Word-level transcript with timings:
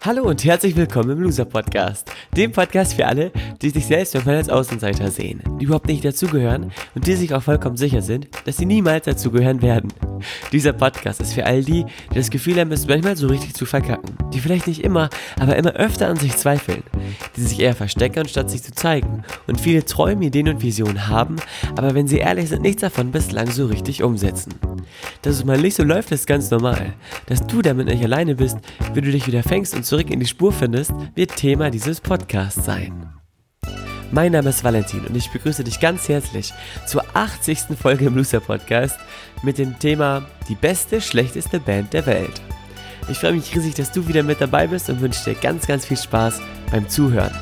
Hallo 0.00 0.22
und 0.22 0.44
herzlich 0.44 0.76
willkommen 0.76 1.10
im 1.10 1.22
Loser 1.22 1.44
Podcast, 1.44 2.08
dem 2.36 2.52
Podcast 2.52 2.94
für 2.94 3.04
alle, 3.04 3.32
die 3.60 3.70
sich 3.70 3.84
selbst 3.84 4.14
manchmal 4.14 4.36
als 4.36 4.48
Außenseiter 4.48 5.10
sehen, 5.10 5.42
die 5.60 5.64
überhaupt 5.64 5.88
nicht 5.88 6.04
dazugehören 6.04 6.70
und 6.94 7.04
die 7.08 7.14
sich 7.14 7.34
auch 7.34 7.42
vollkommen 7.42 7.76
sicher 7.76 8.00
sind, 8.00 8.28
dass 8.44 8.58
sie 8.58 8.66
niemals 8.66 9.06
dazugehören 9.06 9.60
werden. 9.60 9.92
Dieser 10.52 10.72
Podcast 10.72 11.20
ist 11.20 11.34
für 11.34 11.44
all 11.44 11.62
die, 11.62 11.84
die 12.12 12.14
das 12.14 12.30
Gefühl 12.30 12.58
haben, 12.58 12.72
es 12.72 12.86
manchmal 12.86 13.16
so 13.16 13.26
richtig 13.28 13.54
zu 13.54 13.66
verkacken, 13.66 14.16
die 14.32 14.40
vielleicht 14.40 14.66
nicht 14.66 14.84
immer, 14.84 15.10
aber 15.38 15.56
immer 15.56 15.72
öfter 15.72 16.08
an 16.08 16.16
sich 16.16 16.36
zweifeln, 16.36 16.82
die 17.36 17.42
sich 17.42 17.60
eher 17.60 17.74
verstecken, 17.74 18.20
anstatt 18.20 18.50
sich 18.50 18.62
zu 18.62 18.72
zeigen 18.72 19.24
und 19.46 19.60
viele 19.60 19.84
Träume, 19.84 20.26
Ideen 20.26 20.48
und 20.48 20.62
Visionen 20.62 21.08
haben, 21.08 21.36
aber 21.76 21.94
wenn 21.94 22.08
sie 22.08 22.18
ehrlich 22.18 22.48
sind, 22.48 22.62
nichts 22.62 22.82
davon 22.82 23.10
bislang 23.10 23.50
so 23.50 23.66
richtig 23.66 24.02
umsetzen. 24.02 24.54
Dass 25.22 25.36
es 25.36 25.44
mal 25.44 25.60
nicht 25.60 25.74
so 25.74 25.82
läuft, 25.82 26.12
ist 26.12 26.26
ganz 26.26 26.50
normal. 26.50 26.94
Dass 27.26 27.46
du 27.46 27.62
damit 27.62 27.86
nicht 27.86 28.02
alleine 28.02 28.34
bist, 28.34 28.58
wie 28.94 29.00
du 29.00 29.10
dich 29.10 29.26
wieder 29.26 29.42
fängst 29.42 29.74
und 29.74 29.84
zurück 29.84 30.10
in 30.10 30.20
die 30.20 30.26
Spur 30.26 30.52
findest, 30.52 30.92
wird 31.14 31.36
Thema 31.36 31.70
dieses 31.70 32.00
Podcasts 32.00 32.64
sein. 32.64 33.10
Mein 34.10 34.32
Name 34.32 34.48
ist 34.48 34.64
Valentin 34.64 35.04
und 35.04 35.14
ich 35.14 35.30
begrüße 35.30 35.64
dich 35.64 35.80
ganz 35.80 36.08
herzlich 36.08 36.54
zur 36.86 37.04
80. 37.14 37.76
Folge 37.78 38.06
im 38.06 38.16
Loser 38.16 38.40
Podcast 38.40 38.98
mit 39.42 39.58
dem 39.58 39.78
Thema 39.78 40.24
Die 40.48 40.54
beste, 40.54 41.02
schlechteste 41.02 41.60
Band 41.60 41.92
der 41.92 42.06
Welt. 42.06 42.40
Ich 43.10 43.18
freue 43.18 43.34
mich 43.34 43.54
riesig, 43.54 43.74
dass 43.74 43.92
du 43.92 44.08
wieder 44.08 44.22
mit 44.22 44.40
dabei 44.40 44.66
bist 44.66 44.88
und 44.88 45.02
wünsche 45.02 45.24
dir 45.24 45.34
ganz, 45.34 45.66
ganz 45.66 45.84
viel 45.84 45.98
Spaß 45.98 46.40
beim 46.70 46.88
Zuhören. 46.88 47.34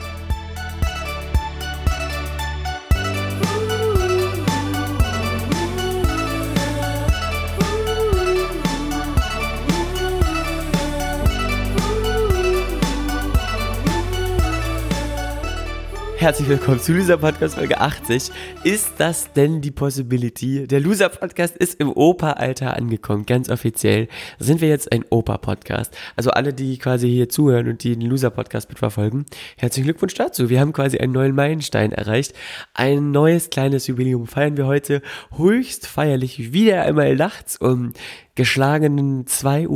Herzlich 16.19 16.49
willkommen 16.49 16.81
zu 16.81 16.95
Loser 16.95 17.19
Podcast 17.19 17.57
Folge 17.57 17.79
80. 17.79 18.31
Ist 18.65 18.95
das 18.97 19.31
denn 19.35 19.61
die 19.61 19.71
Possibility? 19.71 20.67
Der 20.67 20.81
Loser 20.81 21.11
Podcast 21.11 21.55
ist 21.55 21.79
im 21.79 21.93
Opa-Alter 21.93 22.75
angekommen, 22.75 23.27
ganz 23.27 23.51
offiziell. 23.51 24.09
Sind 24.39 24.63
wir 24.63 24.69
jetzt 24.71 24.91
ein 24.93 25.05
Opa-Podcast? 25.11 25.95
Also 26.17 26.31
alle, 26.31 26.55
die 26.55 26.79
quasi 26.79 27.11
hier 27.11 27.29
zuhören 27.29 27.69
und 27.69 27.85
die 27.85 27.99
den 27.99 28.09
Loser 28.09 28.31
Podcast 28.31 28.71
mitverfolgen, 28.71 29.27
herzlichen 29.59 29.85
Glückwunsch 29.85 30.15
dazu. 30.15 30.49
Wir 30.49 30.59
haben 30.59 30.73
quasi 30.73 30.97
einen 30.97 31.13
neuen 31.13 31.35
Meilenstein 31.35 31.93
erreicht. 31.93 32.33
Ein 32.73 33.11
neues 33.11 33.51
kleines 33.51 33.87
Jubiläum 33.87 34.27
feiern 34.27 34.57
wir 34.57 34.67
heute 34.67 35.03
höchst 35.37 35.87
feierlich 35.87 36.55
wieder 36.55 36.83
einmal 36.83 37.15
nachts 37.15 37.59
um 37.59 37.93
geschlagenen 38.37 39.25
2.58 39.25 39.67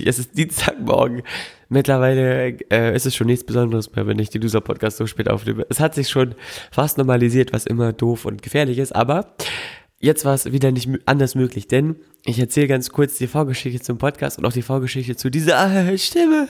Uhr. 0.00 0.06
Es 0.06 0.18
ist 0.18 0.36
Dienstagmorgen. 0.36 1.22
Mittlerweile 1.70 2.58
äh, 2.70 2.94
ist 2.94 3.06
es 3.06 3.14
schon 3.14 3.28
nichts 3.28 3.44
Besonderes 3.44 3.94
mehr, 3.94 4.06
wenn 4.06 4.18
ich 4.18 4.30
die 4.30 4.38
Loser-Podcast 4.38 4.98
so 4.98 5.06
spät 5.06 5.30
aufnehme. 5.30 5.66
Es 5.70 5.80
hat 5.80 5.94
sich 5.94 6.08
schon 6.08 6.34
fast 6.70 6.98
normalisiert, 6.98 7.52
was 7.52 7.66
immer 7.66 7.92
doof 7.92 8.24
und 8.24 8.42
gefährlich 8.42 8.78
ist, 8.78 8.94
aber 8.94 9.34
jetzt 10.00 10.24
war 10.24 10.34
es 10.34 10.50
wieder 10.52 10.70
nicht 10.72 10.88
anders 11.06 11.34
möglich, 11.34 11.68
denn 11.68 11.96
ich 12.24 12.38
erzähle 12.38 12.68
ganz 12.68 12.90
kurz 12.90 13.16
die 13.18 13.26
Vorgeschichte 13.26 13.80
zum 13.80 13.98
Podcast 13.98 14.38
und 14.38 14.46
auch 14.46 14.52
die 14.52 14.62
Vorgeschichte 14.62 15.16
zu 15.16 15.30
dieser 15.30 15.98
Stimme, 15.98 16.48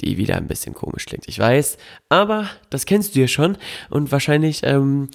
die 0.00 0.16
wieder 0.16 0.36
ein 0.36 0.48
bisschen 0.48 0.74
komisch 0.74 1.06
klingt, 1.06 1.28
ich 1.28 1.38
weiß, 1.38 1.78
aber 2.08 2.48
das 2.68 2.86
kennst 2.86 3.14
du 3.14 3.20
ja 3.20 3.28
schon 3.28 3.56
und 3.88 4.12
wahrscheinlich 4.12 4.60
ähm, 4.64 5.08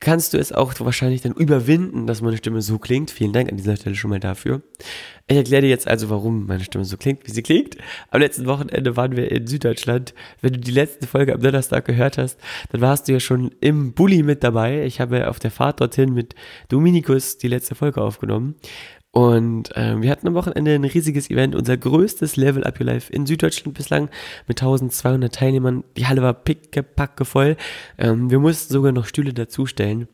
kannst 0.00 0.32
du 0.32 0.38
es 0.38 0.52
auch 0.52 0.72
wahrscheinlich 0.78 1.22
dann 1.22 1.32
überwinden, 1.32 2.06
dass 2.06 2.22
meine 2.22 2.36
Stimme 2.36 2.62
so 2.62 2.78
klingt. 2.78 3.10
Vielen 3.10 3.32
Dank 3.32 3.50
an 3.50 3.56
dieser 3.56 3.76
Stelle 3.76 3.96
schon 3.96 4.10
mal 4.10 4.20
dafür. 4.20 4.62
Ich 5.26 5.36
erkläre 5.36 5.62
dir 5.62 5.68
jetzt 5.68 5.88
also, 5.88 6.08
warum 6.08 6.46
meine 6.46 6.64
Stimme 6.64 6.84
so 6.84 6.96
klingt, 6.96 7.26
wie 7.26 7.32
sie 7.32 7.42
klingt. 7.42 7.76
Am 8.10 8.20
letzten 8.20 8.46
Wochenende 8.46 8.96
waren 8.96 9.16
wir 9.16 9.30
in 9.30 9.46
Süddeutschland. 9.46 10.14
Wenn 10.40 10.54
du 10.54 10.60
die 10.60 10.70
letzte 10.70 11.06
Folge 11.06 11.34
am 11.34 11.42
Donnerstag 11.42 11.84
gehört 11.84 12.16
hast, 12.16 12.38
dann 12.70 12.80
warst 12.80 13.08
du 13.08 13.12
ja 13.12 13.20
schon 13.20 13.50
im 13.60 13.92
Bulli 13.92 14.22
mit 14.22 14.42
dabei. 14.44 14.84
Ich 14.84 15.00
habe 15.00 15.28
auf 15.28 15.38
der 15.38 15.50
Fahrt 15.50 15.80
dorthin 15.80 16.14
mit 16.14 16.34
Dominikus 16.68 17.38
die 17.38 17.48
letzte 17.48 17.74
Folge 17.74 18.00
aufgenommen. 18.00 18.54
Und 19.10 19.74
äh, 19.76 20.00
wir 20.00 20.10
hatten 20.10 20.28
am 20.28 20.34
Wochenende 20.34 20.74
ein 20.74 20.84
riesiges 20.84 21.30
Event, 21.30 21.54
unser 21.54 21.76
größtes 21.76 22.36
Level 22.36 22.64
Up 22.64 22.78
Your 22.78 22.86
Life 22.86 23.12
in 23.12 23.26
Süddeutschland 23.26 23.76
bislang 23.76 24.10
mit 24.46 24.60
1200 24.60 25.34
Teilnehmern. 25.34 25.82
Die 25.96 26.06
Halle 26.06 26.22
war 26.22 26.34
pickepacke 26.34 27.24
voll. 27.24 27.56
Ähm, 27.96 28.30
wir 28.30 28.38
mussten 28.38 28.72
sogar 28.72 28.92
noch 28.92 29.06
Stühle 29.06 29.32
dazustellen. 29.32 30.08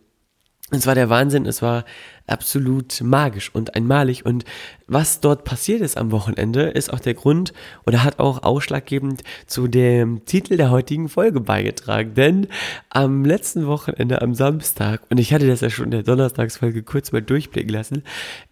Es 0.75 0.87
war 0.87 0.95
der 0.95 1.11
Wahnsinn, 1.11 1.47
es 1.47 1.62
war 1.62 1.85
absolut 2.27 3.01
magisch 3.03 3.55
und 3.55 3.75
einmalig. 3.75 4.25
Und 4.25 4.45
was 4.87 5.21
dort 5.21 5.45
passiert 5.45 5.81
ist 5.81 5.97
am 5.97 6.11
Wochenende, 6.11 6.62
ist 6.62 6.93
auch 6.93 7.01
der 7.01 7.15
Grund 7.15 7.53
oder 7.87 8.03
hat 8.03 8.19
auch 8.19 8.43
ausschlaggebend 8.43 9.23
zu 9.47 9.69
dem 9.69 10.25
Titel 10.25 10.57
der 10.57 10.71
heutigen 10.71 11.09
Folge 11.09 11.41
beigetragen. 11.41 12.15
Denn 12.15 12.47
am 12.91 13.25
letzten 13.25 13.67
Wochenende, 13.67 14.23
am 14.23 14.35
Samstag, 14.35 15.03
und 15.11 15.19
ich 15.19 15.33
hatte 15.33 15.47
das 15.47 15.61
ja 15.61 15.71
schon 15.71 15.87
in 15.87 15.91
der 15.91 16.03
Donnerstagsfolge 16.03 16.83
kurz 16.83 17.12
mal 17.12 17.23
durchblicken 17.23 17.73
lassen, 17.73 18.03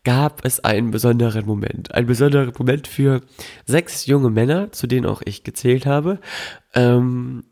gab 0.05 0.45
es 0.45 0.61
einen 0.61 0.91
besonderen 0.91 1.47
Moment. 1.47 1.95
Ein 1.95 2.07
besonderer 2.07 2.53
Moment 2.59 2.89
für 2.89 3.23
sechs 3.65 4.07
junge 4.07 4.31
Männer, 4.31 4.73
zu 4.73 4.87
denen 4.87 5.07
auch 5.07 5.23
ich 5.25 5.45
gezählt 5.45 5.87
habe. 5.87 6.19
Ähm, 6.75 7.45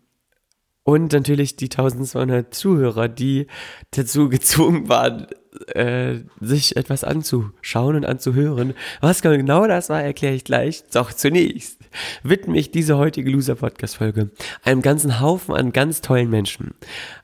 und 0.90 1.12
natürlich 1.12 1.54
die 1.54 1.66
1200 1.66 2.52
Zuhörer, 2.52 3.06
die 3.06 3.46
dazu 3.92 4.28
gezwungen 4.28 4.88
waren, 4.88 5.28
äh, 5.68 6.18
sich 6.40 6.76
etwas 6.76 7.04
anzuschauen 7.04 7.94
und 7.94 8.04
anzuhören. 8.04 8.74
Was 9.00 9.22
genau 9.22 9.68
das 9.68 9.88
war, 9.88 10.02
erkläre 10.02 10.34
ich 10.34 10.42
gleich. 10.42 10.82
Doch 10.92 11.12
zunächst 11.12 11.78
widme 12.24 12.58
ich 12.58 12.72
diese 12.72 12.98
heutige 12.98 13.30
Loser-Podcast-Folge 13.30 14.30
einem 14.64 14.82
ganzen 14.82 15.20
Haufen 15.20 15.54
an 15.54 15.70
ganz 15.70 16.00
tollen 16.00 16.28
Menschen. 16.28 16.74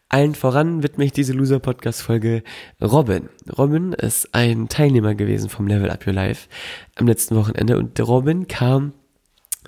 Allen 0.08 0.36
voran 0.36 0.84
widme 0.84 1.04
ich 1.04 1.12
diese 1.12 1.32
Loser-Podcast-Folge 1.32 2.44
Robin. 2.80 3.28
Robin 3.58 3.94
ist 3.94 4.32
ein 4.32 4.68
Teilnehmer 4.68 5.16
gewesen 5.16 5.48
vom 5.48 5.66
Level 5.66 5.90
Up 5.90 6.06
Your 6.06 6.12
Life 6.12 6.48
am 6.94 7.08
letzten 7.08 7.34
Wochenende 7.34 7.78
und 7.78 7.98
Robin 7.98 8.46
kam 8.46 8.92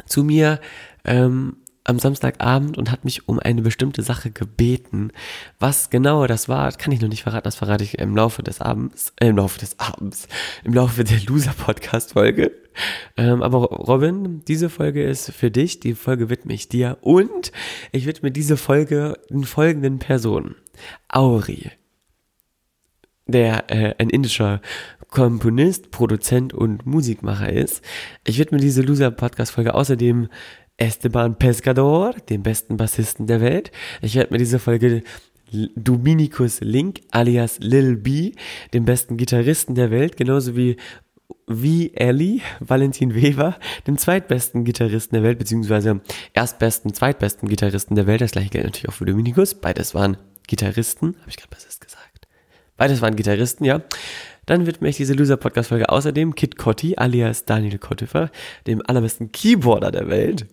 zu 0.06 0.22
mir 0.22 0.60
ähm, 1.04 1.56
am 1.88 1.99
Samstagabend 1.99 2.76
und 2.76 2.91
hat 2.91 3.04
mich 3.04 3.28
um 3.28 3.38
eine 3.38 3.62
bestimmte 3.62 4.03
Sache 4.03 4.31
gebeten. 4.31 5.10
Was 5.59 5.88
genau 5.88 6.26
das 6.26 6.49
war, 6.49 6.71
kann 6.72 6.93
ich 6.93 7.00
noch 7.00 7.09
nicht 7.09 7.22
verraten. 7.22 7.44
Das 7.44 7.56
verrate 7.56 7.82
ich 7.82 7.99
im 7.99 8.15
Laufe 8.15 8.43
des 8.43 8.60
Abends, 8.60 9.15
äh, 9.21 9.28
im 9.28 9.37
Laufe 9.37 9.59
des 9.59 9.78
Abends, 9.81 10.28
im 10.65 10.75
Laufe 10.75 11.03
der 11.03 11.19
Loser-Podcast-Folge. 11.27 12.53
Ähm, 13.16 13.43
aber 13.43 13.59
Robin, 13.60 14.43
diese 14.47 14.69
Folge 14.69 15.03
ist 15.03 15.32
für 15.32 15.50
dich, 15.50 15.81
die 15.81 15.94
Folge 15.94 16.28
widme 16.28 16.53
ich 16.53 16.69
dir 16.69 16.98
und 17.00 17.53
ich 17.91 18.06
widme 18.06 18.31
diese 18.31 18.56
Folge 18.59 19.19
den 19.31 19.44
folgenden 19.44 19.98
Personen. 19.98 20.56
Auri, 21.09 21.71
der 23.27 23.71
äh, 23.71 23.94
ein 23.98 24.10
indischer 24.10 24.60
Komponist, 25.09 25.91
Produzent 25.91 26.53
und 26.53 26.84
Musikmacher 26.84 27.50
ist. 27.50 27.82
Ich 28.27 28.38
widme 28.38 28.59
diese 28.59 28.82
Loser-Podcast-Folge 28.82 29.72
außerdem 29.75 30.28
Esteban 30.78 31.37
Pescador, 31.37 32.15
dem 32.31 32.43
besten 32.43 32.77
Bassisten 32.77 33.27
der 33.27 33.41
Welt. 33.41 33.71
Ich 34.00 34.15
werde 34.15 34.33
mir 34.33 34.39
diese 34.39 34.59
Folge 34.59 35.03
Dominikus 35.50 36.61
Link 36.61 37.00
alias 37.11 37.59
Lil 37.59 37.97
B, 37.97 38.33
dem 38.72 38.84
besten 38.84 39.16
Gitarristen 39.16 39.75
der 39.75 39.91
Welt, 39.91 40.16
genauso 40.16 40.56
wie 40.56 40.77
wie 41.47 41.94
Ellie, 41.94 42.41
Valentin 42.61 43.15
Weber, 43.15 43.56
dem 43.87 43.97
zweitbesten 43.97 44.65
Gitarristen 44.65 45.15
der 45.16 45.22
Welt, 45.22 45.39
beziehungsweise 45.39 46.00
erstbesten, 46.34 46.93
zweitbesten 46.93 47.49
Gitarristen 47.49 47.95
der 47.95 48.06
Welt. 48.06 48.21
Das 48.21 48.33
gleiche 48.33 48.50
gilt 48.50 48.65
natürlich 48.65 48.89
auch 48.89 48.95
für 48.95 49.06
Dominikus. 49.06 49.55
Beides 49.55 49.95
waren 49.95 50.19
Gitarristen. 50.47 51.16
Habe 51.21 51.31
ich 51.31 51.37
gerade 51.37 51.50
Bassist 51.50 51.81
gesagt? 51.81 52.28
Beides 52.77 53.00
waren 53.00 53.16
Gitarristen, 53.16 53.65
ja. 53.65 53.83
Dann 54.48 54.66
widme 54.66 54.88
ich 54.88 54.97
diese 54.97 55.12
Loser-Podcast-Folge 55.12 55.91
außerdem 55.91 56.34
Kid 56.34 56.56
Cotti 56.56 56.94
alias 56.97 57.44
Daniel 57.44 57.76
Kottifer, 57.76 58.31
dem 58.66 58.81
allerbesten 58.86 59.31
Keyboarder 59.31 59.91
der 59.91 60.09
Welt, 60.09 60.47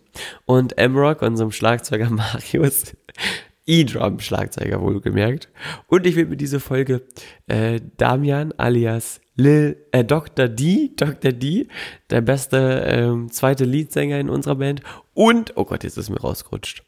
und 0.44 0.78
M-Rock, 0.78 1.22
unserem 1.22 1.54
Schlagzeuger 1.54 2.10
Marius, 2.10 2.94
E-Drum-Schlagzeuger 3.66 4.82
wohlgemerkt. 4.82 5.48
Und 5.88 6.06
ich 6.06 6.18
widme 6.18 6.36
diese 6.36 6.60
Folge 6.60 7.04
äh, 7.48 7.80
Damian 7.96 8.52
alias 8.58 9.22
Lil, 9.38 9.78
äh, 9.94 10.04
Dr. 10.04 10.50
D, 10.50 10.92
Dr. 10.98 11.32
D, 11.32 11.70
der 12.10 12.20
beste 12.20 12.84
ähm, 12.86 13.32
zweite 13.32 13.64
Leadsänger 13.64 14.20
in 14.20 14.30
unserer 14.30 14.56
Band. 14.56 14.82
Und, 15.14 15.54
oh 15.56 15.64
Gott, 15.64 15.86
jetzt 15.86 15.98
ist 15.98 16.10
mir 16.10 16.20
rausgerutscht. 16.20 16.84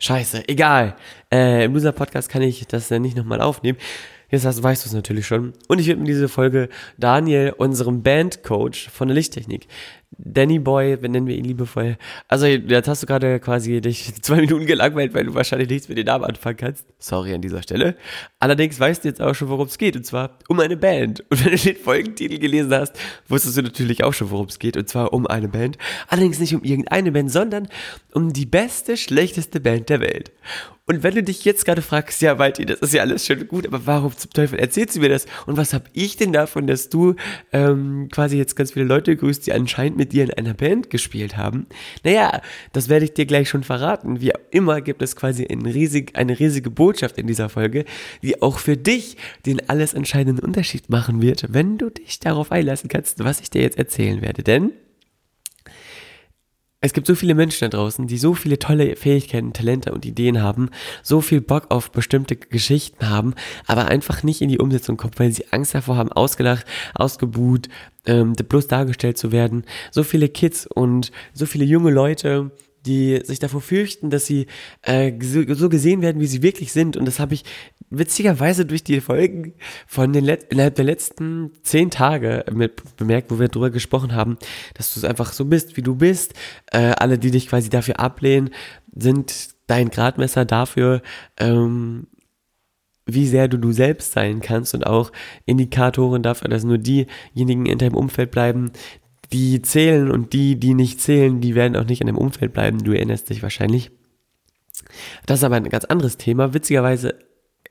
Scheiße, 0.00 0.48
egal. 0.48 0.96
Äh, 1.32 1.66
Im 1.66 1.74
Loser-Podcast 1.74 2.28
kann 2.28 2.42
ich 2.42 2.66
das 2.66 2.88
ja 2.88 2.98
nicht 2.98 3.16
nochmal 3.16 3.40
aufnehmen. 3.40 3.78
Jetzt 4.30 4.44
hast, 4.44 4.62
weißt 4.62 4.84
du 4.84 4.88
es 4.88 4.94
natürlich 4.94 5.26
schon. 5.26 5.52
Und 5.68 5.78
ich 5.78 5.86
widme 5.86 6.04
diese 6.04 6.28
Folge 6.28 6.68
Daniel, 6.98 7.54
unserem 7.56 8.02
Bandcoach 8.02 8.88
von 8.90 9.08
der 9.08 9.14
Lichttechnik. 9.14 9.66
Danny 10.18 10.58
Boy, 10.58 10.96
nennen 11.00 11.26
wir 11.26 11.36
ihn 11.36 11.44
liebevoll. 11.44 11.96
Also, 12.28 12.46
jetzt 12.46 12.88
hast 12.88 13.02
du 13.02 13.06
gerade 13.06 13.40
quasi 13.40 13.80
dich 13.80 14.14
zwei 14.22 14.36
Minuten 14.36 14.66
gelangweilt, 14.66 15.14
weil 15.14 15.24
du 15.24 15.34
wahrscheinlich 15.34 15.68
nichts 15.68 15.88
mit 15.88 15.98
den 15.98 16.06
Namen 16.06 16.24
anfangen 16.24 16.56
kannst. 16.56 16.86
Sorry 16.98 17.34
an 17.34 17.40
dieser 17.40 17.62
Stelle. 17.62 17.96
Allerdings 18.38 18.78
weißt 18.78 19.04
du 19.04 19.08
jetzt 19.08 19.20
auch 19.20 19.34
schon, 19.34 19.48
worum 19.48 19.66
es 19.66 19.78
geht. 19.78 19.96
Und 19.96 20.04
zwar 20.04 20.38
um 20.48 20.60
eine 20.60 20.76
Band. 20.76 21.24
Und 21.30 21.44
wenn 21.44 21.52
du 21.52 21.58
den 21.58 21.76
Folgentitel 21.76 22.38
gelesen 22.38 22.72
hast, 22.72 22.98
wusstest 23.28 23.56
du 23.56 23.62
natürlich 23.62 24.04
auch 24.04 24.12
schon, 24.12 24.30
worum 24.30 24.46
es 24.46 24.58
geht. 24.58 24.76
Und 24.76 24.88
zwar 24.88 25.12
um 25.12 25.26
eine 25.26 25.48
Band. 25.48 25.78
Allerdings 26.08 26.38
nicht 26.38 26.54
um 26.54 26.62
irgendeine 26.62 27.12
Band, 27.12 27.30
sondern 27.30 27.68
um 28.12 28.32
die 28.32 28.46
beste, 28.46 28.96
schlechteste 28.96 29.60
Band 29.60 29.88
der 29.88 30.00
Welt. 30.00 30.32
Und 30.86 31.02
wenn 31.02 31.14
du 31.14 31.22
dich 31.22 31.46
jetzt 31.46 31.64
gerade 31.64 31.80
fragst, 31.80 32.20
ja, 32.20 32.38
Walti, 32.38 32.66
das 32.66 32.80
ist 32.80 32.92
ja 32.92 33.00
alles 33.00 33.24
schön 33.24 33.48
gut, 33.48 33.66
aber 33.66 33.86
warum 33.86 34.14
zum 34.14 34.30
Teufel 34.32 34.58
erzählst 34.58 34.96
du 34.96 35.00
mir 35.00 35.08
das? 35.08 35.24
Und 35.46 35.56
was 35.56 35.72
habe 35.72 35.86
ich 35.94 36.18
denn 36.18 36.32
davon, 36.32 36.66
dass 36.66 36.90
du 36.90 37.14
ähm, 37.52 38.08
quasi 38.12 38.36
jetzt 38.36 38.54
ganz 38.54 38.72
viele 38.72 38.84
Leute 38.84 39.16
grüßt, 39.16 39.46
die 39.46 39.54
anscheinend 39.54 39.96
mit 39.96 40.03
dir 40.06 40.24
in 40.24 40.32
einer 40.32 40.54
Band 40.54 40.90
gespielt 40.90 41.36
haben? 41.36 41.66
Naja, 42.02 42.40
das 42.72 42.88
werde 42.88 43.04
ich 43.04 43.14
dir 43.14 43.26
gleich 43.26 43.48
schon 43.48 43.64
verraten. 43.64 44.20
Wie 44.20 44.32
immer 44.50 44.80
gibt 44.80 45.02
es 45.02 45.16
quasi 45.16 45.46
ein 45.46 45.66
riesig, 45.66 46.16
eine 46.16 46.38
riesige 46.38 46.70
Botschaft 46.70 47.18
in 47.18 47.26
dieser 47.26 47.48
Folge, 47.48 47.84
die 48.22 48.42
auch 48.42 48.58
für 48.58 48.76
dich 48.76 49.16
den 49.46 49.68
alles 49.68 49.94
entscheidenden 49.94 50.44
Unterschied 50.44 50.90
machen 50.90 51.22
wird, 51.22 51.52
wenn 51.52 51.78
du 51.78 51.90
dich 51.90 52.20
darauf 52.20 52.52
einlassen 52.52 52.88
kannst, 52.88 53.22
was 53.22 53.40
ich 53.40 53.50
dir 53.50 53.62
jetzt 53.62 53.78
erzählen 53.78 54.22
werde. 54.22 54.42
Denn 54.42 54.72
es 56.84 56.92
gibt 56.92 57.06
so 57.06 57.14
viele 57.14 57.34
Menschen 57.34 57.70
da 57.70 57.76
draußen, 57.78 58.06
die 58.06 58.18
so 58.18 58.34
viele 58.34 58.58
tolle 58.58 58.94
Fähigkeiten, 58.96 59.54
Talente 59.54 59.92
und 59.92 60.04
Ideen 60.04 60.42
haben, 60.42 60.68
so 61.02 61.22
viel 61.22 61.40
Bock 61.40 61.70
auf 61.70 61.90
bestimmte 61.90 62.36
Geschichten 62.36 63.08
haben, 63.08 63.34
aber 63.66 63.86
einfach 63.86 64.22
nicht 64.22 64.42
in 64.42 64.50
die 64.50 64.58
Umsetzung 64.58 64.98
kommen, 64.98 65.14
weil 65.16 65.32
sie 65.32 65.46
Angst 65.50 65.74
davor 65.74 65.96
haben, 65.96 66.12
ausgelacht, 66.12 66.66
ausgebuht, 66.94 67.70
ähm, 68.04 68.34
bloß 68.34 68.68
dargestellt 68.68 69.16
zu 69.16 69.32
werden. 69.32 69.64
So 69.92 70.02
viele 70.02 70.28
Kids 70.28 70.66
und 70.66 71.10
so 71.32 71.46
viele 71.46 71.64
junge 71.64 71.90
Leute, 71.90 72.50
die 72.86 73.20
sich 73.24 73.38
davor 73.38 73.60
fürchten, 73.60 74.10
dass 74.10 74.26
sie 74.26 74.46
äh, 74.82 75.12
so, 75.20 75.68
gesehen 75.68 76.02
werden, 76.02 76.20
wie 76.20 76.26
sie 76.26 76.42
wirklich 76.42 76.72
sind. 76.72 76.96
Und 76.96 77.06
das 77.06 77.18
habe 77.18 77.34
ich 77.34 77.44
witzigerweise 77.90 78.66
durch 78.66 78.84
die 78.84 79.00
Folgen 79.00 79.54
von 79.86 80.12
den 80.12 80.24
Let 80.24 80.44
innerhalb 80.50 80.74
der 80.74 80.84
letzten 80.84 81.52
zehn 81.62 81.90
Tage 81.90 82.44
mit 82.52 82.96
bemerkt, 82.96 83.30
wo 83.30 83.38
wir 83.38 83.48
drüber 83.48 83.70
gesprochen 83.70 84.14
haben, 84.14 84.38
dass 84.74 84.94
du 84.94 85.06
einfach 85.06 85.32
so 85.32 85.44
bist, 85.44 85.76
wie 85.76 85.82
du 85.82 85.96
bist. 85.96 86.34
Äh, 86.72 86.92
alle, 86.96 87.18
die 87.18 87.30
dich 87.30 87.48
quasi 87.48 87.70
dafür 87.70 88.00
ablehnen, 88.00 88.50
sind 88.94 89.54
dein 89.66 89.90
Gradmesser 89.90 90.44
dafür, 90.44 91.02
ähm, 91.38 92.06
wie 93.06 93.26
sehr 93.26 93.48
du 93.48 93.58
du 93.58 93.72
selbst 93.72 94.12
sein 94.12 94.40
kannst 94.40 94.74
und 94.74 94.86
auch 94.86 95.12
Indikatoren 95.44 96.22
dafür, 96.22 96.48
dass 96.48 96.64
nur 96.64 96.78
diejenigen 96.78 97.66
in 97.66 97.78
deinem 97.78 97.96
Umfeld 97.96 98.30
bleiben, 98.30 98.72
die 99.32 99.62
zählen 99.62 100.10
und 100.10 100.32
die, 100.32 100.56
die 100.56 100.74
nicht 100.74 101.00
zählen, 101.00 101.40
die 101.40 101.54
werden 101.54 101.76
auch 101.76 101.86
nicht 101.86 102.00
in 102.00 102.06
dem 102.06 102.18
Umfeld 102.18 102.52
bleiben. 102.52 102.82
Du 102.82 102.92
erinnerst 102.92 103.30
dich 103.30 103.42
wahrscheinlich. 103.42 103.90
Das 105.26 105.40
ist 105.40 105.44
aber 105.44 105.56
ein 105.56 105.68
ganz 105.68 105.84
anderes 105.84 106.16
Thema. 106.16 106.54
Witzigerweise 106.54 107.18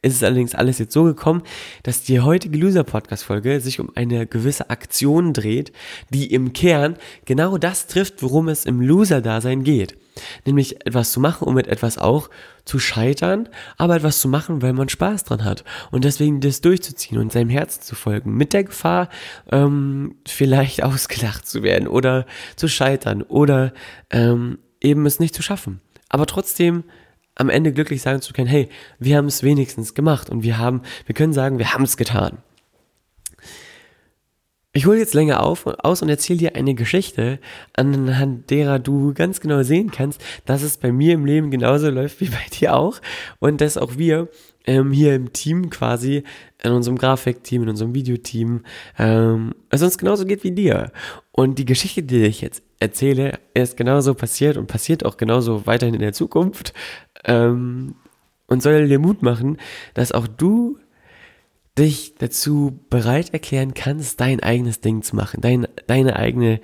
ist 0.04 0.16
es 0.16 0.24
allerdings 0.24 0.54
alles 0.54 0.78
jetzt 0.80 0.94
so 0.94 1.06
gekommen, 1.06 1.42
dass 1.82 2.04
die 2.04 2.20
heutige 2.20 2.58
Loser-Podcast-Folge 2.58 3.62
sich 3.62 3.80
um 3.80 3.90
eine 3.96 4.28
gewisse 4.28 4.70
Aktion 4.70 5.34
dreht, 5.34 5.72
die 6.10 6.32
im 6.34 6.54
Kern 6.54 6.98
genau 7.26 7.58
das 7.58 7.88
trifft, 7.88 8.22
worum 8.22 8.50
es 8.50 8.66
im 8.66 8.82
Loser-Dasein 8.82 9.64
geht. 9.64 9.98
Nämlich 10.46 10.86
etwas 10.86 11.12
zu 11.12 11.20
machen, 11.20 11.48
um 11.48 11.56
mit 11.56 11.68
etwas 11.68 11.98
auch 11.98 12.30
zu 12.66 12.80
scheitern, 12.80 13.48
aber 13.78 13.96
etwas 13.96 14.20
zu 14.20 14.28
machen, 14.28 14.62
weil 14.62 14.74
man 14.74 14.90
Spaß 14.90 15.24
dran 15.24 15.46
hat. 15.46 15.64
Und 15.90 16.04
deswegen 16.04 16.42
das 16.42 16.62
durchzuziehen 16.62 17.18
und 17.18 17.32
seinem 17.32 17.50
Herzen 17.50 17.82
zu 17.82 17.96
folgen. 17.96 18.36
Mit 18.36 18.54
der 18.54 18.66
Gefahr, 18.66 19.10
ähm, 19.52 20.16
vielleicht 20.28 20.84
ausgelacht 20.84 21.48
zu 21.48 21.64
werden 21.64 21.88
oder 21.88 22.26
zu 22.58 22.68
scheitern 22.68 23.22
oder 23.22 23.74
ähm, 24.12 24.60
eben 24.82 25.06
es 25.06 25.20
nicht 25.20 25.34
zu 25.34 25.42
schaffen. 25.42 25.80
Aber 26.10 26.26
trotzdem 26.26 26.84
am 27.36 27.50
Ende 27.50 27.74
glücklich 27.74 28.02
sagen 28.02 28.22
zu 28.22 28.34
können, 28.34 28.48
hey, 28.48 28.70
wir 29.00 29.18
haben 29.18 29.28
es 29.28 29.44
wenigstens 29.44 29.94
gemacht 29.94 30.30
und 30.30 30.44
wir 30.44 30.58
haben, 30.58 30.82
wir 31.06 31.16
können 31.16 31.34
sagen, 31.34 31.58
wir 31.58 31.74
haben 31.74 31.84
es 31.84 31.98
getan. 31.98 32.40
Ich 34.76 34.88
hole 34.88 34.98
jetzt 34.98 35.14
länger 35.14 35.44
auf, 35.44 35.68
aus 35.68 36.02
und 36.02 36.10
erzähle 36.10 36.40
dir 36.40 36.56
eine 36.56 36.74
Geschichte, 36.74 37.38
anhand 37.74 38.50
derer 38.50 38.80
du 38.80 39.14
ganz 39.14 39.40
genau 39.40 39.62
sehen 39.62 39.92
kannst, 39.92 40.20
dass 40.46 40.64
es 40.64 40.78
bei 40.78 40.92
mir 40.92 41.14
im 41.14 41.26
Leben 41.26 41.52
genauso 41.52 41.92
läuft 41.92 42.20
wie 42.22 42.30
bei 42.30 42.44
dir 42.60 42.76
auch 42.76 43.00
und 43.40 43.62
dass 43.62 43.78
auch 43.78 43.98
wir 43.98 44.30
ähm, 44.66 44.92
hier 44.92 45.14
im 45.14 45.32
Team 45.32 45.70
quasi, 45.70 46.24
in 46.64 46.72
unserem 46.72 46.98
Grafikteam, 46.98 47.64
in 47.64 47.70
unserem 47.70 47.94
Videoteam, 47.94 48.62
ähm, 48.98 49.54
es 49.70 49.84
uns 49.84 50.00
genauso 50.00 50.26
geht 50.26 50.44
wie 50.44 50.52
dir. 50.52 50.92
Und 51.32 51.60
die 51.60 51.66
Geschichte, 51.66 52.02
die 52.02 52.24
ich 52.24 52.42
jetzt 52.42 52.64
erzähle, 52.80 53.40
ist 53.54 53.78
genauso 53.78 54.14
passiert 54.14 54.58
und 54.58 54.68
passiert 54.68 55.06
auch 55.06 55.18
genauso 55.18 55.66
weiterhin 55.66 55.96
in 55.96 56.02
der 56.02 56.14
Zukunft 56.14 56.74
ähm, 57.24 57.96
und 58.48 58.62
soll 58.62 58.88
dir 58.88 59.00
Mut 59.00 59.22
machen, 59.22 59.58
dass 59.94 60.12
auch 60.12 60.28
du 60.28 60.78
dich 61.78 62.16
dazu 62.16 62.80
bereit 62.90 63.34
erklären 63.34 63.74
kannst, 63.74 64.20
dein 64.20 64.42
eigenes 64.42 64.82
Ding 64.82 65.02
zu 65.02 65.16
machen, 65.16 65.42
dein, 65.42 65.68
deine 65.88 66.16
eigene 66.18 66.62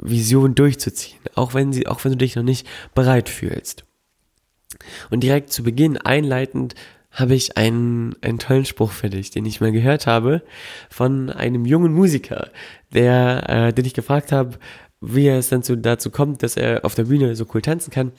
Vision 0.00 0.54
durchzuziehen, 0.54 1.20
auch 1.34 1.54
wenn 1.54 1.72
sie, 1.72 1.86
auch 1.86 2.04
wenn 2.04 2.12
du 2.12 2.18
dich 2.18 2.36
noch 2.36 2.42
nicht 2.42 2.66
bereit 2.94 3.28
fühlst. 3.28 3.84
Und 5.10 5.22
direkt 5.22 5.52
zu 5.52 5.62
Beginn 5.62 5.96
einleitend 5.98 6.74
habe 7.10 7.34
ich 7.34 7.58
einen, 7.58 8.14
einen 8.22 8.38
tollen 8.38 8.64
Spruch 8.64 8.90
für 8.90 9.10
dich, 9.10 9.30
den 9.30 9.44
ich 9.44 9.60
mal 9.60 9.72
gehört 9.72 10.06
habe 10.06 10.42
von 10.88 11.28
einem 11.28 11.66
jungen 11.66 11.92
Musiker, 11.92 12.50
der, 12.92 13.48
äh, 13.48 13.72
den 13.72 13.84
ich 13.84 13.94
gefragt 13.94 14.32
habe, 14.32 14.58
wie 15.00 15.28
es 15.28 15.48
dann 15.48 15.62
dazu 15.82 16.10
kommt, 16.10 16.42
dass 16.42 16.56
er 16.56 16.84
auf 16.84 16.94
der 16.94 17.04
Bühne 17.04 17.36
so 17.36 17.46
cool 17.52 17.60
tanzen 17.60 17.90
kann 17.90 18.12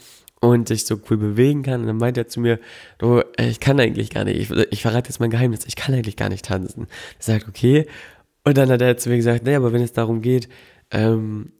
und 0.43 0.67
sich 0.67 0.85
so 0.85 0.99
cool 1.09 1.15
bewegen 1.15 1.63
kann. 1.63 1.81
Und 1.81 1.87
dann 1.87 1.97
meint 1.97 2.17
er 2.17 2.27
zu 2.27 2.41
mir, 2.41 2.59
du, 2.97 3.21
äh, 3.37 3.47
ich 3.47 3.61
kann 3.61 3.79
eigentlich 3.79 4.09
gar 4.09 4.25
nicht, 4.25 4.37
ich, 4.37 4.51
ich 4.71 4.81
verrate 4.81 5.09
jetzt 5.09 5.19
mein 5.19 5.29
Geheimnis, 5.29 5.61
ich 5.65 5.77
kann 5.77 5.95
eigentlich 5.95 6.17
gar 6.17 6.27
nicht 6.27 6.45
tanzen. 6.45 6.87
Er 7.19 7.23
sagt, 7.23 7.47
okay. 7.47 7.87
Und 8.43 8.57
dann 8.57 8.69
hat 8.69 8.81
er 8.81 8.97
zu 8.97 9.09
mir 9.09 9.15
gesagt, 9.15 9.45
naja, 9.45 9.57
aber 9.57 9.71
wenn 9.71 9.81
es 9.81 9.93
darum 9.93 10.21
geht, 10.21 10.49
ähm, 10.91 11.53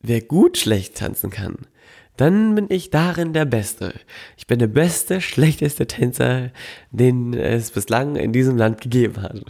wer 0.00 0.20
gut 0.20 0.58
schlecht 0.58 0.98
tanzen 0.98 1.30
kann, 1.30 1.56
dann 2.18 2.54
bin 2.54 2.66
ich 2.68 2.90
darin 2.90 3.32
der 3.32 3.46
Beste. 3.46 3.94
Ich 4.36 4.46
bin 4.46 4.58
der 4.58 4.66
beste, 4.66 5.22
schlechteste 5.22 5.86
Tänzer, 5.86 6.50
den 6.90 7.32
es 7.32 7.70
bislang 7.70 8.16
in 8.16 8.34
diesem 8.34 8.58
Land 8.58 8.82
gegeben 8.82 9.22
hat. 9.22 9.40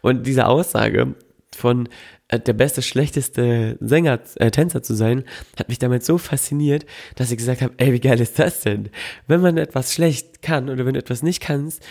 Und 0.00 0.26
diese 0.26 0.48
Aussage 0.48 1.14
von 1.56 1.88
der 2.38 2.52
beste, 2.52 2.82
schlechteste 2.82 3.76
Sänger, 3.80 4.20
äh, 4.36 4.50
Tänzer 4.50 4.82
zu 4.82 4.94
sein, 4.94 5.24
hat 5.58 5.68
mich 5.68 5.78
damit 5.78 6.04
so 6.04 6.18
fasziniert, 6.18 6.86
dass 7.16 7.30
ich 7.30 7.38
gesagt 7.38 7.62
habe, 7.62 7.74
ey, 7.78 7.92
wie 7.92 8.00
geil 8.00 8.20
ist 8.20 8.38
das 8.38 8.60
denn? 8.60 8.90
Wenn 9.26 9.40
man 9.40 9.56
etwas 9.56 9.92
schlecht 9.92 10.42
kann 10.42 10.68
oder 10.68 10.86
wenn 10.86 10.94
du 10.94 11.00
etwas 11.00 11.22
nicht 11.22 11.40
kannst 11.40 11.82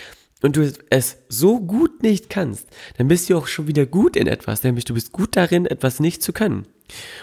und 0.42 0.56
du 0.56 0.72
es 0.88 1.18
so 1.28 1.60
gut 1.60 2.02
nicht 2.02 2.30
kannst, 2.30 2.68
dann 2.96 3.08
bist 3.08 3.28
du 3.28 3.36
auch 3.36 3.46
schon 3.46 3.66
wieder 3.66 3.86
gut 3.86 4.16
in 4.16 4.26
etwas, 4.26 4.62
nämlich 4.62 4.84
du 4.84 4.94
bist 4.94 5.12
gut 5.12 5.36
darin, 5.36 5.66
etwas 5.66 6.00
nicht 6.00 6.22
zu 6.22 6.32
können. 6.32 6.66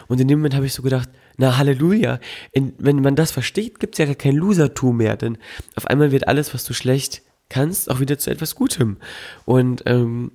Und 0.08 0.22
in 0.22 0.28
dem 0.28 0.40
Moment 0.40 0.56
habe 0.56 0.66
ich 0.66 0.74
so 0.74 0.84
gedacht, 0.84 1.10
na 1.38 1.58
Halleluja, 1.58 2.20
in, 2.52 2.74
wenn 2.78 3.02
man 3.02 3.16
das 3.16 3.32
versteht, 3.32 3.80
gibt 3.80 4.00
es 4.00 4.08
ja 4.08 4.14
kein 4.16 4.36
Losertum 4.36 4.98
mehr, 4.98 5.18
denn 5.18 5.38
auf 5.76 5.88
einmal 5.88 6.12
wird 6.12 6.28
alles, 6.28 6.54
was 6.54 6.64
du 6.64 6.74
schlecht 6.74 7.22
kannst, 7.50 7.90
auch 7.90 8.00
wieder 8.00 8.18
zu 8.18 8.30
etwas 8.30 8.56
Gutem. 8.56 8.98
Und 9.46 9.84
ähm, 9.86 10.32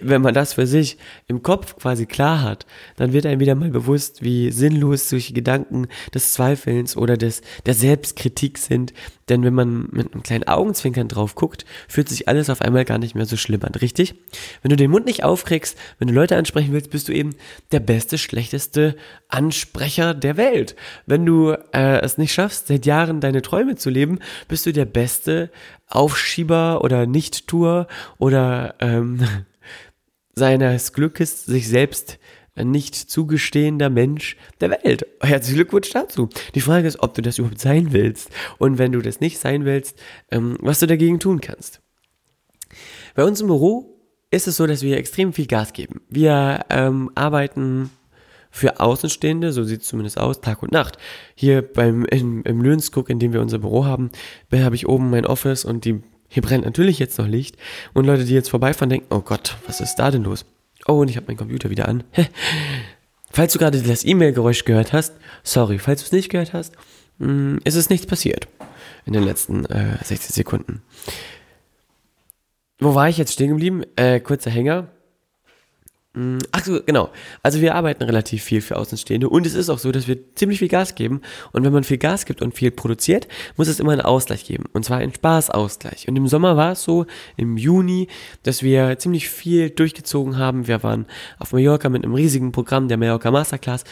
wenn 0.00 0.22
man 0.22 0.34
das 0.34 0.54
für 0.54 0.66
sich 0.66 0.98
im 1.26 1.42
Kopf 1.42 1.76
quasi 1.76 2.06
klar 2.06 2.42
hat, 2.42 2.66
dann 2.96 3.12
wird 3.12 3.26
einem 3.26 3.40
wieder 3.40 3.54
mal 3.54 3.70
bewusst, 3.70 4.22
wie 4.22 4.50
sinnlos 4.50 5.08
solche 5.08 5.32
Gedanken 5.32 5.86
des 6.12 6.32
Zweifelns 6.32 6.96
oder 6.96 7.16
des, 7.16 7.42
der 7.64 7.74
Selbstkritik 7.74 8.58
sind. 8.58 8.92
Denn 9.30 9.42
wenn 9.42 9.54
man 9.54 9.88
mit 9.90 10.12
einem 10.12 10.22
kleinen 10.22 10.46
Augenzwinkern 10.46 11.08
drauf 11.08 11.34
guckt, 11.34 11.64
fühlt 11.88 12.10
sich 12.10 12.28
alles 12.28 12.50
auf 12.50 12.60
einmal 12.60 12.84
gar 12.84 12.98
nicht 12.98 13.14
mehr 13.14 13.24
so 13.24 13.36
schlimm 13.36 13.62
an, 13.62 13.74
richtig? 13.74 14.14
Wenn 14.60 14.68
du 14.68 14.76
den 14.76 14.90
Mund 14.90 15.06
nicht 15.06 15.24
aufkriegst, 15.24 15.78
wenn 15.98 16.08
du 16.08 16.14
Leute 16.14 16.36
ansprechen 16.36 16.72
willst, 16.72 16.90
bist 16.90 17.08
du 17.08 17.12
eben 17.12 17.30
der 17.72 17.80
beste, 17.80 18.18
schlechteste 18.18 18.96
Ansprecher 19.28 20.12
der 20.12 20.36
Welt. 20.36 20.76
Wenn 21.06 21.24
du 21.24 21.52
äh, 21.72 22.00
es 22.02 22.18
nicht 22.18 22.34
schaffst, 22.34 22.66
seit 22.66 22.84
Jahren 22.84 23.20
deine 23.20 23.40
Träume 23.40 23.76
zu 23.76 23.88
leben, 23.88 24.18
bist 24.46 24.66
du 24.66 24.72
der 24.72 24.84
beste 24.84 25.50
Aufschieber 25.88 26.82
oder 26.82 27.06
Nicht-Tour 27.06 27.86
oder 28.18 28.74
ähm, 28.80 29.20
seines 30.34 30.92
Glückes 30.92 31.44
sich 31.44 31.68
selbst 31.68 32.18
nicht 32.56 32.94
zugestehender 32.94 33.90
Mensch 33.90 34.36
der 34.60 34.70
Welt. 34.70 35.06
Herzlichen 35.20 35.56
Glückwunsch 35.56 35.90
dazu. 35.90 36.28
Die 36.54 36.60
Frage 36.60 36.86
ist, 36.86 37.00
ob 37.00 37.14
du 37.14 37.22
das 37.22 37.38
überhaupt 37.38 37.60
sein 37.60 37.92
willst. 37.92 38.30
Und 38.58 38.78
wenn 38.78 38.92
du 38.92 39.00
das 39.00 39.20
nicht 39.20 39.38
sein 39.38 39.64
willst, 39.64 39.98
ähm, 40.30 40.56
was 40.60 40.78
du 40.78 40.86
dagegen 40.86 41.18
tun 41.18 41.40
kannst. 41.40 41.80
Bei 43.14 43.24
uns 43.24 43.40
im 43.40 43.48
Büro 43.48 44.00
ist 44.30 44.46
es 44.46 44.56
so, 44.56 44.66
dass 44.66 44.82
wir 44.82 44.96
extrem 44.96 45.32
viel 45.32 45.46
Gas 45.46 45.72
geben. 45.72 46.02
Wir 46.08 46.66
ähm, 46.70 47.10
arbeiten 47.14 47.90
für 48.50 48.78
Außenstehende, 48.78 49.52
so 49.52 49.64
sieht 49.64 49.82
es 49.82 49.88
zumindest 49.88 50.18
aus, 50.18 50.40
Tag 50.40 50.62
und 50.62 50.70
Nacht. 50.70 50.96
Hier 51.34 51.60
beim 51.60 52.04
in, 52.04 52.42
im 52.42 52.62
Löhnskog, 52.62 53.10
in 53.10 53.18
dem 53.18 53.32
wir 53.32 53.40
unser 53.40 53.58
Büro 53.58 53.84
haben, 53.84 54.10
habe 54.52 54.76
ich 54.76 54.88
oben 54.88 55.10
mein 55.10 55.26
Office 55.26 55.64
und 55.64 55.84
die 55.84 56.02
hier 56.34 56.42
brennt 56.42 56.64
natürlich 56.64 56.98
jetzt 56.98 57.16
noch 57.16 57.28
Licht. 57.28 57.56
Und 57.92 58.06
Leute, 58.06 58.24
die 58.24 58.34
jetzt 58.34 58.50
vorbeifahren, 58.50 58.90
denken, 58.90 59.06
oh 59.10 59.20
Gott, 59.20 59.56
was 59.68 59.80
ist 59.80 59.94
da 59.94 60.10
denn 60.10 60.24
los? 60.24 60.44
Oh, 60.88 60.94
und 60.94 61.08
ich 61.08 61.16
habe 61.16 61.28
meinen 61.28 61.36
Computer 61.36 61.70
wieder 61.70 61.88
an. 61.88 62.02
falls 63.30 63.52
du 63.52 63.60
gerade 63.60 63.80
das 63.80 64.04
E-Mail-Geräusch 64.04 64.64
gehört 64.64 64.92
hast, 64.92 65.12
sorry, 65.44 65.78
falls 65.78 66.00
du 66.00 66.06
es 66.06 66.12
nicht 66.12 66.30
gehört 66.30 66.52
hast, 66.52 66.74
mh, 67.18 67.32
mm, 67.32 67.60
ist 67.62 67.76
es 67.76 67.88
nichts 67.88 68.06
passiert 68.06 68.48
in 69.06 69.12
den 69.12 69.22
letzten 69.22 69.64
äh, 69.66 69.96
60 70.02 70.34
Sekunden. 70.34 70.82
Wo 72.80 72.96
war 72.96 73.08
ich 73.08 73.16
jetzt 73.16 73.34
stehen 73.34 73.50
geblieben? 73.50 73.84
Äh, 73.94 74.18
kurzer 74.18 74.50
Hänger. 74.50 74.88
Mm, 76.14 76.38
ach 76.52 76.64
so, 76.64 76.80
genau. 76.84 77.10
Also 77.42 77.60
wir 77.60 77.74
arbeiten 77.74 78.04
relativ 78.04 78.44
viel 78.44 78.60
für 78.60 78.76
Außenstehende 78.76 79.28
und 79.28 79.46
es 79.46 79.54
ist 79.54 79.68
auch 79.68 79.78
so, 79.78 79.90
dass 79.90 80.06
wir 80.06 80.16
ziemlich 80.36 80.60
viel 80.60 80.68
Gas 80.68 80.94
geben. 80.94 81.20
Und 81.52 81.64
wenn 81.64 81.72
man 81.72 81.82
viel 81.82 81.98
Gas 81.98 82.24
gibt 82.24 82.40
und 82.40 82.54
viel 82.54 82.70
produziert, 82.70 83.26
muss 83.56 83.66
es 83.66 83.80
immer 83.80 83.92
einen 83.92 84.00
Ausgleich 84.00 84.44
geben. 84.44 84.64
Und 84.72 84.84
zwar 84.84 84.98
einen 84.98 85.12
Spaßausgleich. 85.12 86.06
Und 86.08 86.14
im 86.14 86.28
Sommer 86.28 86.56
war 86.56 86.72
es 86.72 86.84
so, 86.84 87.06
im 87.36 87.56
Juni, 87.56 88.06
dass 88.44 88.62
wir 88.62 88.98
ziemlich 88.98 89.28
viel 89.28 89.70
durchgezogen 89.70 90.38
haben. 90.38 90.68
Wir 90.68 90.84
waren 90.84 91.06
auf 91.40 91.52
Mallorca 91.52 91.88
mit 91.88 92.04
einem 92.04 92.14
riesigen 92.14 92.52
Programm, 92.52 92.86
der 92.86 92.96
Mallorca 92.96 93.32
Masterclass. 93.32 93.82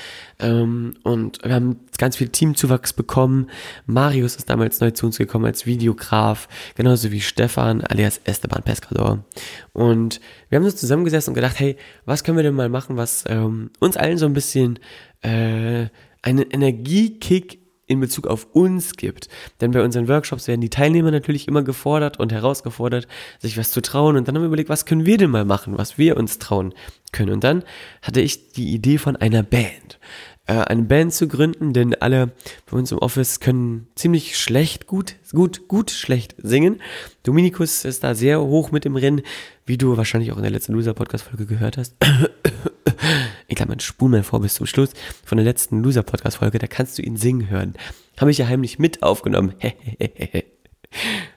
Ähm, 0.42 0.94
und 1.04 1.38
wir 1.44 1.54
haben 1.54 1.80
ganz 1.99 2.16
viel 2.16 2.28
Teamzuwachs 2.28 2.92
bekommen. 2.92 3.49
Marius 3.87 4.37
ist 4.37 4.50
damals 4.50 4.80
neu 4.80 4.90
zu 4.90 5.06
uns 5.06 5.16
gekommen 5.16 5.46
als 5.46 5.64
Videograf, 5.64 6.49
genauso 6.75 7.12
wie 7.12 7.20
Stefan 7.20 7.80
alias 7.82 8.20
Esteban 8.25 8.62
Pescador. 8.62 9.25
Und 9.72 10.20
wir 10.49 10.58
haben 10.58 10.64
uns 10.64 10.76
zusammengesessen 10.76 11.30
und 11.30 11.34
gedacht, 11.37 11.58
hey, 11.58 11.76
was 12.04 12.25
können 12.25 12.37
wir 12.37 12.44
denn 12.44 12.54
mal 12.54 12.68
machen, 12.68 12.96
was 12.96 13.25
ähm, 13.28 13.70
uns 13.78 13.96
allen 13.96 14.18
so 14.18 14.26
ein 14.26 14.34
bisschen 14.34 14.78
äh, 15.22 15.87
einen 16.22 16.50
Energiekick 16.50 17.62
in 17.87 18.00
Bezug 18.00 18.26
auf 18.26 18.46
uns 18.52 18.94
gibt. 18.96 19.28
Denn 19.61 19.70
bei 19.72 19.82
unseren 19.82 20.08
Workshops 20.08 20.49
werden 20.49 20.61
die 20.61 20.70
Teilnehmer 20.70 21.11
natürlich 21.11 21.46
immer 21.46 21.62
gefordert 21.62 22.18
und 22.18 22.32
herausgefordert, 22.32 23.06
sich 23.38 23.58
was 23.58 23.70
zu 23.70 23.82
trauen. 23.82 24.16
Und 24.16 24.26
dann 24.26 24.34
haben 24.34 24.42
wir 24.42 24.46
überlegt, 24.46 24.70
was 24.70 24.87
können 24.87 25.04
wir 25.04 25.18
denn 25.18 25.30
mal 25.30 25.44
machen, 25.44 25.76
was 25.76 25.99
wir 25.99 26.16
uns 26.16 26.38
trauen 26.38 26.75
können. 27.12 27.32
Und 27.32 27.44
dann 27.44 27.64
hatte 28.00 28.20
ich 28.20 28.52
die 28.52 28.72
Idee 28.72 28.99
von 28.99 29.16
einer 29.16 29.42
Band 29.42 29.99
äh, 30.46 30.54
eine 30.54 30.82
Band 30.82 31.14
zu 31.14 31.28
gründen, 31.28 31.72
denn 31.72 31.94
alle 31.94 32.32
bei 32.70 32.76
uns 32.76 32.90
im 32.90 32.99
Office 32.99 33.40
können 33.40 33.87
ziemlich 33.94 34.37
schlecht, 34.37 34.87
gut, 34.87 35.16
gut, 35.30 35.68
gut, 35.68 35.90
schlecht 35.90 36.34
singen. 36.38 36.80
Dominikus 37.22 37.84
ist 37.84 38.02
da 38.02 38.14
sehr 38.14 38.40
hoch 38.40 38.72
mit 38.72 38.84
im 38.84 38.96
Rennen, 38.96 39.22
wie 39.66 39.78
du 39.78 39.96
wahrscheinlich 39.96 40.32
auch 40.32 40.37
in 40.37 40.42
der 40.42 40.50
letzten 40.50 40.72
Loser-Podcast-Folge 40.72 41.46
gehört 41.46 41.76
hast. 41.76 41.94
ich 43.46 43.54
glaube, 43.54 43.70
man 43.70 43.80
spul 43.80 44.11
mal 44.11 44.22
vor 44.22 44.40
bis 44.40 44.54
zum 44.54 44.66
Schluss 44.66 44.90
von 45.25 45.38
der 45.38 45.44
letzten 45.44 45.82
Loser-Podcast-Folge, 45.82 46.58
da 46.58 46.66
kannst 46.66 46.99
du 46.99 47.02
ihn 47.02 47.16
singen 47.16 47.49
hören. 47.49 47.75
Habe 48.18 48.30
ich 48.30 48.38
ja 48.38 48.46
heimlich 48.46 48.78
mit 48.78 49.02
aufgenommen. 49.02 49.54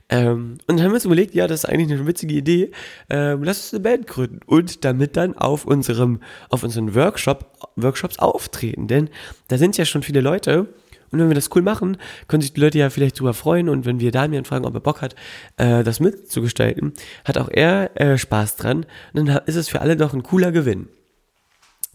Ähm, 0.10 0.60
und 0.68 0.78
dann 0.78 0.82
haben 0.82 0.92
wir 0.92 0.96
uns 0.96 1.06
überlegt, 1.06 1.34
ja, 1.34 1.48
das 1.48 1.64
ist 1.64 1.70
eigentlich 1.70 1.92
eine 1.92 2.06
witzige 2.06 2.36
Idee. 2.36 2.72
Ähm, 3.10 3.44
lass 3.44 3.58
uns 3.58 3.74
eine 3.74 3.84
Band 3.84 4.08
gründen 4.08 4.40
und 4.46 4.86
damit 4.86 5.18
dann 5.18 5.36
auf 5.36 5.66
unserem, 5.66 6.20
auf 6.50 6.64
unseren 6.64 6.94
Workshop, 6.94 7.46
Workshops 7.76 8.20
auftreten. 8.20 8.88
Denn 8.88 9.10
da 9.48 9.58
sind 9.58 9.78
ja 9.78 9.86
schon 9.86 10.04
viele 10.04 10.22
Leute. 10.22 10.68
Und 11.12 11.20
wenn 11.20 11.30
wir 11.30 11.36
das 11.36 11.50
cool 11.56 11.62
machen, 11.62 11.98
können 12.28 12.42
sich 12.42 12.54
die 12.54 12.60
Leute 12.60 12.78
ja 12.78 12.90
vielleicht 12.90 13.20
drüber 13.20 13.34
freuen. 13.34 13.70
Und 13.70 13.86
wenn 13.86 14.00
wir 14.00 14.12
Damian 14.12 14.46
fragen, 14.46 14.66
ob 14.66 14.74
er 14.74 14.80
Bock 14.80 15.02
hat, 15.02 15.16
äh, 15.58 15.84
das 15.84 16.00
mitzugestalten, 16.00 16.94
hat 17.24 17.38
auch 17.38 17.50
er 17.50 18.00
äh, 18.00 18.18
Spaß 18.18 18.58
dran. 18.58 18.86
Und 19.14 19.28
dann 19.28 19.42
ist 19.46 19.56
es 19.56 19.70
für 19.70 19.82
alle 19.82 19.96
doch 19.96 20.14
ein 20.14 20.24
cooler 20.24 20.52
Gewinn. 20.52 20.88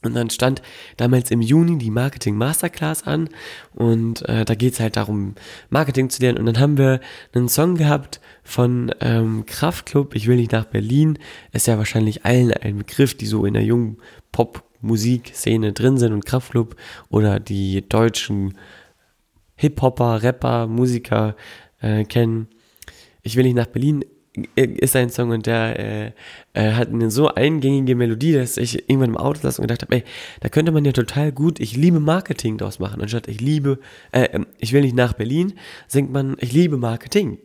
Und 0.02 0.14
dann 0.14 0.30
stand 0.30 0.62
damals 0.96 1.30
im 1.30 1.42
Juni 1.42 1.76
die 1.76 1.90
Marketing 1.90 2.34
Masterclass 2.36 3.06
an 3.06 3.28
und 3.74 4.26
äh, 4.28 4.46
da 4.46 4.54
geht's 4.54 4.80
halt 4.80 4.96
darum, 4.96 5.34
Marketing 5.68 6.08
zu 6.08 6.22
lernen. 6.22 6.38
Und 6.38 6.46
dann 6.46 6.58
haben 6.58 6.78
wir 6.78 7.00
einen 7.34 7.50
Song 7.50 7.74
gehabt 7.74 8.20
von 8.42 8.94
ähm, 9.00 9.44
Kraftklub, 9.44 10.14
ich 10.14 10.26
will 10.26 10.36
nicht 10.36 10.52
nach 10.52 10.64
Berlin. 10.64 11.18
Ist 11.52 11.66
ja 11.66 11.76
wahrscheinlich 11.76 12.24
allen 12.24 12.52
ein 12.52 12.78
Begriff, 12.78 13.14
die 13.14 13.26
so 13.26 13.44
in 13.44 13.52
der 13.52 13.64
jungen 13.64 13.98
Pop-Musikszene 14.32 15.74
drin 15.74 15.98
sind 15.98 16.14
und 16.14 16.24
Kraftklub 16.24 16.76
oder 17.10 17.38
die 17.38 17.86
deutschen 17.86 18.56
Hip-Hopper, 19.56 20.22
Rapper, 20.22 20.66
Musiker 20.66 21.36
äh, 21.82 22.04
kennen. 22.04 22.48
Ich 23.22 23.36
will 23.36 23.44
nicht 23.44 23.56
nach 23.56 23.66
Berlin 23.66 24.02
ist 24.54 24.94
ein 24.94 25.10
Song 25.10 25.30
und 25.30 25.46
der 25.46 25.78
äh, 25.78 26.12
äh, 26.52 26.72
hat 26.72 26.88
eine 26.88 27.10
so 27.10 27.28
eingängige 27.28 27.96
Melodie, 27.96 28.32
dass 28.32 28.56
ich 28.56 28.88
irgendwann 28.88 29.10
im 29.10 29.16
Auto 29.16 29.40
saß 29.40 29.58
und 29.58 29.64
gedacht 29.64 29.82
habe, 29.82 29.96
ey, 29.96 30.04
da 30.40 30.48
könnte 30.48 30.70
man 30.70 30.84
ja 30.84 30.92
total 30.92 31.32
gut, 31.32 31.58
ich 31.58 31.76
liebe 31.76 31.98
Marketing 31.98 32.56
draus 32.56 32.78
machen. 32.78 33.02
Anstatt 33.02 33.26
ich 33.26 33.40
liebe, 33.40 33.80
äh, 34.12 34.28
ähm, 34.32 34.46
ich 34.58 34.72
will 34.72 34.82
nicht 34.82 34.94
nach 34.94 35.14
Berlin, 35.14 35.54
singt 35.88 36.12
man, 36.12 36.36
ich 36.38 36.52
liebe 36.52 36.76
Marketing. 36.76 37.38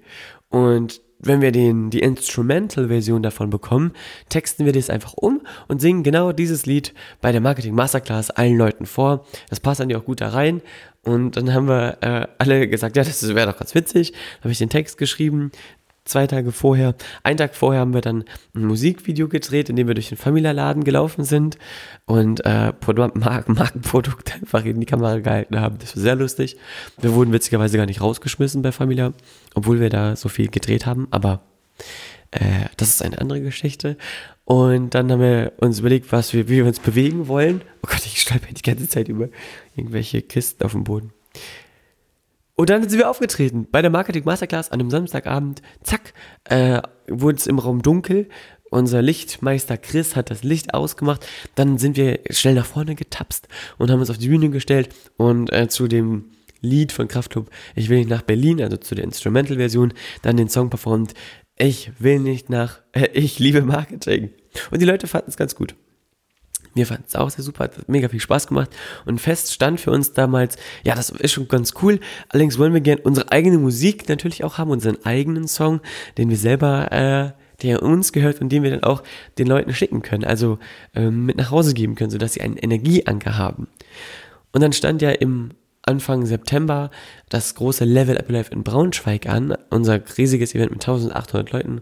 Und 0.50 1.02
wenn 1.20 1.42
wir 1.42 1.52
den, 1.52 1.90
die 1.90 2.02
Instrumental-Version 2.02 3.24
davon 3.24 3.50
bekommen, 3.50 3.94
texten 4.30 4.66
wir 4.66 4.74
das 4.74 4.90
einfach 4.90 5.14
um 5.14 5.42
und 5.68 5.82
singen 5.82 6.04
genau 6.04 6.34
dieses 6.34 6.66
Lied 6.66 6.94
bei 7.20 7.32
der 7.32 7.42
Marketing 7.42 7.74
Masterclass 7.74 8.30
allen 8.30 8.58
Leuten 8.58 8.86
vor. 8.86 9.26
Das 9.50 9.60
passt 9.60 9.80
dann 9.80 9.90
ja 9.90 9.98
auch 9.98 10.06
gut 10.06 10.22
da 10.22 10.30
rein. 10.30 10.62
Und 11.04 11.38
dann 11.38 11.54
haben 11.54 11.68
wir 11.68 11.98
äh, 12.02 12.28
alle 12.40 12.68
gesagt, 12.68 12.98
ja, 12.98 13.04
das 13.04 13.36
wäre 13.36 13.52
doch 13.52 13.60
ganz 13.60 13.76
witzig. 13.76 14.14
Habe 14.42 14.52
ich 14.52 14.58
den 14.58 14.70
Text 14.70 14.98
geschrieben, 14.98 15.52
zwei 16.06 16.28
Tage 16.28 16.52
vorher. 16.52 16.96
Einen 17.24 17.38
Tag 17.38 17.56
vorher 17.56 17.82
haben 17.82 17.94
wir 17.94 18.02
dann 18.02 18.24
ein 18.54 18.66
Musikvideo 18.66 19.28
gedreht, 19.28 19.70
in 19.70 19.76
dem 19.76 19.88
wir 19.88 19.96
durch 19.96 20.10
den 20.10 20.18
Famila-Laden 20.18 20.84
gelaufen 20.84 21.26
sind 21.26 21.58
und 22.06 22.46
äh, 22.46 22.74
Mark 23.16 23.50
Markenprodukte 23.50 24.34
einfach 24.42 24.64
in 24.64 24.80
die 24.80 24.86
Kamera 24.86 25.20
gehalten 25.20 25.60
haben. 25.60 25.78
Das 25.80 25.96
war 25.96 26.04
sehr 26.04 26.16
lustig. 26.16 26.58
Wir 27.02 27.14
wurden 27.14 27.34
witzigerweise 27.34 27.78
gar 27.78 27.88
nicht 27.88 28.02
rausgeschmissen 28.02 28.62
bei 28.62 28.72
Famila, 28.72 29.14
obwohl 29.56 29.80
wir 29.80 29.90
da 29.90 30.16
so 30.16 30.30
viel 30.30 30.48
gedreht 30.48 30.86
haben, 30.86 31.08
aber 31.12 31.42
äh, 32.32 32.68
das 32.78 32.90
ist 32.90 33.02
eine 33.02 33.20
andere 33.20 33.42
Geschichte. 33.42 33.98
Und 34.46 34.94
dann 34.94 35.12
haben 35.12 35.22
wir 35.22 35.54
uns 35.58 35.80
überlegt, 35.80 36.12
was 36.12 36.34
wir, 36.34 36.48
wie 36.48 36.58
wir 36.58 36.66
uns 36.68 36.80
bewegen 36.80 37.28
wollen. 37.28 37.62
Oh 37.82 37.88
Gott, 37.90 38.06
ich 38.06 38.22
stolper 38.22 38.54
die 38.54 38.62
ganze 38.62 38.88
Zeit 38.88 39.08
über 39.08 39.30
irgendwelche 39.76 40.22
Kisten 40.22 40.64
auf 40.64 40.74
dem 40.74 40.84
Boden. 40.84 41.14
Und 42.56 42.70
dann 42.70 42.88
sind 42.88 42.98
wir 42.98 43.10
aufgetreten 43.10 43.68
bei 43.70 43.82
der 43.82 43.92
Marketing 43.92 44.24
Masterclass 44.24 44.72
an 44.72 44.80
einem 44.80 44.90
Samstagabend. 44.90 45.62
Zack, 45.84 46.14
äh, 46.46 46.82
wurde 47.08 47.38
es 47.38 47.48
im 47.48 47.60
Raum 47.60 47.82
dunkel. 47.82 48.30
Unser 48.72 49.02
Lichtmeister 49.02 49.78
Chris 49.78 50.16
hat 50.16 50.32
das 50.32 50.44
Licht 50.44 50.74
ausgemacht. 50.74 51.26
Dann 51.56 51.78
sind 51.78 51.98
wir 51.98 52.20
schnell 52.30 52.56
nach 52.56 52.66
vorne 52.66 52.96
getapst 52.96 53.48
und 53.78 53.92
haben 53.92 54.00
uns 54.00 54.10
auf 54.10 54.18
die 54.18 54.30
Bühne 54.30 54.50
gestellt 54.50 54.90
und 55.18 55.52
äh, 55.52 55.68
zu 55.68 55.88
dem 55.88 56.32
Lied 56.62 56.92
von 56.92 57.08
Kraftklub 57.08 57.50
Ich 57.76 57.90
will 57.90 58.00
nicht 58.00 58.10
nach 58.10 58.24
Berlin, 58.24 58.62
also 58.62 58.78
zu 58.78 58.96
der 58.96 59.04
Instrumental-Version, 59.04 59.94
dann 60.24 60.38
den 60.38 60.50
Song 60.50 60.70
performt 60.70 61.14
Ich 61.58 61.92
will 62.00 62.20
nicht 62.20 62.50
nach, 62.50 62.82
äh, 62.94 63.08
ich 63.14 63.38
liebe 63.38 63.62
Marketing. 63.62 64.32
Und 64.72 64.82
die 64.82 64.86
Leute 64.86 65.08
fanden 65.08 65.30
es 65.30 65.38
ganz 65.38 65.56
gut. 65.56 65.76
Wir 66.76 66.86
fanden 66.86 67.06
es 67.08 67.16
auch 67.16 67.30
sehr 67.30 67.44
super, 67.44 67.64
hat 67.64 67.90
mega 67.90 68.10
viel 68.10 68.20
Spaß 68.20 68.48
gemacht. 68.48 68.70
Und 69.06 69.20
fest 69.20 69.54
stand 69.54 69.80
für 69.80 69.92
uns 69.92 70.12
damals, 70.12 70.58
ja, 70.84 70.94
das 70.94 71.10
ist 71.10 71.32
schon 71.32 71.48
ganz 71.48 71.74
cool. 71.82 72.00
Allerdings 72.30 72.60
wollen 72.60 72.74
wir 72.74 72.82
gerne 72.82 73.02
unsere 73.02 73.32
eigene 73.32 73.58
Musik 73.58 74.08
natürlich 74.10 74.44
auch 74.44 74.58
haben, 74.58 74.70
unseren 74.70 75.04
eigenen 75.06 75.48
Song, 75.48 75.80
den 76.18 76.30
wir 76.30 76.38
selber, 76.38 76.92
äh, 76.92 77.32
der 77.62 77.82
uns 77.82 78.12
gehört 78.12 78.42
und 78.42 78.50
den 78.50 78.64
wir 78.64 78.72
dann 78.72 78.84
auch 78.84 79.04
den 79.38 79.48
Leuten 79.48 79.74
schicken 79.74 80.02
können, 80.02 80.26
also 80.26 80.60
ähm, 80.94 81.26
mit 81.26 81.38
nach 81.38 81.50
Hause 81.50 81.74
geben 81.74 81.96
können, 81.96 82.12
sodass 82.12 82.34
sie 82.34 82.42
einen 82.42 82.58
Energieanker 82.58 83.38
haben. 83.38 83.68
Und 84.52 84.62
dann 84.62 84.74
stand 84.74 85.02
ja 85.02 85.12
im 85.12 85.52
Anfang 85.86 86.26
September 86.26 86.90
das 87.30 87.56
große 87.56 87.86
Level 87.86 88.18
Up 88.18 88.30
Live 88.30 88.52
in 88.52 88.64
Braunschweig 88.64 89.28
an, 89.28 89.56
unser 89.70 90.02
riesiges 90.18 90.56
Event 90.56 90.72
mit 90.72 90.82
1800 90.82 91.52
Leuten. 91.52 91.82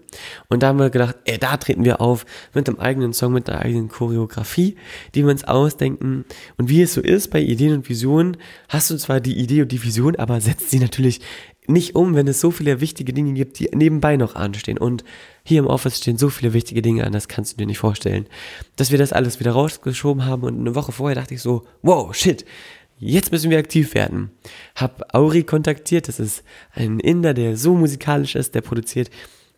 Und 0.50 0.64
da 0.64 0.68
haben 0.68 0.80
wir 0.80 0.90
gedacht, 0.90 1.16
ey, 1.26 1.38
da 1.38 1.58
treten 1.58 1.86
wir 1.86 2.02
auf 2.02 2.26
mit 2.54 2.68
einem 2.68 2.80
eigenen 2.80 3.14
Song, 3.14 3.34
mit 3.34 3.50
einer 3.50 3.62
eigenen 3.62 3.90
Choreografie, 3.90 4.76
die 5.16 5.24
wir 5.24 5.32
uns 5.32 5.46
ausdenken. 5.46 6.26
Und 6.58 6.70
wie 6.70 6.82
es 6.82 6.94
so 6.94 7.02
ist 7.02 7.30
bei 7.30 7.42
Ideen 7.42 7.74
und 7.74 7.90
Visionen, 7.90 8.38
hast 8.70 8.90
du 8.90 8.98
zwar 8.98 9.20
die 9.20 9.38
Idee 9.38 9.62
und 9.62 9.72
die 9.72 9.84
Vision, 9.84 10.16
aber 10.16 10.42
setzt 10.42 10.70
sie 10.70 10.80
natürlich 10.80 11.22
nicht 11.68 11.96
um, 11.96 12.16
wenn 12.16 12.28
es 12.28 12.42
so 12.42 12.52
viele 12.52 12.82
wichtige 12.82 13.14
Dinge 13.14 13.34
gibt, 13.34 13.60
die 13.60 13.70
nebenbei 13.74 14.18
noch 14.18 14.36
anstehen. 14.36 14.78
Und 14.78 15.04
hier 15.44 15.60
im 15.60 15.68
Office 15.68 15.98
stehen 15.98 16.18
so 16.18 16.30
viele 16.30 16.54
wichtige 16.54 16.82
Dinge 16.82 17.06
an, 17.06 17.14
das 17.14 17.28
kannst 17.28 17.54
du 17.54 17.58
dir 17.58 17.68
nicht 17.68 17.78
vorstellen. 17.78 18.28
Dass 18.76 18.92
wir 18.92 18.98
das 18.98 19.14
alles 19.14 19.40
wieder 19.40 19.52
rausgeschoben 19.52 20.26
haben 20.26 20.44
und 20.44 20.60
eine 20.60 20.76
Woche 20.76 20.92
vorher 20.92 21.16
dachte 21.16 21.34
ich 21.34 21.42
so, 21.42 21.64
wow, 21.82 22.14
shit, 22.14 22.46
jetzt 22.98 23.32
müssen 23.32 23.50
wir 23.50 23.58
aktiv 23.58 23.94
werden. 23.94 24.32
Hab 24.76 25.14
Auri 25.14 25.44
kontaktiert, 25.44 26.08
das 26.08 26.20
ist 26.20 26.44
ein 26.74 27.00
Inder, 27.00 27.34
der 27.34 27.58
so 27.58 27.74
musikalisch 27.74 28.36
ist, 28.36 28.56
der 28.56 28.62
produziert 28.62 29.10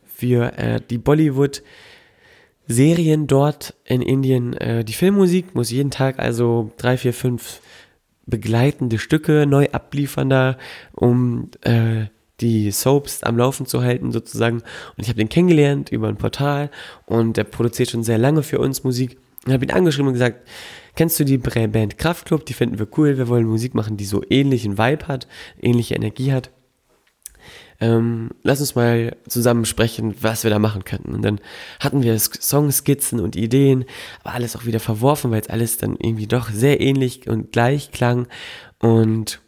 für 0.05 0.57
äh, 0.57 0.81
die 0.89 0.97
Bollywood 0.97 1.61
Serien 2.67 3.27
dort 3.27 3.75
in 3.83 4.01
Indien 4.01 4.53
äh, 4.53 4.83
die 4.83 4.93
Filmmusik, 4.93 5.53
muss 5.53 5.69
jeden 5.69 5.91
Tag 5.91 6.19
also 6.19 6.71
drei, 6.77 6.97
vier, 6.97 7.13
fünf 7.13 7.61
begleitende 8.25 8.97
Stücke 8.97 9.45
neu 9.45 9.67
abliefern 9.71 10.29
da, 10.29 10.57
um 10.93 11.51
äh, 11.61 12.05
die 12.41 12.71
Soaps 12.71 13.23
am 13.23 13.37
Laufen 13.37 13.65
zu 13.65 13.83
halten 13.83 14.11
sozusagen. 14.11 14.57
Und 14.57 15.03
ich 15.03 15.07
habe 15.07 15.17
den 15.17 15.29
kennengelernt 15.29 15.91
über 15.91 16.07
ein 16.07 16.17
Portal 16.17 16.69
und 17.05 17.37
der 17.37 17.43
produziert 17.43 17.91
schon 17.91 18.03
sehr 18.03 18.17
lange 18.17 18.43
für 18.43 18.59
uns 18.59 18.83
Musik. 18.83 19.17
Und 19.45 19.53
habe 19.53 19.63
ihn 19.63 19.71
angeschrieben 19.71 20.07
und 20.07 20.13
gesagt, 20.13 20.47
Kennst 20.95 21.19
du 21.19 21.25
die 21.25 21.37
Band 21.37 21.97
Kraftklub? 21.97 22.45
Die 22.45 22.53
finden 22.53 22.79
wir 22.79 22.87
cool. 22.97 23.17
Wir 23.17 23.27
wollen 23.27 23.45
Musik 23.45 23.75
machen, 23.75 23.97
die 23.97 24.05
so 24.05 24.23
ähnlichen 24.29 24.77
Vibe 24.77 25.07
hat, 25.07 25.27
ähnliche 25.61 25.95
Energie 25.95 26.31
hat. 26.31 26.51
ähm, 27.81 28.29
lass 28.43 28.61
uns 28.61 28.75
mal 28.75 29.17
zusammen 29.27 29.65
sprechen, 29.65 30.15
was 30.21 30.43
wir 30.43 30.51
da 30.51 30.59
machen 30.59 30.85
könnten. 30.85 31.13
Und 31.13 31.23
dann 31.23 31.39
hatten 31.79 32.03
wir 32.03 32.17
Songskizzen 32.17 33.19
und 33.19 33.35
Ideen, 33.35 33.85
aber 34.23 34.33
alles 34.33 34.55
auch 34.55 34.65
wieder 34.65 34.79
verworfen, 34.79 35.31
weil 35.31 35.41
es 35.41 35.49
alles 35.49 35.77
dann 35.77 35.97
irgendwie 35.99 36.27
doch 36.27 36.49
sehr 36.49 36.79
ähnlich 36.79 37.27
und 37.27 37.51
gleich 37.51 37.91
klang. 37.91 38.27
Und 38.79 39.41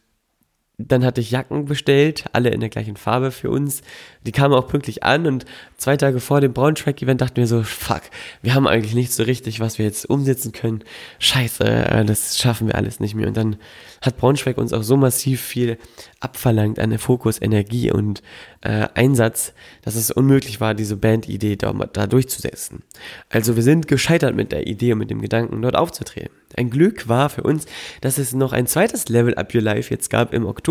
dann 0.80 1.04
hatte 1.04 1.22
ich 1.22 1.32
Jacken 1.32 1.66
bestellt, 1.66 2.26
alle 2.34 2.50
in 2.50 2.60
der 2.60 2.70
gleichen 2.70 2.98
Farbe 2.98 3.32
für 3.32 3.50
uns. 3.50 3.82
Die 4.28 4.32
kamen 4.32 4.54
auch 4.54 4.68
pünktlich 4.68 5.04
an 5.04 5.26
und 5.26 5.46
zwei 5.76 5.98
Tage 5.98 6.20
vor 6.20 6.40
dem 6.40 6.54
Braunschweig-Event 6.54 7.20
dachten 7.20 7.38
wir 7.38 7.48
so, 7.48 7.64
fuck, 7.64 8.02
wir 8.44 8.54
haben 8.54 8.68
eigentlich 8.68 8.94
nicht 8.94 9.12
so 9.12 9.24
richtig, 9.24 9.60
was 9.60 9.80
wir 9.80 9.86
jetzt 9.86 10.08
umsetzen 10.08 10.52
können. 10.52 10.84
Scheiße, 11.18 11.64
äh, 11.64 12.06
das 12.06 12.38
schaffen 12.38 12.68
wir 12.68 12.76
alles 12.76 13.00
nicht 13.00 13.16
mehr. 13.16 13.28
Und 13.28 13.36
dann 13.36 13.56
hat 14.04 14.18
Braunschweig 14.18 14.60
uns 14.60 14.72
auch 14.72 14.84
so 14.84 14.98
massiv 14.98 15.42
viel 15.42 15.80
abverlangt 16.20 16.78
an 16.78 16.92
der 16.92 17.00
Fokus, 17.00 17.42
Energie 17.42 17.92
und 17.92 18.22
äh, 18.62 18.88
Einsatz, 18.94 19.54
dass 19.82 19.96
es 19.96 20.12
unmöglich 20.12 20.62
war, 20.62 20.76
diese 20.76 20.96
Bandidee 20.96 21.56
da, 21.56 21.74
da 21.74 22.06
durchzusetzen. 22.06 22.84
Also 23.30 23.56
wir 23.56 23.64
sind 23.64 23.88
gescheitert 23.88 24.36
mit 24.36 24.52
der 24.52 24.68
Idee 24.68 24.94
und 24.94 25.00
mit 25.00 25.10
dem 25.10 25.22
Gedanken, 25.22 25.62
dort 25.62 25.76
aufzutreten. 25.76 26.36
Ein 26.56 26.70
Glück 26.70 27.08
war 27.08 27.30
für 27.30 27.44
uns, 27.44 27.66
dass 28.02 28.18
es 28.18 28.34
noch 28.34 28.54
ein 28.54 28.68
zweites 28.68 29.10
Level 29.10 29.36
Up 29.36 29.54
Your 29.54 29.62
Life 29.62 29.94
jetzt 29.94 30.10
gab 30.10 30.34
im 30.34 30.46
Oktober, 30.46 30.67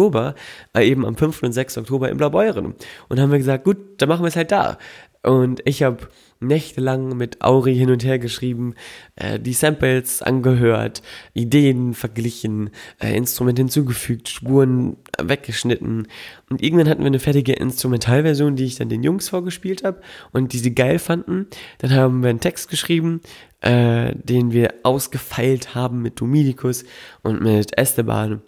äh, 0.77 0.89
eben 0.89 1.05
am 1.05 1.17
5. 1.17 1.43
und 1.43 1.53
6. 1.53 1.79
Oktober 1.79 2.09
im 2.11 2.17
Blaubeuren. 2.17 2.75
Und 3.09 3.21
haben 3.21 3.31
wir 3.31 3.39
gesagt, 3.39 3.65
gut, 3.65 3.79
dann 3.99 4.09
machen 4.09 4.23
wir 4.23 4.29
es 4.29 4.37
halt 4.37 4.53
da. 4.53 4.79
Und 5.23 5.61
ich 5.65 5.83
habe 5.83 6.09
nächtelang 6.41 7.17
mit 7.17 7.43
Auri 7.43 7.75
hin 7.75 7.91
und 7.91 8.05
her 8.05 8.19
geschrieben, 8.19 8.75
äh, 9.17 9.41
die 9.41 9.55
Samples 9.55 10.23
angehört, 10.23 11.03
Ideen 11.35 11.95
verglichen, 11.95 12.71
äh, 13.01 13.17
Instrumente 13.17 13.63
hinzugefügt, 13.63 14.29
Spuren 14.29 14.97
weggeschnitten. 15.21 16.09
Und 16.51 16.63
irgendwann 16.63 16.89
hatten 16.89 17.03
wir 17.03 17.07
eine 17.07 17.19
fertige 17.19 17.55
Instrumentalversion, 17.55 18.57
die 18.57 18.65
ich 18.65 18.77
dann 18.77 18.89
den 18.89 19.03
Jungs 19.03 19.29
vorgespielt 19.29 19.83
habe 19.83 20.01
und 20.33 20.53
die 20.53 20.59
sie 20.59 20.75
geil 20.75 20.99
fanden. 20.99 21.47
Dann 21.79 21.93
haben 21.93 22.23
wir 22.23 22.31
einen 22.31 22.41
Text 22.41 22.69
geschrieben, 22.69 23.21
äh, 23.63 24.15
den 24.15 24.53
wir 24.53 24.75
ausgefeilt 24.83 25.75
haben 25.75 26.03
mit 26.03 26.21
Dominikus 26.21 26.85
und 27.23 27.41
mit 27.41 27.77
Esteban 27.79 28.43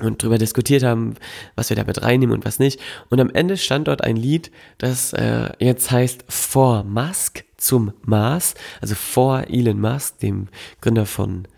und 0.00 0.22
drüber 0.22 0.38
diskutiert 0.38 0.82
haben, 0.82 1.14
was 1.54 1.70
wir 1.70 1.76
damit 1.76 2.02
reinnehmen 2.02 2.34
und 2.34 2.44
was 2.44 2.58
nicht. 2.58 2.80
Und 3.08 3.20
am 3.20 3.30
Ende 3.30 3.56
stand 3.56 3.88
dort 3.88 4.02
ein 4.02 4.16
Lied, 4.16 4.50
das 4.78 5.12
äh, 5.12 5.50
jetzt 5.58 5.90
heißt 5.90 6.24
For 6.28 6.84
Musk 6.84 7.44
zum 7.56 7.92
Mars, 8.02 8.54
also 8.80 8.94
vor 8.94 9.44
Elon 9.48 9.80
Musk, 9.80 10.18
dem 10.20 10.48
Gründer 10.80 11.06
von 11.06 11.48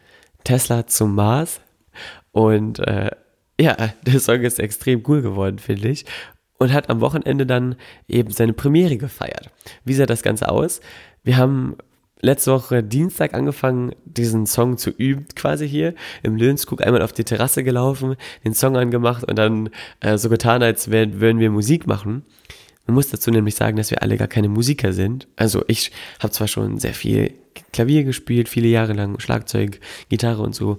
Tesla 0.44 0.86
zum 0.86 1.14
Mars. 1.14 1.60
Und 2.32 2.78
äh, 2.80 3.10
ja, 3.60 3.76
der 4.02 4.20
Song 4.20 4.42
ist 4.42 4.60
extrem 4.60 5.02
cool 5.08 5.22
geworden, 5.22 5.58
finde 5.58 5.88
ich. 5.88 6.04
Und 6.58 6.72
hat 6.72 6.90
am 6.90 7.00
Wochenende 7.00 7.46
dann 7.46 7.76
eben 8.08 8.30
seine 8.30 8.52
Premiere 8.52 8.96
gefeiert. 8.96 9.50
Wie 9.84 9.94
sah 9.94 10.06
das 10.06 10.22
Ganze 10.22 10.48
aus? 10.48 10.80
Wir 11.22 11.36
haben 11.36 11.76
letzte 12.20 12.52
Woche 12.52 12.82
Dienstag 12.82 13.34
angefangen, 13.34 13.92
diesen 14.04 14.46
Song 14.46 14.78
zu 14.78 14.90
üben, 14.90 15.26
quasi 15.34 15.68
hier 15.68 15.94
im 16.22 16.36
Löhnskug, 16.36 16.84
einmal 16.84 17.02
auf 17.02 17.12
die 17.12 17.24
Terrasse 17.24 17.64
gelaufen, 17.64 18.16
den 18.44 18.54
Song 18.54 18.76
angemacht 18.76 19.24
und 19.24 19.36
dann 19.36 19.70
äh, 20.00 20.18
so 20.18 20.28
getan, 20.28 20.62
als 20.62 20.90
wär, 20.90 21.20
würden 21.20 21.40
wir 21.40 21.50
Musik 21.50 21.86
machen. 21.86 22.24
Man 22.86 22.94
muss 22.94 23.10
dazu 23.10 23.30
nämlich 23.30 23.54
sagen, 23.54 23.76
dass 23.76 23.90
wir 23.90 24.02
alle 24.02 24.16
gar 24.16 24.28
keine 24.28 24.48
Musiker 24.48 24.92
sind. 24.92 25.28
Also 25.36 25.62
ich 25.68 25.92
habe 26.20 26.32
zwar 26.32 26.48
schon 26.48 26.78
sehr 26.78 26.94
viel 26.94 27.34
Klavier 27.72 28.04
gespielt, 28.04 28.48
viele 28.48 28.68
Jahre 28.68 28.94
lang 28.94 29.20
Schlagzeug, 29.20 29.80
Gitarre 30.08 30.42
und 30.42 30.54
so 30.54 30.78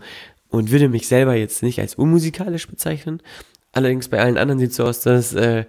und 0.50 0.72
würde 0.72 0.89
mich 0.89 1.08
selber 1.08 1.36
jetzt 1.36 1.63
nicht 1.63 1.79
als 1.79 1.96
unmusikalisch 1.96 2.67
bezeichnen. 2.67 3.22
Allerdings 3.72 4.08
bei 4.10 4.19
allen 4.19 4.38
anderen 4.38 4.60
sieht 4.60 4.72
es 4.72 4.77
so 4.77 4.86
aus, 4.86 5.01
dass 5.01 5.34
äh, 5.34 5.65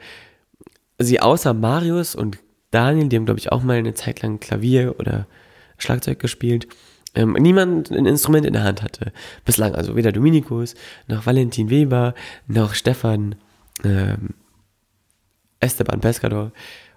sie 0.98 1.20
außer 1.20 1.52
Marius 1.52 2.14
und 2.14 2.38
Daniel, 2.70 3.08
die 3.08 3.16
haben 3.16 3.26
glaube 3.26 3.40
ich 3.40 3.52
auch 3.52 3.62
mal 3.62 3.76
eine 3.76 3.94
Zeit 3.94 4.22
lang 4.22 4.40
Klavier 4.40 4.94
oder 4.98 5.26
Schlagzeug 5.82 6.18
gespielt. 6.18 6.68
Ähm, 7.14 7.32
niemand 7.32 7.90
ein 7.90 8.06
Instrument 8.06 8.46
in 8.46 8.52
der 8.52 8.62
Hand 8.64 8.82
hatte. 8.82 9.12
Bislang, 9.44 9.75
also 9.75 9.96
weder 9.96 10.12
Dominikus, 10.12 10.75
noch 11.08 11.26
Valentin 11.26 11.70
Weber, 11.70 12.14
noch 12.46 12.75
Stefan 12.75 13.34
ähm, 13.84 14.30
Esteban 15.58 16.00
Pescador 16.00 16.52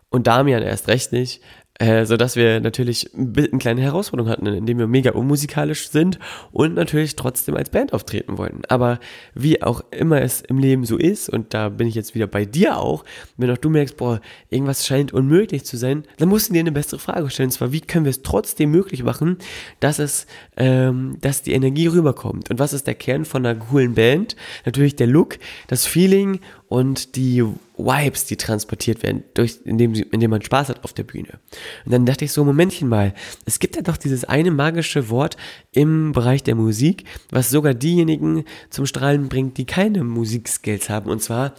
und 0.10 0.28
Damian 0.28 0.62
erst 0.62 0.88
recht 0.88 1.12
nicht. 1.12 1.42
Äh, 1.80 2.06
so 2.06 2.18
dass 2.18 2.36
wir 2.36 2.60
natürlich 2.60 3.10
eine 3.16 3.58
kleine 3.58 3.82
Herausforderung 3.82 4.30
hatten, 4.30 4.46
indem 4.46 4.78
wir 4.78 4.86
mega 4.86 5.12
unmusikalisch 5.12 5.90
sind 5.90 6.20
und 6.52 6.76
natürlich 6.76 7.16
trotzdem 7.16 7.58
als 7.58 7.72
Band 7.72 7.94
auftreten 7.94 8.38
wollten. 8.38 8.62
Aber 8.68 9.00
wie 9.34 9.64
auch 9.64 9.84
immer 9.90 10.22
es 10.22 10.42
im 10.42 10.60
Leben 10.60 10.86
so 10.86 10.98
ist, 10.98 11.30
und 11.30 11.56
da 11.56 11.70
bin 11.70 11.88
ich 11.88 11.96
jetzt 11.96 12.14
wieder 12.14 12.28
bei 12.28 12.46
dir 12.46 12.78
auch, 12.78 13.04
wenn 13.38 13.50
auch 13.50 13.58
du 13.58 13.72
merkst, 13.72 13.98
boah, 13.98 14.22
irgendwas 14.52 14.86
scheint 14.86 15.14
unmöglich 15.14 15.66
zu 15.66 15.76
sein, 15.76 16.04
dann 16.18 16.30
musst 16.30 16.50
du 16.50 16.54
dir 16.54 16.60
eine 16.60 16.72
bessere 16.72 17.00
Frage 17.00 17.28
stellen. 17.32 17.48
Und 17.48 17.54
zwar, 17.54 17.72
wie 17.72 17.82
können 17.82 18.06
wir 18.06 18.12
es 18.12 18.22
trotzdem 18.22 18.70
möglich 18.70 19.02
machen, 19.02 19.38
dass 19.80 19.98
es, 19.98 20.28
ähm, 20.58 21.18
dass 21.22 21.42
die 21.42 21.54
Energie 21.54 21.88
rüberkommt? 21.88 22.52
Und 22.52 22.60
was 22.60 22.74
ist 22.74 22.86
der 22.86 22.96
Kern 22.96 23.26
von 23.26 23.44
einer 23.44 23.60
coolen 23.60 23.96
Band? 23.96 24.36
Natürlich 24.66 24.96
der 24.96 25.08
Look, 25.08 25.40
das 25.68 25.88
Feeling 25.88 26.40
und 26.74 27.16
die 27.18 27.44
Vibes, 27.78 28.26
die 28.26 28.36
transportiert 28.36 29.04
werden, 29.04 29.24
durch, 29.36 29.60
indem, 29.64 29.94
indem 29.94 30.32
man 30.32 30.42
Spaß 30.42 30.70
hat 30.70 30.84
auf 30.84 30.92
der 30.92 31.04
Bühne. 31.04 31.40
Und 31.86 31.92
dann 31.92 32.08
dachte 32.08 32.26
ich 32.26 32.32
so, 32.32 32.44
Momentchen 32.44 32.88
mal, 32.88 33.14
es 33.46 33.60
gibt 33.60 33.76
ja 33.76 33.84
doch 33.84 33.96
dieses 33.96 34.24
eine 34.26 34.50
magische 34.50 35.12
Wort 35.12 35.38
im 35.72 36.14
Bereich 36.14 36.42
der 36.42 36.56
Musik, 36.56 37.04
was 37.30 37.52
sogar 37.52 37.76
diejenigen 37.76 38.46
zum 38.72 38.88
Strahlen 38.88 39.30
bringt, 39.30 39.60
die 39.60 39.66
keine 39.66 40.04
Musikskills 40.04 40.90
haben, 40.90 41.12
und 41.12 41.22
zwar 41.22 41.54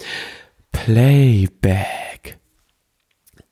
Playback. 0.73 2.37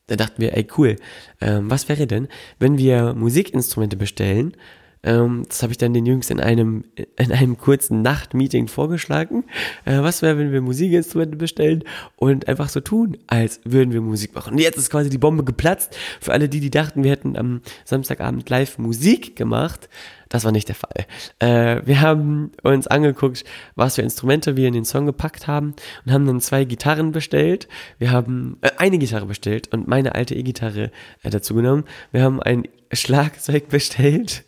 Da 0.08 0.16
dachten 0.16 0.42
wir, 0.42 0.56
ey 0.56 0.66
cool, 0.76 0.96
ähm, 1.40 1.70
was 1.70 1.88
wäre 1.88 2.08
denn, 2.08 2.26
wenn 2.58 2.76
wir 2.76 3.14
Musikinstrumente 3.14 3.96
bestellen 3.96 4.56
ähm, 5.04 5.44
das 5.48 5.62
habe 5.62 5.72
ich 5.72 5.78
dann 5.78 5.94
den 5.94 6.06
Jungs 6.06 6.30
in 6.30 6.38
einem, 6.38 6.84
in 7.16 7.32
einem 7.32 7.58
kurzen 7.58 8.02
Nachtmeeting 8.02 8.68
vorgeschlagen. 8.68 9.44
Äh, 9.84 9.98
was 9.98 10.22
wäre, 10.22 10.38
wenn 10.38 10.52
wir 10.52 10.60
Musikinstrumente 10.60 11.36
bestellen 11.36 11.82
und 12.16 12.48
einfach 12.48 12.68
so 12.68 12.80
tun, 12.80 13.18
als 13.26 13.60
würden 13.64 13.92
wir 13.92 14.00
Musik 14.00 14.34
machen. 14.34 14.52
Und 14.52 14.58
jetzt 14.58 14.78
ist 14.78 14.90
quasi 14.90 15.10
die 15.10 15.18
Bombe 15.18 15.44
geplatzt. 15.44 15.96
Für 16.20 16.32
alle 16.32 16.48
die, 16.48 16.60
die 16.60 16.70
dachten, 16.70 17.02
wir 17.02 17.10
hätten 17.10 17.36
am 17.36 17.62
Samstagabend 17.84 18.48
live 18.48 18.78
Musik 18.78 19.34
gemacht. 19.34 19.88
Das 20.32 20.44
war 20.44 20.52
nicht 20.52 20.68
der 20.68 20.74
Fall. 20.74 21.04
Äh, 21.40 21.86
wir 21.86 22.00
haben 22.00 22.52
uns 22.62 22.86
angeguckt, 22.86 23.44
was 23.74 23.96
für 23.96 24.02
Instrumente 24.02 24.56
wir 24.56 24.66
in 24.66 24.72
den 24.72 24.86
Song 24.86 25.04
gepackt 25.04 25.46
haben 25.46 25.74
und 26.06 26.12
haben 26.12 26.26
dann 26.26 26.40
zwei 26.40 26.64
Gitarren 26.64 27.12
bestellt. 27.12 27.68
Wir 27.98 28.12
haben 28.12 28.56
äh, 28.62 28.70
eine 28.78 28.96
Gitarre 28.96 29.26
bestellt 29.26 29.68
und 29.74 29.88
meine 29.88 30.14
alte 30.14 30.34
E-Gitarre 30.34 30.90
äh, 31.22 31.28
dazu 31.28 31.54
genommen. 31.54 31.84
Wir 32.12 32.22
haben 32.22 32.42
ein 32.42 32.66
Schlagzeug 32.94 33.68
bestellt 33.68 34.44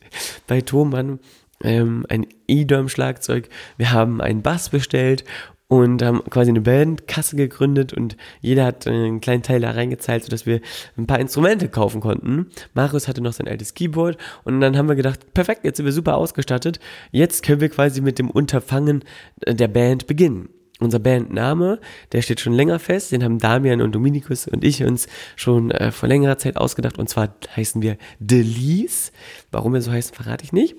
bei 0.46 0.62
Thomann, 0.62 1.20
ähm, 1.62 2.06
ein 2.08 2.26
E-Drum-Schlagzeug. 2.48 3.50
Wir 3.76 3.92
haben 3.92 4.22
einen 4.22 4.40
Bass 4.40 4.70
bestellt 4.70 5.24
und 5.68 6.02
haben 6.02 6.22
quasi 6.30 6.50
eine 6.50 6.60
Bandkasse 6.60 7.36
gegründet 7.36 7.92
und 7.92 8.16
jeder 8.40 8.66
hat 8.66 8.86
einen 8.86 9.20
kleinen 9.20 9.42
Teil 9.42 9.60
da 9.60 9.70
reingezahlt, 9.70 10.24
sodass 10.24 10.46
wir 10.46 10.60
ein 10.96 11.06
paar 11.06 11.20
Instrumente 11.20 11.68
kaufen 11.68 12.00
konnten. 12.00 12.46
Marius 12.74 13.08
hatte 13.08 13.20
noch 13.20 13.32
sein 13.32 13.48
altes 13.48 13.74
Keyboard 13.74 14.18
und 14.44 14.60
dann 14.60 14.76
haben 14.76 14.88
wir 14.88 14.96
gedacht, 14.96 15.32
perfekt, 15.34 15.64
jetzt 15.64 15.78
sind 15.78 15.86
wir 15.86 15.92
super 15.92 16.16
ausgestattet. 16.16 16.80
Jetzt 17.12 17.42
können 17.42 17.60
wir 17.60 17.70
quasi 17.70 18.00
mit 18.00 18.18
dem 18.18 18.30
Unterfangen 18.30 19.04
der 19.46 19.68
Band 19.68 20.06
beginnen 20.06 20.48
unser 20.80 20.98
Bandname, 20.98 21.80
der 22.12 22.22
steht 22.22 22.40
schon 22.40 22.52
länger 22.52 22.78
fest, 22.78 23.12
den 23.12 23.24
haben 23.24 23.38
Damian 23.38 23.80
und 23.80 23.94
Dominikus 23.94 24.46
und 24.48 24.64
ich 24.64 24.82
uns 24.82 25.06
schon 25.36 25.70
äh, 25.70 25.92
vor 25.92 26.08
längerer 26.08 26.36
Zeit 26.38 26.56
ausgedacht 26.56 26.98
und 26.98 27.08
zwar 27.08 27.34
heißen 27.56 27.80
wir 27.80 27.96
Delise. 28.18 29.12
Warum 29.50 29.72
wir 29.72 29.80
so 29.80 29.92
heißen, 29.92 30.14
verrate 30.14 30.44
ich 30.44 30.52
nicht. 30.52 30.76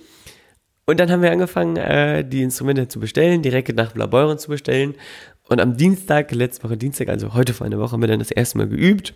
Und 0.88 1.00
dann 1.00 1.10
haben 1.12 1.24
wir 1.24 1.32
angefangen, 1.32 1.78
äh, 1.78 2.24
die 2.24 2.44
Instrumente 2.44 2.88
zu 2.88 3.00
bestellen, 3.00 3.42
direkt 3.42 3.76
nach 3.76 3.94
Blaubeuren 3.94 4.38
zu 4.38 4.50
bestellen 4.50 4.96
und 5.48 5.62
am 5.62 5.78
Dienstag, 5.78 6.32
letzte 6.32 6.64
Woche 6.64 6.76
Dienstag, 6.76 7.08
also 7.08 7.36
heute 7.36 7.54
vor 7.54 7.68
einer 7.68 7.78
Woche, 7.78 7.92
haben 7.92 8.02
wir 8.02 8.08
dann 8.08 8.20
das 8.20 8.32
erste 8.32 8.58
Mal 8.58 8.68
geübt. 8.68 9.14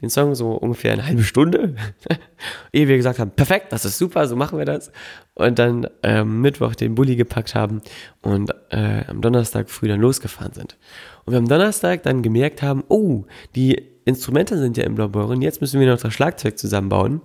Den 0.00 0.08
Song 0.08 0.34
so 0.34 0.52
ungefähr 0.52 0.92
eine 0.94 1.06
halbe 1.06 1.22
Stunde. 1.22 1.74
Ehe 2.72 2.88
wir 2.88 2.96
gesagt 2.96 3.18
haben, 3.18 3.30
perfekt, 3.30 3.72
das 3.72 3.84
ist 3.84 3.98
super, 3.98 4.26
so 4.26 4.36
machen 4.36 4.58
wir 4.58 4.64
das. 4.64 4.90
Und 5.34 5.58
dann 5.58 5.86
ähm, 6.02 6.40
Mittwoch 6.40 6.74
den 6.74 6.94
Bulli 6.94 7.16
gepackt 7.16 7.54
haben 7.54 7.82
und 8.22 8.50
äh, 8.70 9.04
am 9.06 9.20
Donnerstag 9.20 9.68
früh 9.68 9.88
dann 9.88 10.00
losgefahren 10.00 10.54
sind. 10.54 10.78
Und 11.26 11.34
wir 11.34 11.38
am 11.38 11.48
Donnerstag 11.48 12.02
dann 12.04 12.22
gemerkt 12.22 12.62
haben, 12.62 12.82
oh, 12.88 13.24
die 13.54 13.82
Instrumente 14.06 14.56
sind 14.56 14.78
ja 14.78 14.84
im 14.84 14.98
und 14.98 15.42
jetzt 15.42 15.60
müssen 15.60 15.78
wir 15.78 15.88
noch 15.88 16.00
das 16.00 16.14
Schlagzeug 16.14 16.58
zusammenbauen 16.58 17.20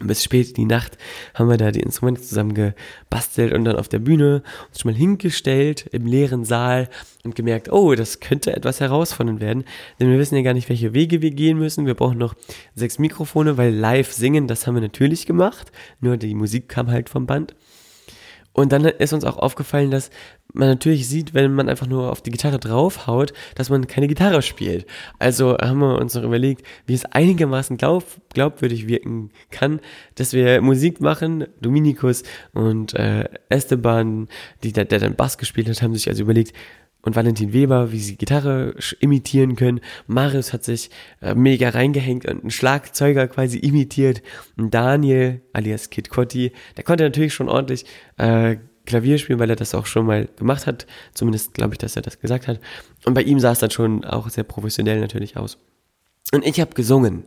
bis 0.00 0.22
spät 0.22 0.48
in 0.48 0.54
die 0.54 0.64
Nacht 0.64 0.96
haben 1.34 1.48
wir 1.48 1.56
da 1.56 1.72
die 1.72 1.80
Instrumente 1.80 2.22
zusammen 2.22 2.54
gebastelt 2.54 3.52
und 3.52 3.64
dann 3.64 3.76
auf 3.76 3.88
der 3.88 3.98
Bühne 3.98 4.42
uns 4.68 4.80
schon 4.80 4.92
mal 4.92 4.96
hingestellt 4.96 5.86
im 5.92 6.06
leeren 6.06 6.44
Saal 6.44 6.88
und 7.24 7.34
gemerkt, 7.34 7.72
oh, 7.72 7.94
das 7.94 8.20
könnte 8.20 8.54
etwas 8.54 8.80
herausfordernd 8.80 9.40
werden, 9.40 9.64
denn 9.98 10.10
wir 10.10 10.18
wissen 10.18 10.36
ja 10.36 10.42
gar 10.42 10.54
nicht, 10.54 10.68
welche 10.68 10.94
Wege 10.94 11.20
wir 11.20 11.32
gehen 11.32 11.58
müssen. 11.58 11.86
Wir 11.86 11.94
brauchen 11.94 12.18
noch 12.18 12.34
sechs 12.74 12.98
Mikrofone, 12.98 13.56
weil 13.56 13.74
live 13.74 14.12
singen, 14.12 14.46
das 14.46 14.66
haben 14.66 14.74
wir 14.74 14.82
natürlich 14.82 15.26
gemacht, 15.26 15.72
nur 16.00 16.16
die 16.16 16.34
Musik 16.34 16.68
kam 16.68 16.88
halt 16.90 17.08
vom 17.08 17.26
Band. 17.26 17.54
Und 18.52 18.72
dann 18.72 18.84
ist 18.84 19.12
uns 19.12 19.24
auch 19.24 19.36
aufgefallen, 19.36 19.92
dass 19.92 20.10
man 20.54 20.68
natürlich 20.68 21.08
sieht, 21.08 21.34
wenn 21.34 21.54
man 21.54 21.68
einfach 21.68 21.86
nur 21.86 22.10
auf 22.10 22.22
die 22.22 22.30
Gitarre 22.30 22.58
draufhaut, 22.58 23.32
dass 23.54 23.70
man 23.70 23.86
keine 23.86 24.08
Gitarre 24.08 24.42
spielt. 24.42 24.86
Also 25.18 25.56
haben 25.58 25.78
wir 25.80 25.98
uns 25.98 26.14
noch 26.14 26.22
überlegt, 26.22 26.64
wie 26.86 26.94
es 26.94 27.04
einigermaßen 27.04 27.76
glaub, 27.76 28.04
glaubwürdig 28.32 28.88
wirken 28.88 29.30
kann, 29.50 29.80
dass 30.14 30.32
wir 30.32 30.60
Musik 30.62 31.00
machen. 31.00 31.46
Dominikus 31.60 32.22
und 32.54 32.94
äh, 32.94 33.28
Esteban, 33.48 34.28
die, 34.62 34.72
der, 34.72 34.86
der 34.86 35.00
dann 35.00 35.16
Bass 35.16 35.38
gespielt 35.38 35.68
hat, 35.68 35.82
haben 35.82 35.94
sich 35.94 36.08
also 36.08 36.22
überlegt, 36.22 36.54
und 37.02 37.16
Valentin 37.16 37.52
Weber, 37.52 37.92
wie 37.92 38.00
sie 38.00 38.16
Gitarre 38.16 38.74
imitieren 39.00 39.56
können. 39.56 39.80
Marius 40.06 40.52
hat 40.52 40.64
sich 40.64 40.90
äh, 41.22 41.34
mega 41.34 41.68
reingehängt 41.68 42.26
und 42.26 42.40
einen 42.40 42.50
Schlagzeuger 42.50 43.28
quasi 43.28 43.58
imitiert. 43.58 44.22
Und 44.56 44.74
Daniel, 44.74 45.40
alias 45.52 45.90
Kid 45.90 46.10
Cotti, 46.10 46.52
der 46.76 46.84
konnte 46.84 47.04
natürlich 47.04 47.34
schon 47.34 47.48
ordentlich 47.48 47.84
äh, 48.16 48.56
Klavier 48.88 49.18
spielen, 49.18 49.38
weil 49.38 49.50
er 49.50 49.56
das 49.56 49.74
auch 49.74 49.86
schon 49.86 50.06
mal 50.06 50.28
gemacht 50.36 50.66
hat. 50.66 50.86
Zumindest 51.14 51.54
glaube 51.54 51.74
ich, 51.74 51.78
dass 51.78 51.96
er 51.96 52.02
das 52.02 52.18
gesagt 52.18 52.48
hat. 52.48 52.58
Und 53.04 53.14
bei 53.14 53.22
ihm 53.22 53.38
sah 53.38 53.52
es 53.52 53.60
dann 53.60 53.70
schon 53.70 54.04
auch 54.04 54.28
sehr 54.30 54.44
professionell 54.44 55.00
natürlich 55.00 55.36
aus. 55.36 55.58
Und 56.32 56.44
ich 56.44 56.60
habe 56.60 56.74
gesungen. 56.74 57.24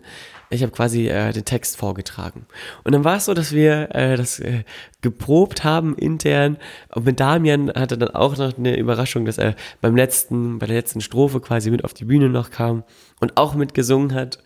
Ich 0.50 0.64
habe 0.64 0.72
quasi 0.74 1.08
äh, 1.08 1.32
den 1.32 1.46
Text 1.46 1.78
vorgetragen. 1.78 2.46
Und 2.84 2.92
dann 2.92 3.06
war 3.06 3.16
es 3.16 3.26
so, 3.26 3.34
dass 3.34 3.54
wir 3.54 3.96
äh, 3.96 4.18
das 4.18 4.40
äh, 4.40 4.64
geprobt 5.02 5.64
haben 5.64 5.96
intern. 5.96 6.58
Und 6.94 7.06
mit 7.06 7.20
Damian 7.20 7.72
hatte 7.74 7.98
dann 7.98 8.10
auch 8.10 8.36
noch 8.38 8.58
eine 8.58 8.78
Überraschung, 8.78 9.24
dass 9.24 9.38
er 9.38 9.56
beim 9.80 9.96
letzten, 9.96 10.60
bei 10.60 10.66
der 10.66 10.76
letzten 10.76 11.00
Strophe 11.00 11.40
quasi 11.40 11.72
mit 11.72 11.86
auf 11.86 11.94
die 11.94 12.06
Bühne 12.06 12.28
noch 12.28 12.52
kam 12.52 12.84
und 13.22 13.38
auch 13.38 13.56
mitgesungen 13.56 14.14
hat. 14.14 14.40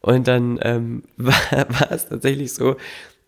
Und 0.00 0.26
dann 0.26 0.58
ähm, 0.62 1.04
war, 1.16 1.34
war 1.50 1.92
es 1.92 2.08
tatsächlich 2.08 2.52
so, 2.52 2.76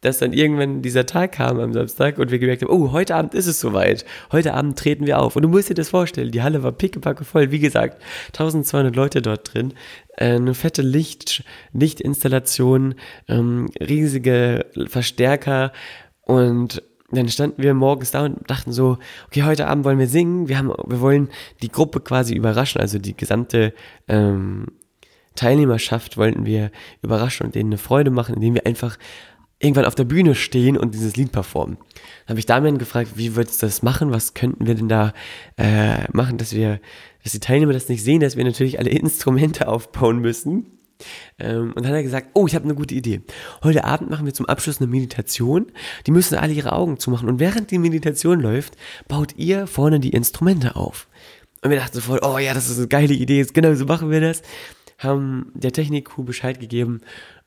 dass 0.05 0.19
dann 0.19 0.33
irgendwann 0.33 0.83
dieser 0.83 1.07
Tag 1.07 1.33
kam 1.33 1.59
am 1.59 1.73
Samstag 1.73 2.19
und 2.19 2.31
wir 2.31 2.39
gemerkt 2.39 2.63
haben, 2.63 2.71
oh, 2.71 2.93
heute 2.93 3.15
Abend 3.15 3.35
ist 3.35 3.47
es 3.47 3.59
soweit. 3.59 4.05
Heute 4.33 4.53
Abend 4.53 4.79
treten 4.79 5.07
wir 5.07 5.19
auf. 5.19 5.35
Und 5.35 5.43
du 5.43 5.49
musst 5.49 5.71
dir 5.71 5.75
das 5.75 5.89
vorstellen, 5.89 6.31
die 6.31 6.43
Halle 6.43 6.63
war 6.63 6.73
pickepacke 6.73 7.25
voll. 7.25 7.51
Wie 7.51 7.59
gesagt, 7.59 8.03
1200 8.29 8.95
Leute 8.95 9.23
dort 9.23 9.55
drin. 9.55 9.73
Äh, 10.17 10.35
eine 10.35 10.55
fette 10.55 10.83
Licht, 10.83 11.43
Lichtinstallation, 11.73 12.97
ähm, 13.29 13.71
riesige 13.81 14.67
Verstärker 14.89 15.73
und 16.23 16.83
dann 17.11 17.29
standen 17.29 17.63
wir 17.63 17.75
morgens 17.75 18.11
da 18.11 18.25
und 18.25 18.51
dachten 18.51 18.73
so, 18.73 18.99
okay, 19.27 19.45
heute 19.45 19.69
Abend 19.69 19.85
wollen 19.85 19.99
wir 19.99 20.09
singen, 20.09 20.49
wir 20.49 20.59
haben, 20.59 20.69
wir 20.69 21.01
wollen 21.01 21.29
die 21.63 21.71
Gruppe 21.71 22.01
quasi 22.01 22.35
überraschen, 22.35 22.81
also 22.81 22.99
die 22.99 23.17
gesamte 23.17 23.73
ähm, 24.09 24.67
Teilnehmerschaft 25.37 26.17
wollten 26.17 26.47
wir 26.47 26.71
überraschen 27.03 27.47
und 27.47 27.55
denen 27.55 27.71
eine 27.71 27.79
Freude 27.79 28.11
machen, 28.11 28.35
indem 28.35 28.55
wir 28.55 28.67
einfach 28.67 28.99
irgendwann 29.65 29.87
auf 29.87 29.95
der 29.95 30.05
Bühne 30.05 30.35
stehen 30.35 30.77
und 30.77 30.95
dieses 30.95 31.17
Lied 31.17 31.33
performen. 31.33 31.77
Dann 31.77 32.31
habe 32.31 32.39
ich 32.39 32.47
Damian 32.47 32.79
gefragt, 32.79 33.13
wie 33.17 33.37
würdest 33.37 33.63
du 33.63 33.67
das 33.67 33.83
machen? 33.83 34.13
Was 34.13 34.35
könnten 34.35 34.67
wir 34.67 34.75
denn 34.75 34.89
da 34.89 35.13
äh, 35.57 36.11
machen, 36.13 36.39
dass 36.39 36.53
wir, 36.55 36.81
dass 37.23 37.33
die 37.33 37.41
Teilnehmer 37.41 37.73
das 37.73 37.89
nicht 37.89 38.05
sehen, 38.05 38.21
dass 38.21 38.37
wir 38.37 38.45
natürlich 38.45 38.79
alle 38.79 38.91
Instrumente 39.05 39.69
aufbauen 39.69 40.19
müssen. 40.21 40.67
Ähm, 41.39 41.73
und 41.75 41.79
dann 41.79 41.87
hat 41.87 41.95
er 41.95 42.03
gesagt, 42.03 42.29
oh, 42.35 42.47
ich 42.47 42.55
habe 42.55 42.65
eine 42.65 42.75
gute 42.75 42.95
Idee. 42.95 43.23
Heute 43.63 43.85
Abend 43.85 44.11
machen 44.11 44.27
wir 44.27 44.35
zum 44.35 44.47
Abschluss 44.47 44.81
eine 44.81 44.87
Meditation. 44.87 45.67
Die 46.07 46.13
müssen 46.13 46.37
alle 46.37 46.53
ihre 46.53 46.73
Augen 46.73 46.99
zumachen. 46.99 47.29
Und 47.29 47.41
während 47.41 47.71
die 47.71 47.79
Meditation 47.79 48.41
läuft, 48.41 48.75
baut 49.09 49.35
ihr 49.37 49.67
vorne 49.67 50.01
die 50.01 50.11
Instrumente 50.11 50.77
auf. 50.77 51.09
Und 51.63 51.71
wir 51.71 51.79
dachten 51.79 51.95
sofort, 51.95 52.25
oh 52.25 52.39
ja, 52.39 52.55
das 52.55 52.69
ist 52.69 52.79
eine 52.79 52.89
geile 52.89 53.15
Idee, 53.15 53.45
genau 53.53 53.75
so 53.75 53.87
machen 53.87 54.11
wir 54.11 54.21
das. 54.21 54.43
Haben 54.99 55.51
der 55.55 55.73
Technik-Crew 55.73 56.23
Bescheid 56.23 56.61
gegeben 56.61 57.01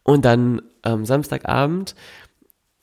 und 0.08 0.24
dann 0.24 0.62
am 0.84 1.06
Samstagabend, 1.06 1.94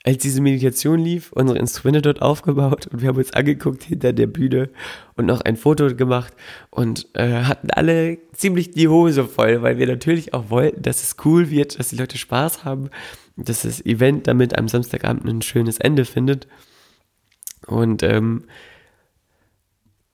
als 0.04 0.18
diese 0.18 0.42
Meditation 0.42 0.98
lief, 0.98 1.32
unsere 1.32 1.58
Instrumente 1.58 2.02
dort 2.02 2.20
aufgebaut 2.20 2.86
und 2.88 3.00
wir 3.00 3.08
haben 3.08 3.16
uns 3.16 3.32
angeguckt 3.32 3.84
hinter 3.84 4.12
der 4.12 4.26
Bühne 4.26 4.68
und 5.16 5.24
noch 5.24 5.40
ein 5.40 5.56
Foto 5.56 5.96
gemacht 5.96 6.34
und 6.68 7.08
äh, 7.14 7.44
hatten 7.44 7.70
alle 7.70 8.18
ziemlich 8.34 8.72
die 8.72 8.88
Hose 8.88 9.24
voll, 9.24 9.62
weil 9.62 9.78
wir 9.78 9.86
natürlich 9.86 10.34
auch 10.34 10.50
wollten, 10.50 10.82
dass 10.82 11.02
es 11.02 11.16
cool 11.24 11.48
wird, 11.48 11.78
dass 11.78 11.88
die 11.88 11.96
Leute 11.96 12.18
Spaß 12.18 12.66
haben, 12.66 12.90
dass 13.38 13.62
das 13.62 13.84
Event 13.86 14.26
damit 14.26 14.58
am 14.58 14.68
Samstagabend 14.68 15.24
ein 15.24 15.40
schönes 15.40 15.78
Ende 15.78 16.04
findet. 16.04 16.46
Und 17.66 18.02
ähm, 18.02 18.44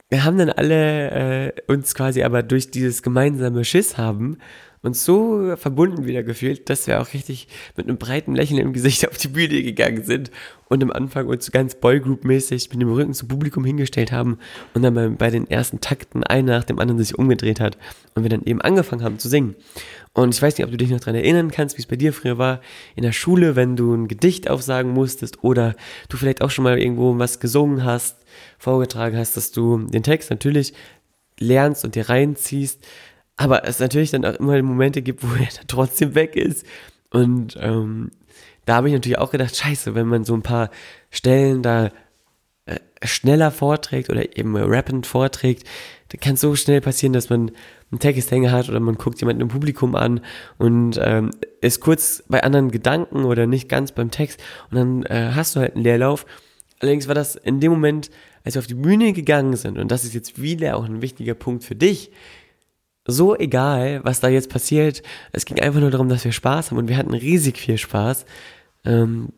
wir 0.09 0.23
haben 0.23 0.39
dann 0.39 0.51
alle 0.51 1.11
äh, 1.49 1.53
uns 1.67 1.93
quasi 1.97 2.23
aber 2.23 2.45
durch 2.45 2.71
dieses 2.71 3.03
gemeinsame 3.03 3.65
Schiss 3.65 3.99
haben 3.99 4.39
uns 4.83 5.05
so 5.05 5.57
verbunden 5.57 6.07
wieder 6.07 6.23
gefühlt, 6.23 6.71
dass 6.71 6.87
wir 6.87 7.01
auch 7.01 7.13
richtig 7.13 7.49
mit 7.77 7.87
einem 7.87 7.99
breiten 7.99 8.35
Lächeln 8.35 8.59
im 8.59 8.73
Gesicht 8.73 9.07
auf 9.11 9.19
die 9.19 9.29
Bühne 9.29 9.63
gegangen 9.63 10.05
sind 10.05 10.31
und 10.69 10.83
am 10.83 10.91
Anfang 10.91 11.27
uns 11.27 11.51
ganz 11.51 11.75
Boygroup-mäßig 11.75 12.71
mit 12.71 12.81
dem 12.81 12.93
Rücken 12.93 13.13
zum 13.13 13.29
Publikum 13.29 13.65
hingestellt 13.65 14.13
haben 14.13 14.39
und 14.73 14.83
dann 14.83 14.95
bei, 14.95 15.09
bei 15.09 15.31
den 15.31 15.51
ersten 15.51 15.81
Takten 15.81 16.25
einer 16.25 16.59
nach 16.59 16.65
dem 16.65 16.79
anderen 16.79 16.99
sich 16.99 17.19
umgedreht 17.19 17.61
hat 17.61 17.77
und 18.15 18.23
wir 18.23 18.31
dann 18.31 18.45
eben 18.45 18.63
angefangen 18.63 19.03
haben 19.03 19.19
zu 19.19 19.29
singen. 19.29 19.55
Und 20.13 20.35
ich 20.35 20.41
weiß 20.41 20.57
nicht, 20.57 20.65
ob 20.65 20.71
du 20.71 20.77
dich 20.77 20.91
noch 20.91 21.01
daran 21.01 21.15
erinnern 21.15 21.51
kannst, 21.51 21.77
wie 21.77 21.83
es 21.83 21.87
bei 21.87 21.97
dir 21.97 22.13
früher 22.13 22.39
war, 22.39 22.61
in 22.97 23.03
der 23.03 23.13
Schule, 23.13 23.57
wenn 23.57 23.77
du 23.77 23.95
ein 23.95 24.09
Gedicht 24.09 24.49
aufsagen 24.49 24.93
musstest 24.93 25.45
oder 25.45 25.77
du 26.09 26.17
vielleicht 26.17 26.43
auch 26.43 26.51
schon 26.51 26.65
mal 26.65 26.79
irgendwo 26.79 27.19
was 27.19 27.39
gesungen 27.39 27.85
hast, 27.85 28.17
vorgetragen 28.59 29.17
hast, 29.17 29.37
dass 29.37 29.53
du 29.53 29.79
den 29.79 30.03
Text 30.03 30.31
natürlich 30.31 30.73
lernst 31.39 31.85
und 31.85 31.95
dir 31.95 32.09
reinziehst, 32.09 32.85
aber 33.41 33.65
es 33.65 33.79
natürlich 33.79 34.11
dann 34.11 34.27
auch 34.27 34.35
immer 34.35 34.61
Momente 34.63 35.01
gibt, 35.01 35.23
wo 35.23 35.33
er 35.33 35.49
dann 35.57 35.67
trotzdem 35.67 36.15
weg 36.15 36.37
ist. 36.37 36.67
Und 37.11 37.57
ähm, 37.59 38.11
da 38.67 38.75
habe 38.77 38.89
ich 38.89 38.93
natürlich 38.93 39.17
auch 39.17 39.31
gedacht, 39.31 39.57
scheiße, 39.57 39.95
wenn 39.95 40.07
man 40.07 40.25
so 40.25 40.35
ein 40.35 40.43
paar 40.43 40.69
Stellen 41.11 41.63
da 41.63 41.87
äh, 42.67 42.77
schneller 43.03 43.51
vorträgt 43.51 44.11
oder 44.11 44.37
eben 44.37 44.55
rappend 44.57 45.07
vorträgt, 45.07 45.67
dann 46.09 46.21
kann 46.21 46.35
es 46.35 46.43
so 46.43 46.55
schnell 46.55 46.83
passieren, 46.83 47.15
dass 47.15 47.31
man 47.31 47.53
einen 47.91 47.99
Texthänger 47.99 48.53
hat 48.53 48.69
oder 48.69 48.79
man 48.79 48.97
guckt 48.97 49.21
jemanden 49.21 49.41
im 49.41 49.49
Publikum 49.49 49.95
an 49.95 50.21
und 50.59 51.01
ähm, 51.03 51.31
ist 51.63 51.81
kurz 51.81 52.23
bei 52.29 52.43
anderen 52.43 52.71
Gedanken 52.71 53.25
oder 53.25 53.47
nicht 53.47 53.71
ganz 53.71 53.93
beim 53.93 54.11
Text 54.11 54.39
und 54.71 54.77
dann 54.77 55.03
äh, 55.05 55.33
hast 55.35 55.57
du 55.57 55.61
halt 55.61 55.77
einen 55.77 55.85
Leerlauf. 55.85 56.27
Allerdings 56.81 57.09
war 57.09 57.15
das 57.15 57.37
in 57.37 57.59
dem 57.59 57.73
Moment, 57.73 58.11
als 58.45 58.55
wir 58.55 58.61
auf 58.61 58.67
die 58.67 58.75
Bühne 58.75 59.15
gegangen 59.15 59.57
sind, 59.57 59.79
und 59.79 59.91
das 59.91 60.05
ist 60.05 60.13
jetzt 60.13 60.43
wieder 60.43 60.77
auch 60.77 60.85
ein 60.85 61.01
wichtiger 61.01 61.35
Punkt 61.35 61.65
für 61.65 61.75
dich, 61.75 62.11
so 63.07 63.37
egal, 63.37 64.01
was 64.05 64.21
da 64.21 64.29
jetzt 64.29 64.51
passiert. 64.51 65.03
Es 65.33 65.45
ging 65.45 65.61
einfach 65.61 65.81
nur 65.81 65.91
darum, 65.91 66.09
dass 66.09 66.25
wir 66.25 66.33
Spaß 66.33 66.71
haben 66.71 66.79
und 66.79 66.89
wir 66.89 66.97
hatten 66.97 67.15
riesig 67.15 67.59
viel 67.59 67.79
Spaß. 67.79 68.25
Ähm, 68.85 69.31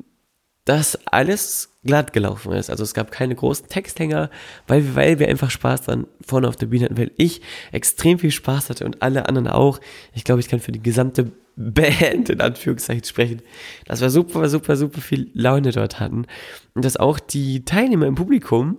dass 0.65 0.97
alles 1.07 1.81
glatt 1.85 2.13
gelaufen 2.13 2.53
ist. 2.53 2.71
Also 2.71 2.85
es 2.85 2.95
gab 2.95 3.11
keine 3.11 3.35
großen 3.35 3.69
Texthänger, 3.69 4.31
weil 4.69 4.95
weil 4.95 5.19
wir 5.19 5.29
einfach 5.29 5.51
Spaß 5.51 5.83
dann 5.83 6.07
vorne 6.25 6.49
auf 6.49 6.57
der 6.57 6.67
Bühne 6.67 6.85
hatten, 6.85 6.99
weil 6.99 7.11
ich 7.17 7.41
extrem 7.73 8.19
viel 8.19 8.31
Spaß 8.31 8.71
hatte 8.71 8.85
und 8.85 9.03
alle 9.03 9.29
anderen 9.29 9.49
auch. 9.49 9.81
Ich 10.15 10.23
glaube, 10.23 10.41
ich 10.41 10.49
kann 10.49 10.61
für 10.61 10.73
die 10.73 10.83
gesamte 10.83 11.33
Band 11.57 12.31
in 12.31 12.41
Anführungszeichen 12.41 13.05
sprechen, 13.05 13.43
dass 13.85 14.01
wir 14.01 14.09
super, 14.09 14.49
super, 14.49 14.77
super 14.77 15.01
viel 15.03 15.31
Laune 15.35 15.71
dort 15.73 16.01
hatten 16.01 16.27
und 16.75 16.85
dass 16.85 16.97
auch 16.97 17.19
die 17.19 17.65
Teilnehmer 17.65 18.07
im 18.07 18.15
Publikum 18.15 18.79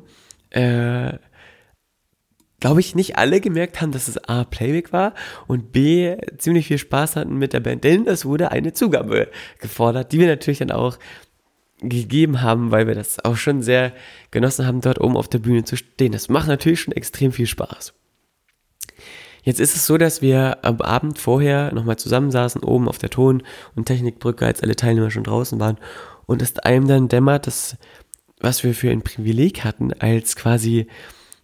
äh, 0.50 1.14
glaube 2.64 2.80
ich, 2.80 2.96
nicht 2.96 3.18
alle 3.18 3.42
gemerkt 3.42 3.82
haben, 3.82 3.92
dass 3.92 4.08
es 4.08 4.18
A, 4.30 4.46
Playback 4.46 4.94
war 4.94 5.14
und 5.48 5.74
B, 5.74 6.16
ziemlich 6.38 6.68
viel 6.68 6.78
Spaß 6.78 7.18
hatten 7.18 7.38
mit 7.38 7.52
der 7.52 7.60
Band, 7.60 7.84
denn 7.84 8.08
es 8.08 8.24
wurde 8.24 8.52
eine 8.52 8.72
Zugabe 8.72 9.28
gefordert, 9.60 10.14
die 10.14 10.20
wir 10.20 10.28
natürlich 10.28 10.60
dann 10.60 10.72
auch 10.72 10.98
gegeben 11.82 12.42
haben, 12.42 12.72
weil 12.72 12.88
wir 12.88 12.96
das 12.96 13.20
auch 13.26 13.36
schon 13.36 13.62
sehr 13.64 13.92
genossen 14.32 14.66
haben, 14.66 14.80
dort 14.80 15.02
oben 15.02 15.18
auf 15.18 15.28
der 15.28 15.40
Bühne 15.40 15.66
zu 15.66 15.76
stehen. 15.76 16.14
Das 16.14 16.30
macht 16.30 16.48
natürlich 16.48 16.80
schon 16.80 16.94
extrem 16.94 17.34
viel 17.34 17.48
Spaß. 17.48 17.94
Jetzt 19.42 19.60
ist 19.60 19.76
es 19.76 19.86
so, 19.86 19.98
dass 19.98 20.22
wir 20.22 20.60
am 20.64 20.80
Abend 20.80 21.20
vorher 21.20 21.74
nochmal 21.74 21.98
zusammensaßen, 21.98 22.64
oben 22.64 22.88
auf 22.88 22.98
der 22.98 23.10
Ton- 23.10 23.44
und 23.76 23.88
Technikbrücke, 23.88 24.46
als 24.46 24.64
alle 24.64 24.78
Teilnehmer 24.78 25.12
schon 25.12 25.26
draußen 25.26 25.60
waren 25.60 25.80
und 26.28 26.42
es 26.42 26.58
einem 26.60 26.88
dann 26.88 27.10
dämmert, 27.10 27.46
dass, 27.46 27.76
was 28.40 28.64
wir 28.64 28.74
für 28.74 28.90
ein 28.90 29.02
Privileg 29.02 29.66
hatten, 29.66 29.92
als 29.92 30.38
quasi 30.38 30.88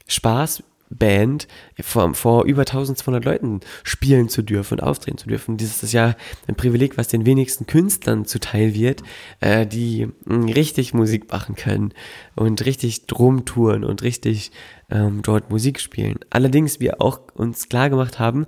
Spaß 0.08 0.64
Band 0.90 1.48
vor, 1.82 2.14
vor 2.16 2.46
über 2.46 2.62
1200 2.62 3.24
Leuten 3.24 3.60
spielen 3.84 4.30
zu 4.30 4.42
dürfen 4.42 4.80
und 4.80 4.84
auftreten 4.84 5.18
zu 5.18 5.28
dürfen. 5.28 5.58
Dieses 5.58 5.84
ist 5.84 5.94
ja 5.94 6.16
ein 6.48 6.56
Privileg, 6.56 6.98
was 6.98 7.08
den 7.08 7.26
wenigsten 7.26 7.68
Künstlern 7.68 8.26
zuteil 8.26 8.74
wird, 8.74 9.04
äh, 9.40 9.66
die 9.66 10.08
mh, 10.26 10.38
mm, 10.38 10.50
richtig 10.50 10.94
Musik 10.94 11.32
machen 11.32 11.56
können 11.56 11.94
und 12.36 12.66
richtig 12.66 13.06
Drumtouren 13.06 13.84
und 13.84 14.02
richtig 14.02 14.52
ähm, 14.90 15.22
dort 15.22 15.50
Musik 15.50 15.80
spielen. 15.80 16.20
Allerdings 16.30 16.80
wir 16.80 17.02
auch 17.02 17.22
uns 17.36 17.70
klar 17.70 17.90
gemacht 17.90 18.20
haben, 18.20 18.48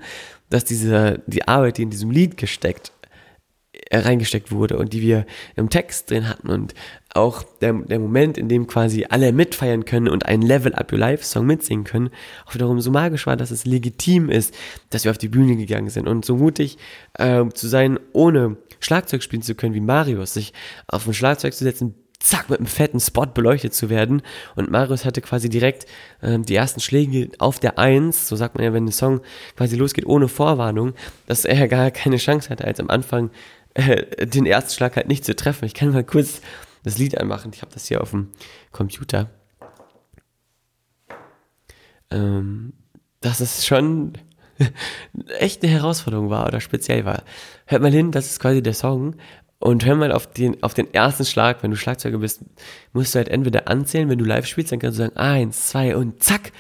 dass 0.50 0.66
diese, 0.66 1.22
die 1.28 1.48
Arbeit, 1.48 1.78
die 1.78 1.84
in 1.84 1.90
diesem 1.92 2.12
Lied 2.12 2.38
gesteckt 2.38 2.92
äh, 3.92 4.00
reingesteckt 4.00 4.52
wurde 4.52 4.78
und 4.78 4.94
die 4.94 5.02
wir 5.02 5.26
im 5.56 5.70
Text 5.70 6.10
drin 6.10 6.28
hatten 6.28 6.50
und 6.50 6.74
auch 7.14 7.44
der, 7.60 7.74
der 7.74 8.00
Moment, 8.00 8.38
in 8.38 8.48
dem 8.48 8.66
quasi 8.66 9.06
alle 9.10 9.34
mitfeiern 9.34 9.84
können 9.84 10.08
und 10.08 10.26
einen 10.26 10.44
Level 10.44 10.74
Up 10.74 10.94
Your 10.94 11.00
Life 11.00 11.26
Song 11.26 11.46
mitsingen 11.46 11.84
können, 11.84 12.10
auch 12.46 12.54
wiederum 12.54 12.80
so 12.80 12.90
magisch 12.90 13.28
war, 13.28 13.36
dass 13.36 13.52
es 13.52 13.66
legitim 13.66 14.30
ist, 14.30 14.56
dass 14.90 15.04
wir 15.04 15.12
auf 15.12 15.18
die 15.18 15.28
Bühne 15.28 15.58
gegangen 15.58 15.90
sind 15.90 16.08
und 16.08 16.24
so 16.24 16.38
mutig 16.38 16.78
äh, 17.16 17.46
zu 17.50 17.68
sein, 17.68 18.00
ohne 18.14 18.56
Schlagzeug 18.80 19.24
spielen 19.24 19.42
zu 19.42 19.56
können 19.56 19.76
wie 19.76 19.82
Marius, 19.82 20.34
sich 20.34 20.54
auf 20.88 21.06
ein 21.06 21.14
Schlagzeug 21.14 21.54
zu 21.54 21.66
setzen, 21.66 21.96
zack, 22.22 22.50
mit 22.50 22.60
einem 22.60 22.68
fetten 22.68 23.00
Spot 23.00 23.26
beleuchtet 23.26 23.74
zu 23.74 23.90
werden. 23.90 24.22
Und 24.56 24.72
Marius 24.72 25.06
hatte 25.06 25.22
quasi 25.22 25.50
direkt 25.50 25.86
äh, 26.22 26.40
die 26.40 26.56
ersten 26.56 26.80
Schläge 26.80 27.30
auf 27.40 27.60
der 27.60 27.78
Eins, 27.78 28.28
so 28.28 28.36
sagt 28.36 28.56
man 28.56 28.64
ja, 28.64 28.74
wenn 28.74 28.86
ein 28.86 28.92
Song 28.92 29.22
quasi 29.58 29.76
losgeht 29.76 30.06
ohne 30.06 30.28
Vorwarnung, 30.28 30.94
dass 31.28 31.46
er 31.46 31.68
gar 31.68 31.92
keine 31.92 32.18
Chance 32.18 32.50
hatte, 32.50 32.66
als 32.66 32.80
am 32.80 32.90
Anfang 32.90 33.32
äh, 33.74 34.26
den 34.26 34.46
ersten 34.46 34.72
Schlag 34.72 34.96
halt 34.96 35.08
nicht 35.08 35.26
zu 35.26 35.36
treffen. 35.36 35.66
Ich 35.66 35.74
kann 35.74 35.92
mal 35.92 36.04
kurz 36.04 36.42
das 36.84 36.98
Lied 36.98 37.18
anmachen. 37.18 37.52
Ich 37.54 37.62
habe 37.62 37.74
das 37.74 37.88
hier 37.88 38.02
auf 38.02 38.12
dem 38.12 38.30
Computer. 38.72 39.30
Ähm, 42.10 42.74
das 43.22 43.40
ist 43.42 43.66
schon 43.66 44.14
echt 45.40 45.64
eine 45.64 45.72
Herausforderung 45.72 46.30
war 46.30 46.48
oder 46.48 46.60
speziell 46.60 47.06
war. 47.06 47.24
Hört 47.66 47.82
mal 47.82 47.92
hin, 47.92 48.12
das 48.12 48.28
ist 48.28 48.40
quasi 48.40 48.62
der 48.62 48.74
Song. 48.74 49.16
Und 49.60 49.86
hör 49.86 49.96
mal 49.96 50.12
auf 50.12 50.26
den, 50.26 50.62
auf 50.64 50.74
den 50.74 50.92
ersten 50.92 51.24
Schlag, 51.24 51.62
wenn 51.62 51.70
du 51.70 51.78
Schlagzeuger 51.78 52.18
bist, 52.18 52.42
musst 52.94 53.14
du 53.14 53.18
halt 53.20 53.30
entweder 53.30 53.68
anzählen, 53.68 54.10
wenn 54.10 54.18
du 54.18 54.26
live 54.26 54.48
spielst, 54.48 54.72
dann 54.72 54.80
kannst 54.80 54.98
du 54.98 55.04
sagen, 55.04 55.18
eins, 55.18 55.68
zwei 55.68 55.96
und 55.96 56.24
zack. 56.24 56.52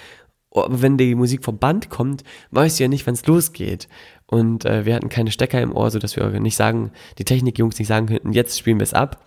Aber 0.51 0.81
wenn 0.83 0.97
die 0.97 1.15
Musik 1.15 1.43
vom 1.43 1.57
Band 1.57 1.89
kommt, 1.89 2.23
weißt 2.51 2.77
du 2.77 2.83
ja 2.83 2.87
nicht, 2.89 3.07
wann 3.07 3.15
es 3.15 3.25
losgeht. 3.25 3.87
Und 4.31 4.63
äh, 4.63 4.85
wir 4.85 4.95
hatten 4.95 5.09
keine 5.09 5.29
Stecker 5.29 5.61
im 5.61 5.75
Ohr, 5.75 5.91
sodass 5.91 6.15
wir 6.15 6.27
nicht 6.39 6.55
sagen, 6.55 6.91
die 7.17 7.25
Technikjungs 7.25 7.77
nicht 7.77 7.89
sagen 7.89 8.07
könnten, 8.07 8.31
jetzt 8.31 8.57
spielen 8.57 8.79
wir 8.79 8.85
es 8.85 8.93
ab. 8.93 9.25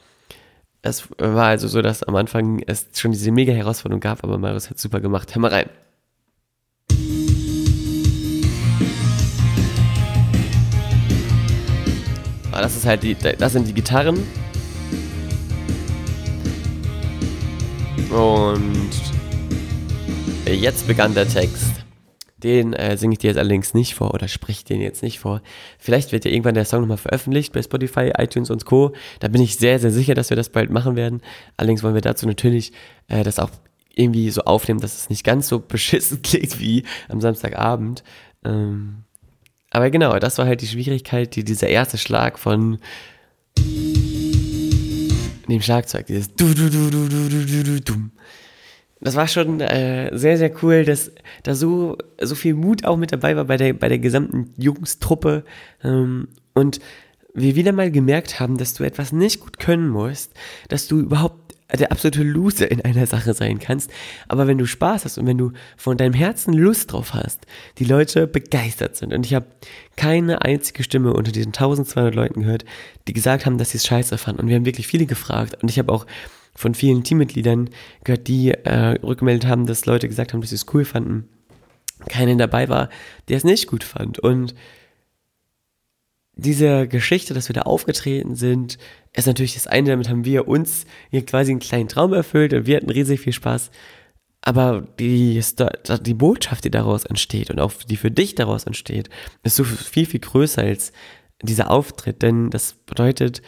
Es 0.81 1.09
war 1.19 1.49
also 1.49 1.69
so, 1.69 1.83
dass 1.83 2.03
am 2.03 2.17
Anfang 2.17 2.63
es 2.67 2.89
schon 2.95 3.13
diese 3.13 3.31
mega 3.31 3.53
Herausforderung 3.53 4.01
gab, 4.01 4.25
aber 4.25 4.39
Marius 4.39 4.71
hat 4.71 4.79
super 4.79 5.01
gemacht. 5.01 5.35
Hör 5.35 5.43
mal 5.43 5.51
rein. 5.51 5.69
Aber 12.51 12.63
das 12.63 12.75
ist 12.75 12.87
halt 12.87 13.03
die, 13.03 13.15
das 13.15 13.53
sind 13.53 13.69
die 13.69 13.75
Gitarren. 13.75 14.17
Und 18.11 18.91
jetzt 20.47 20.87
begann 20.87 21.13
der 21.13 21.29
Text. 21.29 21.74
Den 22.45 22.75
äh, 22.75 22.97
singe 22.99 23.15
ich 23.15 23.19
dir 23.19 23.29
jetzt 23.29 23.39
allerdings 23.39 23.73
nicht 23.73 23.95
vor 23.95 24.13
oder 24.13 24.29
sprich 24.29 24.65
den 24.65 24.83
jetzt 24.83 25.03
nicht 25.03 25.19
vor. 25.19 25.41
Vielleicht 25.79 26.13
wird 26.13 26.27
ja 26.27 26.31
irgendwann 26.31 26.55
der 26.55 26.67
Song 26.67 26.83
nochmal 26.83 26.99
veröffentlicht 26.99 27.55
bei 27.55 27.63
Spotify, 27.63 28.13
iTunes 28.19 28.51
und 28.51 28.67
Co. 28.67 28.93
Da 29.21 29.29
bin 29.29 29.41
ich 29.43 29.57
sehr, 29.57 29.79
sehr 29.79 29.91
sicher, 29.91 30.15
dass 30.15 30.29
wir 30.29 30.37
das 30.37 30.51
bald 30.51 30.71
machen 30.71 30.95
werden. 30.95 31.23
Allerdings 31.57 31.83
wollen 31.83 31.95
wir 31.95 32.03
dazu 32.03 32.27
natürlich 32.27 32.73
äh, 33.09 33.23
das 33.23 33.39
auch 33.39 33.51
irgendwie 33.95 34.31
so 34.31 34.43
aufnehmen, 34.43 34.81
dass 34.81 34.95
es 34.95 35.11
nicht 35.11 35.25
ganz 35.25 35.49
so 35.49 35.59
beschissen 35.59 36.21
klingt 36.23 36.61
wie 36.61 36.85
am 37.09 37.21
Samstagabend. 37.21 38.05
Ähm, 38.45 39.05
aber 39.71 39.91
genau, 39.91 40.19
das 40.19 40.39
war 40.39 40.47
halt 40.47 40.61
die 40.61 40.67
Schwierigkeit, 40.67 41.35
die, 41.35 41.45
dieser 41.45 41.69
erste 41.69 41.99
Schlag 41.99 42.39
von 42.39 42.79
dem 45.49 45.63
Schlagzeug, 45.63 46.07
dieses 46.07 46.35
du 46.35 46.55
du 46.55 46.71
du 46.71 46.91
du 46.91 47.09
du 47.09 47.29
du 47.29 47.47
du 47.47 47.65
du 47.65 47.81
dum. 47.81 48.13
Das 49.05 49.17
war 49.17 49.29
schon 49.29 49.61
äh, 49.61 50.11
sehr, 50.17 50.39
sehr 50.39 50.51
cool, 50.63 50.85
dass 50.85 51.13
da 51.43 51.55
so, 51.55 51.99
so 52.21 52.35
viel 52.35 52.55
Mut 52.55 52.87
auch 52.87 52.97
mit 52.97 53.13
dabei 53.13 53.37
war 53.37 53.45
bei 53.45 53.59
der, 53.59 53.75
bei 53.75 53.89
der 53.89 53.99
gesamten 53.99 54.55
Jungstruppe. 54.57 55.45
Ähm, 55.83 56.29
und 56.55 56.81
wir 57.35 57.55
wieder 57.55 57.73
mal 57.73 57.91
gemerkt 57.91 58.41
haben, 58.41 58.57
dass 58.57 58.73
du 58.73 58.83
etwas 58.83 59.13
nicht 59.13 59.41
gut 59.41 59.59
können 59.59 59.89
musst, 59.89 60.33
dass 60.69 60.89
du 60.89 61.01
überhaupt 61.01 61.45
der 61.73 61.93
absolute 61.93 62.23
Loser 62.23 62.71
in 62.71 62.81
einer 62.83 63.07
Sache 63.07 63.35
sein 63.35 63.59
kannst. 63.59 63.91
Aber 64.29 64.47
wenn 64.47 64.59
du 64.59 64.67
Spaß 64.67 65.05
hast 65.05 65.19
und 65.19 65.27
wenn 65.27 65.39
du 65.39 65.53
von 65.77 65.97
deinem 65.97 66.15
Herzen 66.15 66.55
Lust 66.55 66.93
drauf 66.93 67.13
hast, 67.13 67.47
die 67.79 67.85
Leute 67.85 68.27
begeistert 68.27 68.97
sind. 68.97 69.13
Und 69.13 69.27
ich 69.27 69.35
habe 69.35 69.47
keine 69.97 70.43
einzige 70.43 70.83
Stimme 70.83 71.13
unter 71.13 71.33
diesen 71.33 71.53
1200 71.53 72.15
Leuten 72.15 72.41
gehört, 72.41 72.65
die 73.07 73.13
gesagt 73.13 73.45
haben, 73.45 73.59
dass 73.59 73.71
sie 73.71 73.79
es 73.79 73.87
scheiße 73.87 74.17
fanden. 74.17 74.43
Und 74.43 74.49
wir 74.49 74.57
haben 74.57 74.67
wirklich 74.67 74.87
viele 74.87 75.07
gefragt. 75.07 75.63
Und 75.63 75.71
ich 75.71 75.79
habe 75.79 75.93
auch 75.93 76.07
von 76.55 76.75
vielen 76.75 77.05
Teammitgliedern 77.05 77.71
gehört, 78.05 78.29
die 78.29 78.51
äh, 78.51 78.99
rückgemeldet 79.03 79.49
haben, 79.49 79.67
dass 79.67 79.87
Leute 79.87 80.09
gesagt 80.09 80.33
haben, 80.33 80.41
dass 80.41 80.51
sie 80.51 80.57
es 80.57 80.67
cool 80.73 80.85
fanden. 80.85 81.29
Keiner 82.09 82.37
dabei 82.37 82.69
war, 82.69 82.91
der 83.29 83.37
es 83.37 83.45
nicht 83.45 83.67
gut 83.67 83.85
fand. 83.85 84.19
Und 84.19 84.55
diese 86.37 86.89
Geschichte, 86.89 87.35
dass 87.35 87.49
wir 87.49 87.55
da 87.55 87.63
aufgetreten 87.63 88.35
sind, 88.35 88.79
ist 89.13 89.27
natürlich 89.27 89.55
das 89.55 89.67
eine, 89.67 89.91
damit 89.91 90.09
haben 90.09 90.25
wir 90.25 90.49
uns 90.49 90.85
hier 91.11 91.25
quasi 91.25 91.53
einen 91.53 91.61
kleinen 91.61 91.89
Traum 91.89 92.13
erfüllt 92.13 92.53
und 92.53 92.67
wir 92.67 92.77
hatten 92.77 92.91
riesig 92.91 93.21
viel 93.21 93.33
Spaß. 93.33 93.71
Aber 94.43 94.87
die, 94.99 95.41
die 96.03 96.15
Botschaft, 96.15 96.65
die 96.65 96.71
daraus 96.71 97.05
entsteht 97.05 97.51
und 97.51 97.61
auch 97.61 97.73
die 97.73 97.97
für 97.97 98.11
dich 98.11 98.35
daraus 98.35 98.65
entsteht, 98.65 99.09
ist 99.43 99.57
so 99.57 99.65
viel, 99.65 100.05
viel 100.05 100.21
größer 100.21 100.63
als 100.63 100.93
dieser 101.41 101.71
Auftritt. 101.71 102.21
Denn 102.21 102.51
das 102.51 102.75
bedeutet, 102.75 103.41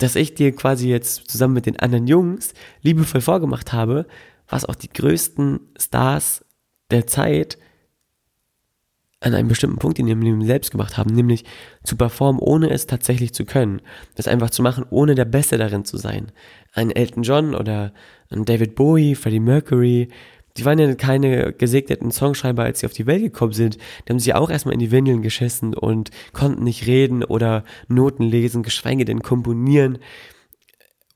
dass 0.00 0.16
ich 0.16 0.34
dir 0.34 0.52
quasi 0.52 0.88
jetzt 0.88 1.30
zusammen 1.30 1.54
mit 1.54 1.66
den 1.66 1.78
anderen 1.78 2.06
Jungs 2.06 2.54
liebevoll 2.82 3.20
vorgemacht 3.20 3.72
habe, 3.72 4.06
was 4.48 4.64
auch 4.64 4.74
die 4.74 4.88
größten 4.88 5.60
Stars 5.78 6.44
der 6.90 7.06
Zeit 7.06 7.58
an 9.20 9.34
einem 9.34 9.48
bestimmten 9.48 9.76
Punkt 9.76 9.98
in 9.98 10.08
ihrem 10.08 10.22
Leben 10.22 10.44
selbst 10.44 10.70
gemacht 10.70 10.96
haben, 10.96 11.14
nämlich 11.14 11.44
zu 11.84 11.96
performen, 11.96 12.40
ohne 12.40 12.70
es 12.70 12.86
tatsächlich 12.86 13.34
zu 13.34 13.44
können. 13.44 13.82
Das 14.14 14.26
einfach 14.26 14.48
zu 14.48 14.62
machen, 14.62 14.86
ohne 14.88 15.14
der 15.14 15.26
Beste 15.26 15.58
darin 15.58 15.84
zu 15.84 15.98
sein. 15.98 16.32
Ein 16.72 16.90
Elton 16.90 17.22
John 17.22 17.54
oder 17.54 17.92
ein 18.30 18.46
David 18.46 18.74
Bowie, 18.74 19.14
Freddie 19.14 19.40
Mercury, 19.40 20.08
die 20.60 20.66
waren 20.66 20.78
ja 20.78 20.94
keine 20.94 21.54
gesegneten 21.54 22.10
Songschreiber, 22.10 22.64
als 22.64 22.80
sie 22.80 22.86
auf 22.86 22.92
die 22.92 23.06
Welt 23.06 23.22
gekommen 23.22 23.54
sind. 23.54 23.78
Die 24.06 24.12
haben 24.12 24.20
sie 24.20 24.34
auch 24.34 24.50
erstmal 24.50 24.74
in 24.74 24.80
die 24.80 24.90
Windeln 24.90 25.22
geschissen 25.22 25.72
und 25.72 26.10
konnten 26.34 26.64
nicht 26.64 26.86
reden 26.86 27.24
oder 27.24 27.64
Noten 27.88 28.24
lesen, 28.24 28.62
geschweige 28.62 29.06
denn 29.06 29.22
komponieren 29.22 29.98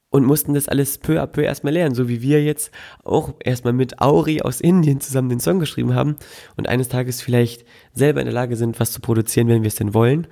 und 0.08 0.24
mussten 0.24 0.54
das 0.54 0.68
alles 0.68 0.96
peu 0.96 1.20
à 1.20 1.26
peu 1.26 1.42
erstmal 1.42 1.74
lernen, 1.74 1.94
so 1.94 2.08
wie 2.08 2.22
wir 2.22 2.42
jetzt 2.42 2.70
auch 3.02 3.34
erstmal 3.40 3.74
mit 3.74 4.00
Auri 4.00 4.40
aus 4.40 4.62
Indien 4.62 5.00
zusammen 5.00 5.28
den 5.28 5.40
Song 5.40 5.58
geschrieben 5.58 5.94
haben 5.94 6.16
und 6.56 6.66
eines 6.66 6.88
Tages 6.88 7.20
vielleicht 7.20 7.66
selber 7.92 8.20
in 8.20 8.26
der 8.26 8.32
Lage 8.32 8.56
sind, 8.56 8.80
was 8.80 8.92
zu 8.92 9.00
produzieren, 9.00 9.48
wenn 9.48 9.62
wir 9.62 9.68
es 9.68 9.74
denn 9.74 9.92
wollen. 9.92 10.26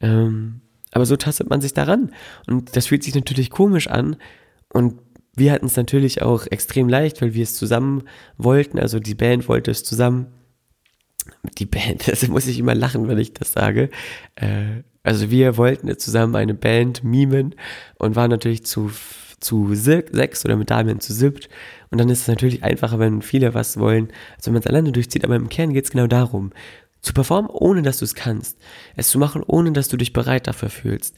Ähm, 0.00 0.62
aber 0.92 1.04
so 1.04 1.16
tastet 1.16 1.50
man 1.50 1.60
sich 1.60 1.74
daran 1.74 2.12
und 2.46 2.76
das 2.76 2.86
fühlt 2.86 3.02
sich 3.02 3.14
natürlich 3.14 3.50
komisch 3.50 3.88
an 3.88 4.16
und 4.72 4.94
wir 5.36 5.52
hatten 5.52 5.66
es 5.66 5.76
natürlich 5.76 6.22
auch 6.22 6.46
extrem 6.46 6.88
leicht, 6.88 7.20
weil 7.22 7.34
wir 7.34 7.42
es 7.42 7.54
zusammen 7.54 8.04
wollten, 8.36 8.78
also 8.78 9.00
die 9.00 9.14
Band 9.14 9.48
wollte 9.48 9.70
es 9.70 9.84
zusammen. 9.84 10.26
Die 11.58 11.66
Band, 11.66 12.08
das 12.12 12.26
muss 12.28 12.46
ich 12.46 12.58
immer 12.58 12.74
lachen, 12.74 13.08
wenn 13.08 13.18
ich 13.18 13.32
das 13.34 13.52
sage. 13.52 13.90
Äh, 14.36 14.82
also 15.02 15.30
wir 15.30 15.56
wollten 15.56 15.96
zusammen 15.98 16.34
eine 16.34 16.54
Band 16.54 17.04
mimen 17.04 17.54
und 17.98 18.16
waren 18.16 18.30
natürlich 18.30 18.64
zu 18.64 18.90
zu 19.44 19.74
sechs 19.74 20.44
oder 20.44 20.56
mit 20.56 20.70
Damian 20.70 21.00
zu 21.00 21.12
siebt. 21.12 21.48
Und 21.90 21.98
dann 21.98 22.08
ist 22.08 22.22
es 22.22 22.28
natürlich 22.28 22.64
einfacher, 22.64 22.98
wenn 22.98 23.22
viele 23.22 23.54
was 23.54 23.78
wollen, 23.78 24.08
als 24.36 24.46
wenn 24.46 24.54
man 24.54 24.62
es 24.62 24.66
alleine 24.66 24.90
durchzieht. 24.90 25.24
Aber 25.24 25.36
im 25.36 25.50
Kern 25.50 25.72
geht 25.72 25.84
es 25.84 25.90
genau 25.90 26.06
darum, 26.06 26.50
zu 27.02 27.12
performen, 27.12 27.50
ohne 27.50 27.82
dass 27.82 27.98
du 27.98 28.06
es 28.06 28.14
kannst. 28.14 28.58
Es 28.96 29.10
zu 29.10 29.18
machen, 29.18 29.42
ohne 29.46 29.72
dass 29.72 29.88
du 29.88 29.96
dich 29.96 30.12
bereit 30.12 30.46
dafür 30.46 30.70
fühlst. 30.70 31.14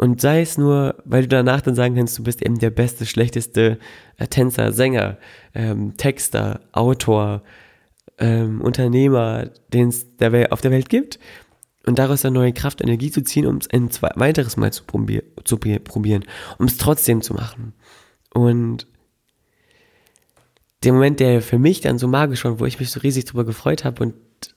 Und 0.00 0.22
sei 0.22 0.40
es 0.40 0.56
nur, 0.56 0.94
weil 1.04 1.24
du 1.24 1.28
danach 1.28 1.60
dann 1.60 1.74
sagen 1.74 1.94
kannst, 1.94 2.18
du 2.18 2.22
bist 2.22 2.40
eben 2.40 2.58
der 2.58 2.70
beste, 2.70 3.04
schlechteste 3.04 3.78
äh, 4.16 4.28
Tänzer, 4.28 4.72
Sänger, 4.72 5.18
ähm, 5.54 5.94
Texter, 5.98 6.60
Autor, 6.72 7.42
ähm, 8.16 8.62
Unternehmer, 8.62 9.50
den 9.74 9.88
es 9.88 10.06
auf 10.48 10.62
der 10.62 10.70
Welt 10.70 10.88
gibt 10.88 11.18
und 11.84 11.98
daraus 11.98 12.22
dann 12.22 12.32
neue 12.32 12.54
Kraft, 12.54 12.80
Energie 12.80 13.10
zu 13.10 13.20
ziehen, 13.20 13.44
um 13.44 13.58
es 13.58 13.68
ein 13.68 13.90
weiteres 14.14 14.56
Mal 14.56 14.72
zu, 14.72 14.84
probier 14.84 15.22
zu 15.44 15.58
probieren, 15.58 16.24
um 16.56 16.64
es 16.64 16.78
trotzdem 16.78 17.20
zu 17.20 17.34
machen. 17.34 17.74
Und 18.32 18.86
der 20.82 20.94
Moment, 20.94 21.20
der 21.20 21.42
für 21.42 21.58
mich 21.58 21.82
dann 21.82 21.98
so 21.98 22.08
magisch 22.08 22.46
war, 22.46 22.58
wo 22.58 22.64
ich 22.64 22.80
mich 22.80 22.90
so 22.90 23.00
riesig 23.00 23.26
drüber 23.26 23.44
gefreut 23.44 23.84
habe 23.84 24.02
und 24.02 24.14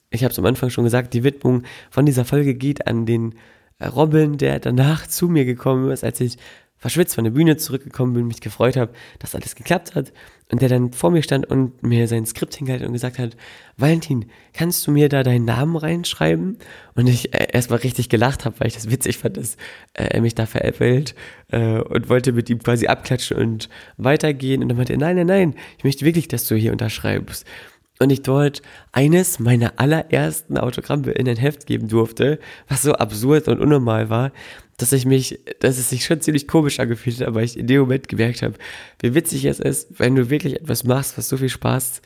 ich 0.08 0.24
habe 0.24 0.32
es 0.32 0.38
am 0.38 0.46
Anfang 0.46 0.70
schon 0.70 0.84
gesagt, 0.84 1.12
die 1.12 1.22
Widmung 1.22 1.64
von 1.90 2.06
dieser 2.06 2.24
Folge 2.24 2.54
geht 2.54 2.86
an 2.86 3.04
den 3.04 3.34
Robin, 3.82 4.38
der 4.38 4.60
danach 4.60 5.06
zu 5.08 5.28
mir 5.28 5.44
gekommen 5.44 5.90
ist, 5.90 6.04
als 6.04 6.20
ich 6.20 6.36
verschwitzt 6.84 7.14
von 7.14 7.24
der 7.24 7.30
Bühne 7.30 7.56
zurückgekommen 7.56 8.12
bin, 8.12 8.26
mich 8.26 8.42
gefreut 8.42 8.76
habe, 8.76 8.92
dass 9.18 9.34
alles 9.34 9.54
geklappt 9.54 9.94
hat. 9.94 10.12
Und 10.52 10.60
der 10.60 10.68
dann 10.68 10.92
vor 10.92 11.10
mir 11.10 11.22
stand 11.22 11.46
und 11.46 11.82
mir 11.82 12.06
sein 12.06 12.26
Skript 12.26 12.54
hingehalten 12.54 12.86
und 12.86 12.92
gesagt 12.92 13.18
hat, 13.18 13.34
Valentin, 13.78 14.26
kannst 14.52 14.86
du 14.86 14.90
mir 14.90 15.08
da 15.08 15.22
deinen 15.22 15.46
Namen 15.46 15.76
reinschreiben? 15.76 16.58
Und 16.94 17.06
ich 17.06 17.32
äh, 17.32 17.48
erstmal 17.52 17.78
richtig 17.78 18.10
gelacht 18.10 18.44
habe, 18.44 18.60
weil 18.60 18.66
ich 18.66 18.74
das 18.74 18.90
witzig 18.90 19.16
fand, 19.16 19.38
dass 19.38 19.54
äh, 19.94 20.04
er 20.04 20.20
mich 20.20 20.34
da 20.34 20.44
veräppelt 20.44 21.14
äh, 21.48 21.80
und 21.80 22.10
wollte 22.10 22.32
mit 22.32 22.50
ihm 22.50 22.58
quasi 22.58 22.86
abklatschen 22.86 23.38
und 23.38 23.70
weitergehen. 23.96 24.60
Und 24.60 24.68
dann 24.68 24.76
meinte 24.76 24.92
er, 24.92 24.98
nein, 24.98 25.16
nein, 25.16 25.26
nein, 25.26 25.54
ich 25.78 25.84
möchte 25.84 26.04
wirklich, 26.04 26.28
dass 26.28 26.46
du 26.46 26.54
hier 26.54 26.72
unterschreibst 26.72 27.46
und 28.04 28.10
ich 28.10 28.22
dort 28.22 28.62
eines 28.92 29.38
meiner 29.38 29.72
allerersten 29.76 30.58
Autogramme 30.58 31.10
in 31.12 31.28
ein 31.28 31.36
Heft 31.36 31.66
geben 31.66 31.88
durfte, 31.88 32.38
was 32.68 32.82
so 32.82 32.92
absurd 32.92 33.48
und 33.48 33.60
unnormal 33.60 34.10
war, 34.10 34.32
dass 34.76 34.92
ich 34.92 35.06
mich, 35.06 35.40
dass 35.60 35.78
es 35.78 35.90
sich 35.90 36.04
schon 36.04 36.20
ziemlich 36.20 36.46
komisch 36.46 36.80
angefühlt 36.80 37.20
hat, 37.20 37.28
aber 37.28 37.42
ich 37.42 37.58
in 37.58 37.66
dem 37.66 37.80
Moment 37.80 38.08
gemerkt 38.08 38.42
habe, 38.42 38.54
wie 39.00 39.14
witzig 39.14 39.44
es 39.46 39.58
ist, 39.58 39.98
wenn 39.98 40.14
du 40.14 40.30
wirklich 40.30 40.60
etwas 40.60 40.84
machst, 40.84 41.16
was 41.16 41.28
so 41.28 41.36
viel 41.36 41.48
Spaß 41.48 42.02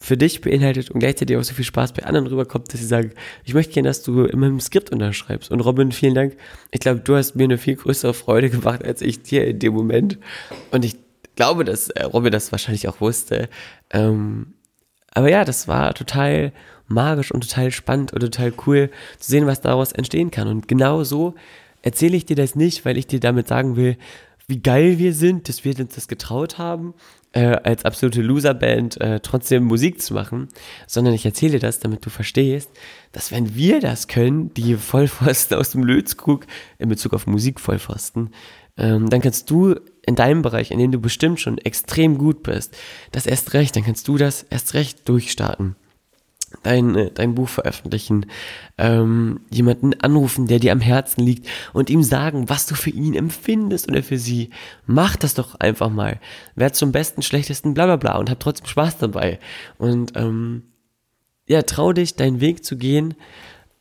für 0.00 0.16
dich 0.16 0.40
beinhaltet 0.40 0.92
und 0.92 1.00
gleichzeitig 1.00 1.36
auch 1.36 1.42
so 1.42 1.54
viel 1.54 1.64
Spaß 1.64 1.92
bei 1.92 2.04
anderen 2.04 2.28
rüberkommt, 2.28 2.72
dass 2.72 2.80
sie 2.80 2.86
sagen, 2.86 3.10
ich 3.44 3.54
möchte 3.54 3.72
gerne, 3.72 3.88
dass 3.88 4.04
du 4.04 4.24
in 4.24 4.38
meinem 4.38 4.60
Skript 4.60 4.90
unterschreibst. 4.90 5.50
Und 5.50 5.60
Robin, 5.60 5.90
vielen 5.90 6.14
Dank. 6.14 6.36
Ich 6.70 6.78
glaube, 6.78 7.00
du 7.00 7.16
hast 7.16 7.34
mir 7.34 7.44
eine 7.44 7.58
viel 7.58 7.74
größere 7.74 8.14
Freude 8.14 8.50
gemacht 8.50 8.84
als 8.84 9.02
ich 9.02 9.22
dir 9.22 9.44
in 9.46 9.58
dem 9.58 9.74
Moment. 9.74 10.18
Und 10.70 10.84
ich 10.84 10.96
glaube, 11.34 11.64
dass 11.64 11.88
äh, 11.90 12.04
Robin 12.04 12.30
das 12.30 12.52
wahrscheinlich 12.52 12.86
auch 12.88 13.00
wusste. 13.00 13.48
Ähm, 13.90 14.54
aber 15.12 15.30
ja, 15.30 15.44
das 15.44 15.68
war 15.68 15.94
total 15.94 16.52
magisch 16.86 17.30
und 17.32 17.48
total 17.48 17.70
spannend 17.70 18.12
und 18.12 18.20
total 18.20 18.52
cool 18.66 18.90
zu 19.18 19.30
sehen, 19.30 19.46
was 19.46 19.60
daraus 19.60 19.92
entstehen 19.92 20.30
kann. 20.30 20.48
Und 20.48 20.68
genau 20.68 21.04
so 21.04 21.34
erzähle 21.82 22.16
ich 22.16 22.26
dir 22.26 22.36
das 22.36 22.54
nicht, 22.54 22.84
weil 22.84 22.96
ich 22.96 23.06
dir 23.06 23.20
damit 23.20 23.48
sagen 23.48 23.76
will, 23.76 23.96
wie 24.46 24.62
geil 24.62 24.98
wir 24.98 25.12
sind, 25.12 25.48
dass 25.48 25.64
wir 25.64 25.78
uns 25.78 25.94
das 25.94 26.08
getraut 26.08 26.56
haben, 26.56 26.94
äh, 27.32 27.56
als 27.62 27.84
absolute 27.84 28.22
Loser-Band 28.22 28.98
äh, 29.00 29.20
trotzdem 29.20 29.64
Musik 29.64 30.00
zu 30.00 30.14
machen, 30.14 30.48
sondern 30.86 31.12
ich 31.12 31.26
erzähle 31.26 31.58
das, 31.58 31.80
damit 31.80 32.04
du 32.06 32.10
verstehst, 32.10 32.70
dass 33.12 33.30
wenn 33.30 33.54
wir 33.54 33.80
das 33.80 34.08
können, 34.08 34.54
die 34.54 34.76
Vollpfosten 34.76 35.58
aus 35.58 35.70
dem 35.70 35.84
Lötzkrug 35.84 36.46
in 36.78 36.88
Bezug 36.88 37.12
auf 37.12 37.26
Musik 37.26 37.60
Vollpfosten, 37.60 38.30
ähm, 38.78 39.10
dann 39.10 39.20
kannst 39.20 39.50
du 39.50 39.74
in 40.08 40.16
deinem 40.16 40.42
Bereich, 40.42 40.70
in 40.70 40.78
dem 40.78 40.90
du 40.90 40.98
bestimmt 40.98 41.40
schon 41.40 41.58
extrem 41.58 42.18
gut 42.18 42.42
bist, 42.42 42.76
das 43.12 43.26
erst 43.26 43.54
recht, 43.54 43.76
dann 43.76 43.84
kannst 43.84 44.08
du 44.08 44.16
das 44.16 44.42
erst 44.42 44.74
recht 44.74 45.08
durchstarten 45.08 45.76
dein, 46.62 46.94
äh, 46.96 47.10
dein 47.12 47.34
Buch 47.34 47.48
veröffentlichen, 47.48 48.26
ähm, 48.76 49.40
jemanden 49.50 49.94
anrufen, 50.00 50.46
der 50.46 50.58
dir 50.58 50.72
am 50.72 50.80
Herzen 50.80 51.22
liegt 51.22 51.46
und 51.72 51.90
ihm 51.90 52.02
sagen, 52.02 52.48
was 52.48 52.66
du 52.66 52.74
für 52.74 52.90
ihn 52.90 53.14
empfindest 53.14 53.88
oder 53.88 54.02
für 54.02 54.18
sie. 54.18 54.50
Mach 54.86 55.16
das 55.16 55.34
doch 55.34 55.56
einfach 55.56 55.90
mal. 55.90 56.20
Werd 56.54 56.76
zum 56.76 56.92
besten, 56.92 57.22
schlechtesten, 57.22 57.74
bla 57.74 57.86
bla 57.86 57.96
bla 57.96 58.18
und 58.18 58.30
hab 58.30 58.40
trotzdem 58.40 58.66
Spaß 58.66 58.98
dabei. 58.98 59.38
Und 59.78 60.12
ähm, 60.16 60.62
ja, 61.46 61.62
trau 61.62 61.92
dich, 61.92 62.16
deinen 62.16 62.40
Weg 62.40 62.64
zu 62.64 62.76
gehen, 62.76 63.14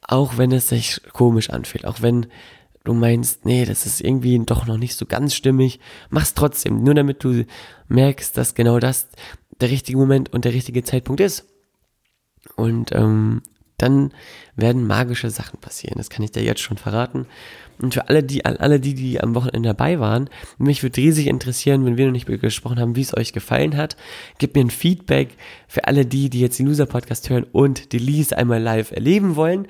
auch 0.02 0.38
wenn 0.38 0.52
es 0.52 0.70
sich 0.70 1.02
komisch 1.14 1.50
anfühlt, 1.50 1.86
auch 1.86 2.02
wenn 2.02 2.28
du 2.88 2.94
meinst, 2.94 3.46
nee, 3.46 3.66
das 3.66 3.86
ist 3.86 4.02
irgendwie 4.02 4.40
doch 4.46 4.66
noch 4.66 4.78
nicht 4.78 4.96
so 4.96 5.06
ganz 5.06 5.36
stimmig, 5.36 5.80
mach's 6.10 6.34
trotzdem, 6.34 6.84
nur 6.84 6.96
damit 6.96 7.24
du 7.24 7.46
merkst, 7.88 8.38
dass 8.38 8.56
genau 8.56 8.80
das 8.80 9.08
der 9.60 9.70
richtige 9.70 9.98
Moment 9.98 10.34
und 10.34 10.46
der 10.46 10.54
richtige 10.54 10.84
Zeitpunkt 10.84 11.22
ist. 11.22 11.46
Und 12.56 12.92
ähm, 12.94 13.42
dann 13.78 14.12
werden 14.56 14.88
magische 14.88 15.30
Sachen 15.30 15.60
passieren. 15.60 15.98
Das 15.98 16.10
kann 16.10 16.24
ich 16.24 16.32
dir 16.32 16.44
jetzt 16.44 16.62
schon 16.62 16.78
verraten. 16.78 17.28
Und 17.80 17.94
für 17.94 18.10
alle 18.10 18.24
die, 18.24 18.44
alle 18.44 18.80
die, 18.80 18.96
die 18.96 19.22
am 19.22 19.36
Wochenende 19.36 19.70
dabei 19.70 20.00
waren, 20.00 20.30
mich 20.58 20.82
würde 20.82 20.98
riesig 20.98 21.28
interessieren, 21.28 21.86
wenn 21.86 21.98
wir 21.98 22.08
noch 22.08 22.14
nicht 22.14 22.26
gesprochen 22.26 22.80
haben, 22.80 22.96
wie 22.96 23.02
es 23.02 23.16
euch 23.16 23.34
gefallen 23.34 23.78
hat. 23.78 23.98
Gebt 24.40 24.56
mir 24.56 24.62
ein 24.62 24.72
Feedback 24.72 25.36
für 25.68 25.86
alle 25.86 26.06
die, 26.06 26.32
die 26.32 26.40
jetzt 26.40 26.58
den 26.58 26.66
Loser 26.66 26.88
Podcast 26.88 27.30
hören 27.30 27.46
und 27.52 27.92
die 27.92 28.00
Lease 28.00 28.36
einmal 28.36 28.62
live 28.62 28.92
erleben 28.92 29.36
wollen 29.36 29.68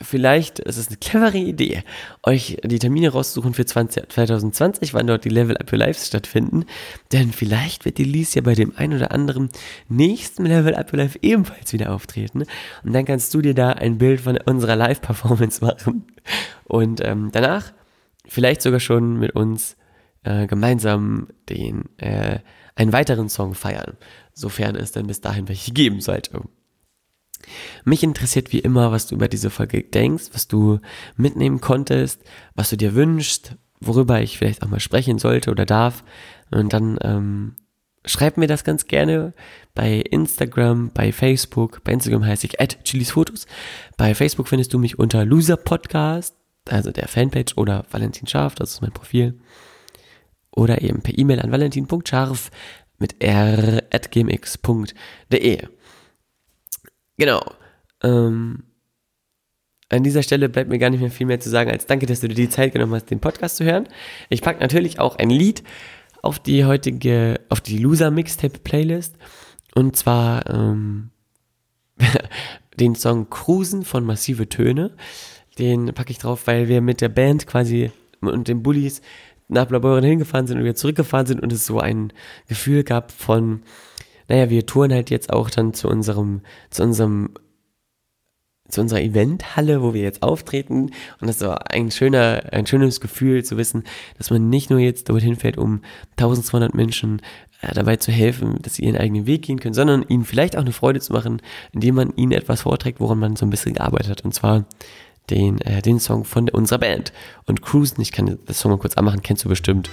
vielleicht 0.00 0.58
ist 0.58 0.76
es 0.76 0.88
eine 0.88 0.96
clevere 0.96 1.38
Idee, 1.38 1.82
euch 2.22 2.58
die 2.64 2.78
Termine 2.78 3.10
rauszusuchen 3.10 3.54
für 3.54 3.64
20, 3.64 4.10
2020, 4.10 4.94
wann 4.94 5.06
dort 5.06 5.24
die 5.24 5.28
Level 5.28 5.56
Up 5.56 5.72
Your 5.72 5.78
Lives 5.78 6.06
stattfinden. 6.06 6.64
Denn 7.12 7.32
vielleicht 7.32 7.84
wird 7.84 7.98
die 7.98 8.04
Lies 8.04 8.34
ja 8.34 8.42
bei 8.42 8.54
dem 8.54 8.76
einen 8.76 8.94
oder 8.94 9.12
anderen 9.12 9.50
nächsten 9.88 10.46
Level 10.46 10.74
Up 10.74 10.92
Your 10.92 10.98
Life 10.98 11.18
ebenfalls 11.22 11.72
wieder 11.72 11.92
auftreten. 11.92 12.44
Und 12.82 12.92
dann 12.92 13.04
kannst 13.04 13.32
du 13.34 13.40
dir 13.40 13.54
da 13.54 13.70
ein 13.70 13.98
Bild 13.98 14.20
von 14.20 14.38
unserer 14.44 14.76
Live-Performance 14.76 15.64
machen. 15.64 16.06
Und 16.64 17.04
ähm, 17.04 17.30
danach 17.32 17.72
vielleicht 18.26 18.62
sogar 18.62 18.80
schon 18.80 19.18
mit 19.18 19.32
uns 19.32 19.76
äh, 20.22 20.46
gemeinsam 20.46 21.28
den 21.48 21.84
äh, 21.98 22.38
einen 22.76 22.92
weiteren 22.92 23.28
Song 23.28 23.54
feiern, 23.54 23.96
sofern 24.32 24.74
es 24.74 24.92
dann 24.92 25.06
bis 25.06 25.20
dahin 25.20 25.48
welche 25.48 25.72
geben 25.72 26.00
sollte. 26.00 26.40
Mich 27.84 28.02
interessiert 28.02 28.52
wie 28.52 28.60
immer, 28.60 28.92
was 28.92 29.06
du 29.06 29.14
über 29.14 29.28
diese 29.28 29.50
Folge 29.50 29.82
denkst, 29.82 30.30
was 30.32 30.48
du 30.48 30.80
mitnehmen 31.16 31.60
konntest, 31.60 32.22
was 32.54 32.70
du 32.70 32.76
dir 32.76 32.94
wünschst, 32.94 33.56
worüber 33.80 34.20
ich 34.20 34.38
vielleicht 34.38 34.62
auch 34.62 34.68
mal 34.68 34.80
sprechen 34.80 35.18
sollte 35.18 35.50
oder 35.50 35.66
darf. 35.66 36.04
Und 36.50 36.72
dann 36.72 36.98
ähm, 37.02 37.56
schreib 38.04 38.36
mir 38.36 38.46
das 38.46 38.64
ganz 38.64 38.86
gerne 38.86 39.32
bei 39.74 39.96
Instagram, 39.96 40.90
bei 40.92 41.12
Facebook. 41.12 41.82
Bei 41.84 41.92
Instagram 41.92 42.24
heiße 42.24 42.46
ich 42.46 42.60
at 42.60 42.84
chilisfotos. 42.84 43.46
Bei 43.96 44.14
Facebook 44.14 44.48
findest 44.48 44.72
du 44.72 44.78
mich 44.78 44.98
unter 44.98 45.24
Loser 45.24 45.56
Podcast, 45.56 46.36
also 46.68 46.92
der 46.92 47.08
Fanpage 47.08 47.56
oder 47.56 47.84
Valentin 47.90 48.26
Scharf, 48.26 48.54
das 48.54 48.72
ist 48.72 48.82
mein 48.82 48.92
Profil. 48.92 49.38
Oder 50.50 50.82
eben 50.82 51.02
per 51.02 51.18
E-Mail 51.18 51.40
an 51.40 51.50
valentin.scharf 51.50 52.50
mit 52.98 53.22
r 53.22 53.82
at 53.90 54.10
gmx.de. 54.12 55.66
Genau. 57.16 57.42
Ähm, 58.02 58.64
an 59.88 60.02
dieser 60.02 60.22
Stelle 60.22 60.48
bleibt 60.48 60.70
mir 60.70 60.78
gar 60.78 60.90
nicht 60.90 61.00
mehr 61.00 61.10
viel 61.10 61.26
mehr 61.26 61.40
zu 61.40 61.50
sagen, 61.50 61.70
als 61.70 61.86
danke, 61.86 62.06
dass 62.06 62.20
du 62.20 62.28
dir 62.28 62.34
die 62.34 62.48
Zeit 62.48 62.72
genommen 62.72 62.94
hast, 62.94 63.10
den 63.10 63.20
Podcast 63.20 63.56
zu 63.56 63.64
hören. 63.64 63.88
Ich 64.28 64.42
packe 64.42 64.60
natürlich 64.60 64.98
auch 64.98 65.16
ein 65.16 65.30
Lied 65.30 65.62
auf 66.22 66.38
die 66.38 66.64
heutige, 66.64 67.40
auf 67.48 67.60
die 67.60 67.78
Loser 67.78 68.10
Mixtape 68.10 68.58
Playlist. 68.58 69.16
Und 69.74 69.96
zwar 69.96 70.48
ähm, 70.48 71.10
den 72.80 72.94
Song 72.94 73.30
Cruisen 73.30 73.84
von 73.84 74.04
Massive 74.04 74.48
Töne. 74.48 74.92
Den 75.58 75.92
packe 75.94 76.10
ich 76.10 76.18
drauf, 76.18 76.46
weil 76.46 76.68
wir 76.68 76.80
mit 76.80 77.00
der 77.00 77.08
Band 77.08 77.46
quasi 77.46 77.92
und 78.20 78.48
den 78.48 78.62
Bullies 78.62 79.02
nach 79.48 79.66
Blaubeuren 79.66 80.04
hingefahren 80.04 80.46
sind 80.46 80.56
und 80.56 80.64
wieder 80.64 80.74
zurückgefahren 80.74 81.26
sind 81.26 81.40
und 81.40 81.52
es 81.52 81.66
so 81.66 81.78
ein 81.78 82.12
Gefühl 82.48 82.82
gab 82.82 83.12
von 83.12 83.62
naja, 84.28 84.50
wir 84.50 84.66
touren 84.66 84.92
halt 84.92 85.10
jetzt 85.10 85.32
auch 85.32 85.50
dann 85.50 85.74
zu 85.74 85.88
unserem, 85.88 86.42
zu 86.70 86.82
unserem, 86.82 87.30
zu 88.68 88.80
unserer 88.80 89.02
Eventhalle, 89.02 89.82
wo 89.82 89.92
wir 89.94 90.02
jetzt 90.02 90.22
auftreten. 90.22 90.84
Und 90.84 90.92
das 91.20 91.32
ist 91.32 91.40
so 91.40 91.50
ein 91.50 91.90
schöner, 91.90 92.44
ein 92.52 92.66
schönes 92.66 93.00
Gefühl 93.00 93.44
zu 93.44 93.56
wissen, 93.56 93.84
dass 94.16 94.30
man 94.30 94.48
nicht 94.48 94.70
nur 94.70 94.78
jetzt 94.78 95.08
dorthin 95.08 95.36
fährt, 95.36 95.58
um 95.58 95.82
1200 96.16 96.74
Menschen 96.74 97.20
äh, 97.60 97.74
dabei 97.74 97.96
zu 97.96 98.10
helfen, 98.10 98.58
dass 98.62 98.76
sie 98.76 98.84
ihren 98.84 98.96
eigenen 98.96 99.26
Weg 99.26 99.42
gehen 99.42 99.60
können, 99.60 99.74
sondern 99.74 100.04
ihnen 100.08 100.24
vielleicht 100.24 100.56
auch 100.56 100.62
eine 100.62 100.72
Freude 100.72 101.00
zu 101.00 101.12
machen, 101.12 101.42
indem 101.72 101.94
man 101.96 102.12
ihnen 102.16 102.32
etwas 102.32 102.62
vorträgt, 102.62 103.00
woran 103.00 103.18
man 103.18 103.36
so 103.36 103.46
ein 103.46 103.50
bisschen 103.50 103.74
gearbeitet 103.74 104.10
hat. 104.10 104.24
Und 104.24 104.34
zwar 104.34 104.64
den, 105.30 105.60
äh, 105.62 105.82
den 105.82 106.00
Song 106.00 106.24
von 106.24 106.48
unserer 106.48 106.78
Band. 106.78 107.12
Und 107.46 107.62
Cruisen, 107.62 108.00
ich 108.00 108.12
kann 108.12 108.38
das 108.46 108.60
Song 108.60 108.70
mal 108.70 108.78
kurz 108.78 108.94
anmachen, 108.94 109.22
kennst 109.22 109.44
du 109.44 109.48
bestimmt. 109.48 109.90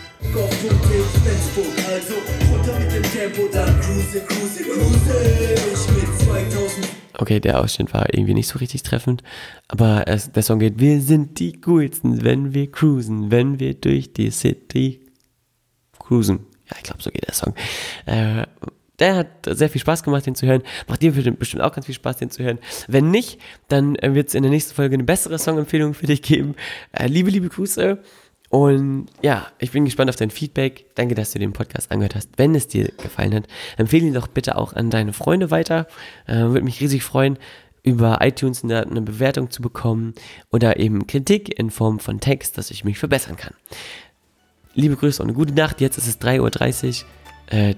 Okay, 7.19 7.39
der 7.39 7.59
Ausschnitt 7.59 7.93
war 7.93 8.11
irgendwie 8.11 8.33
nicht 8.33 8.47
so 8.47 8.57
richtig 8.57 8.81
treffend, 8.81 9.21
aber 9.67 10.05
es, 10.07 10.31
der 10.31 10.41
Song 10.41 10.57
geht, 10.57 10.79
wir 10.79 10.99
sind 11.01 11.39
die 11.39 11.61
coolsten, 11.61 12.23
wenn 12.23 12.55
wir 12.55 12.71
cruisen, 12.71 13.29
wenn 13.29 13.59
wir 13.59 13.75
durch 13.75 14.11
die 14.13 14.31
City 14.31 15.05
cruisen. 15.99 16.47
Ja, 16.69 16.77
ich 16.77 16.83
glaube, 16.83 17.03
so 17.03 17.11
geht 17.11 17.27
der 17.27 17.35
Song. 17.35 17.53
Äh, 18.07 18.47
der 18.97 19.15
hat 19.15 19.27
sehr 19.45 19.69
viel 19.69 19.81
Spaß 19.81 20.01
gemacht, 20.01 20.25
den 20.25 20.35
zu 20.35 20.47
hören. 20.47 20.63
Macht 20.87 21.01
dir 21.01 21.11
bestimmt 21.11 21.61
auch 21.61 21.73
ganz 21.73 21.85
viel 21.85 21.95
Spaß, 21.95 22.17
den 22.17 22.31
zu 22.31 22.43
hören. 22.43 22.59
Wenn 22.87 23.11
nicht, 23.11 23.39
dann 23.67 23.95
äh, 23.97 24.15
wird 24.15 24.29
es 24.29 24.35
in 24.35 24.41
der 24.41 24.51
nächsten 24.51 24.73
Folge 24.73 24.95
eine 24.95 25.03
bessere 25.03 25.37
Songempfehlung 25.37 25.93
für 25.93 26.07
dich 26.07 26.21
geben. 26.23 26.55
Äh, 26.91 27.07
liebe, 27.07 27.29
liebe 27.29 27.49
Grüße. 27.49 27.99
Und 28.51 29.07
ja, 29.21 29.47
ich 29.59 29.71
bin 29.71 29.85
gespannt 29.85 30.09
auf 30.09 30.17
dein 30.17 30.29
Feedback. 30.29 30.85
Danke, 30.95 31.15
dass 31.15 31.31
du 31.31 31.39
den 31.39 31.53
Podcast 31.53 31.89
angehört 31.89 32.15
hast. 32.15 32.31
Wenn 32.35 32.53
es 32.53 32.67
dir 32.67 32.91
gefallen 33.01 33.33
hat, 33.33 33.47
empfehle 33.77 34.05
ihn 34.05 34.13
doch 34.13 34.27
bitte 34.27 34.57
auch 34.57 34.73
an 34.73 34.89
deine 34.89 35.13
Freunde 35.13 35.51
weiter. 35.51 35.87
Äh, 36.27 36.35
Würde 36.35 36.63
mich 36.63 36.81
riesig 36.81 37.01
freuen, 37.01 37.39
über 37.81 38.19
iTunes 38.21 38.65
eine, 38.65 38.85
eine, 38.85 39.01
Bewertung 39.01 39.51
zu 39.51 39.61
bekommen 39.61 40.13
oder 40.51 40.77
eben 40.77 41.07
Kritik 41.07 41.57
in 41.57 41.71
Form 41.71 41.99
von 41.99 42.19
Text, 42.19 42.57
dass 42.57 42.71
ich 42.71 42.83
mich 42.83 42.99
verbessern 42.99 43.37
kann. 43.37 43.53
Liebe 44.73 44.97
Grüße 44.97 45.23
und 45.23 45.29
eine 45.29 45.37
gute 45.37 45.53
Nacht. 45.53 45.79
Jetzt 45.79 45.97
ist 45.97 46.07
es 46.07 46.19
3.30 46.19 47.03
Uhr. 47.03 47.57
Äh, 47.57 47.75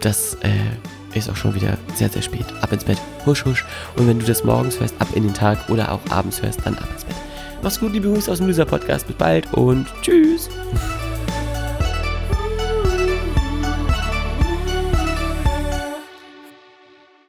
das 0.00 0.34
äh, 0.42 1.16
ist 1.16 1.30
auch 1.30 1.36
schon 1.36 1.54
wieder 1.54 1.78
sehr, 1.94 2.08
sehr 2.08 2.22
spät. 2.22 2.46
Ab 2.60 2.72
ins 2.72 2.84
Bett, 2.84 2.98
husch, 3.24 3.44
husch. 3.44 3.64
Und 3.96 4.08
wenn 4.08 4.18
du 4.18 4.26
das 4.26 4.42
morgens 4.42 4.80
hörst, 4.80 5.00
ab 5.00 5.08
in 5.14 5.22
den 5.22 5.34
Tag 5.34 5.70
oder 5.70 5.92
auch 5.92 6.00
abends 6.10 6.42
hörst, 6.42 6.66
dann 6.66 6.76
ab 6.76 6.88
ins 6.92 7.04
Bett. 7.04 7.31
Mach's 7.62 7.78
gut, 7.78 7.92
liebe 7.92 8.08
Grüße 8.08 8.30
aus 8.30 8.38
dem 8.38 8.48
Loser 8.48 8.64
Podcast. 8.64 9.06
Bis 9.06 9.16
bald 9.16 9.52
und 9.54 9.86
tschüss. 10.02 10.50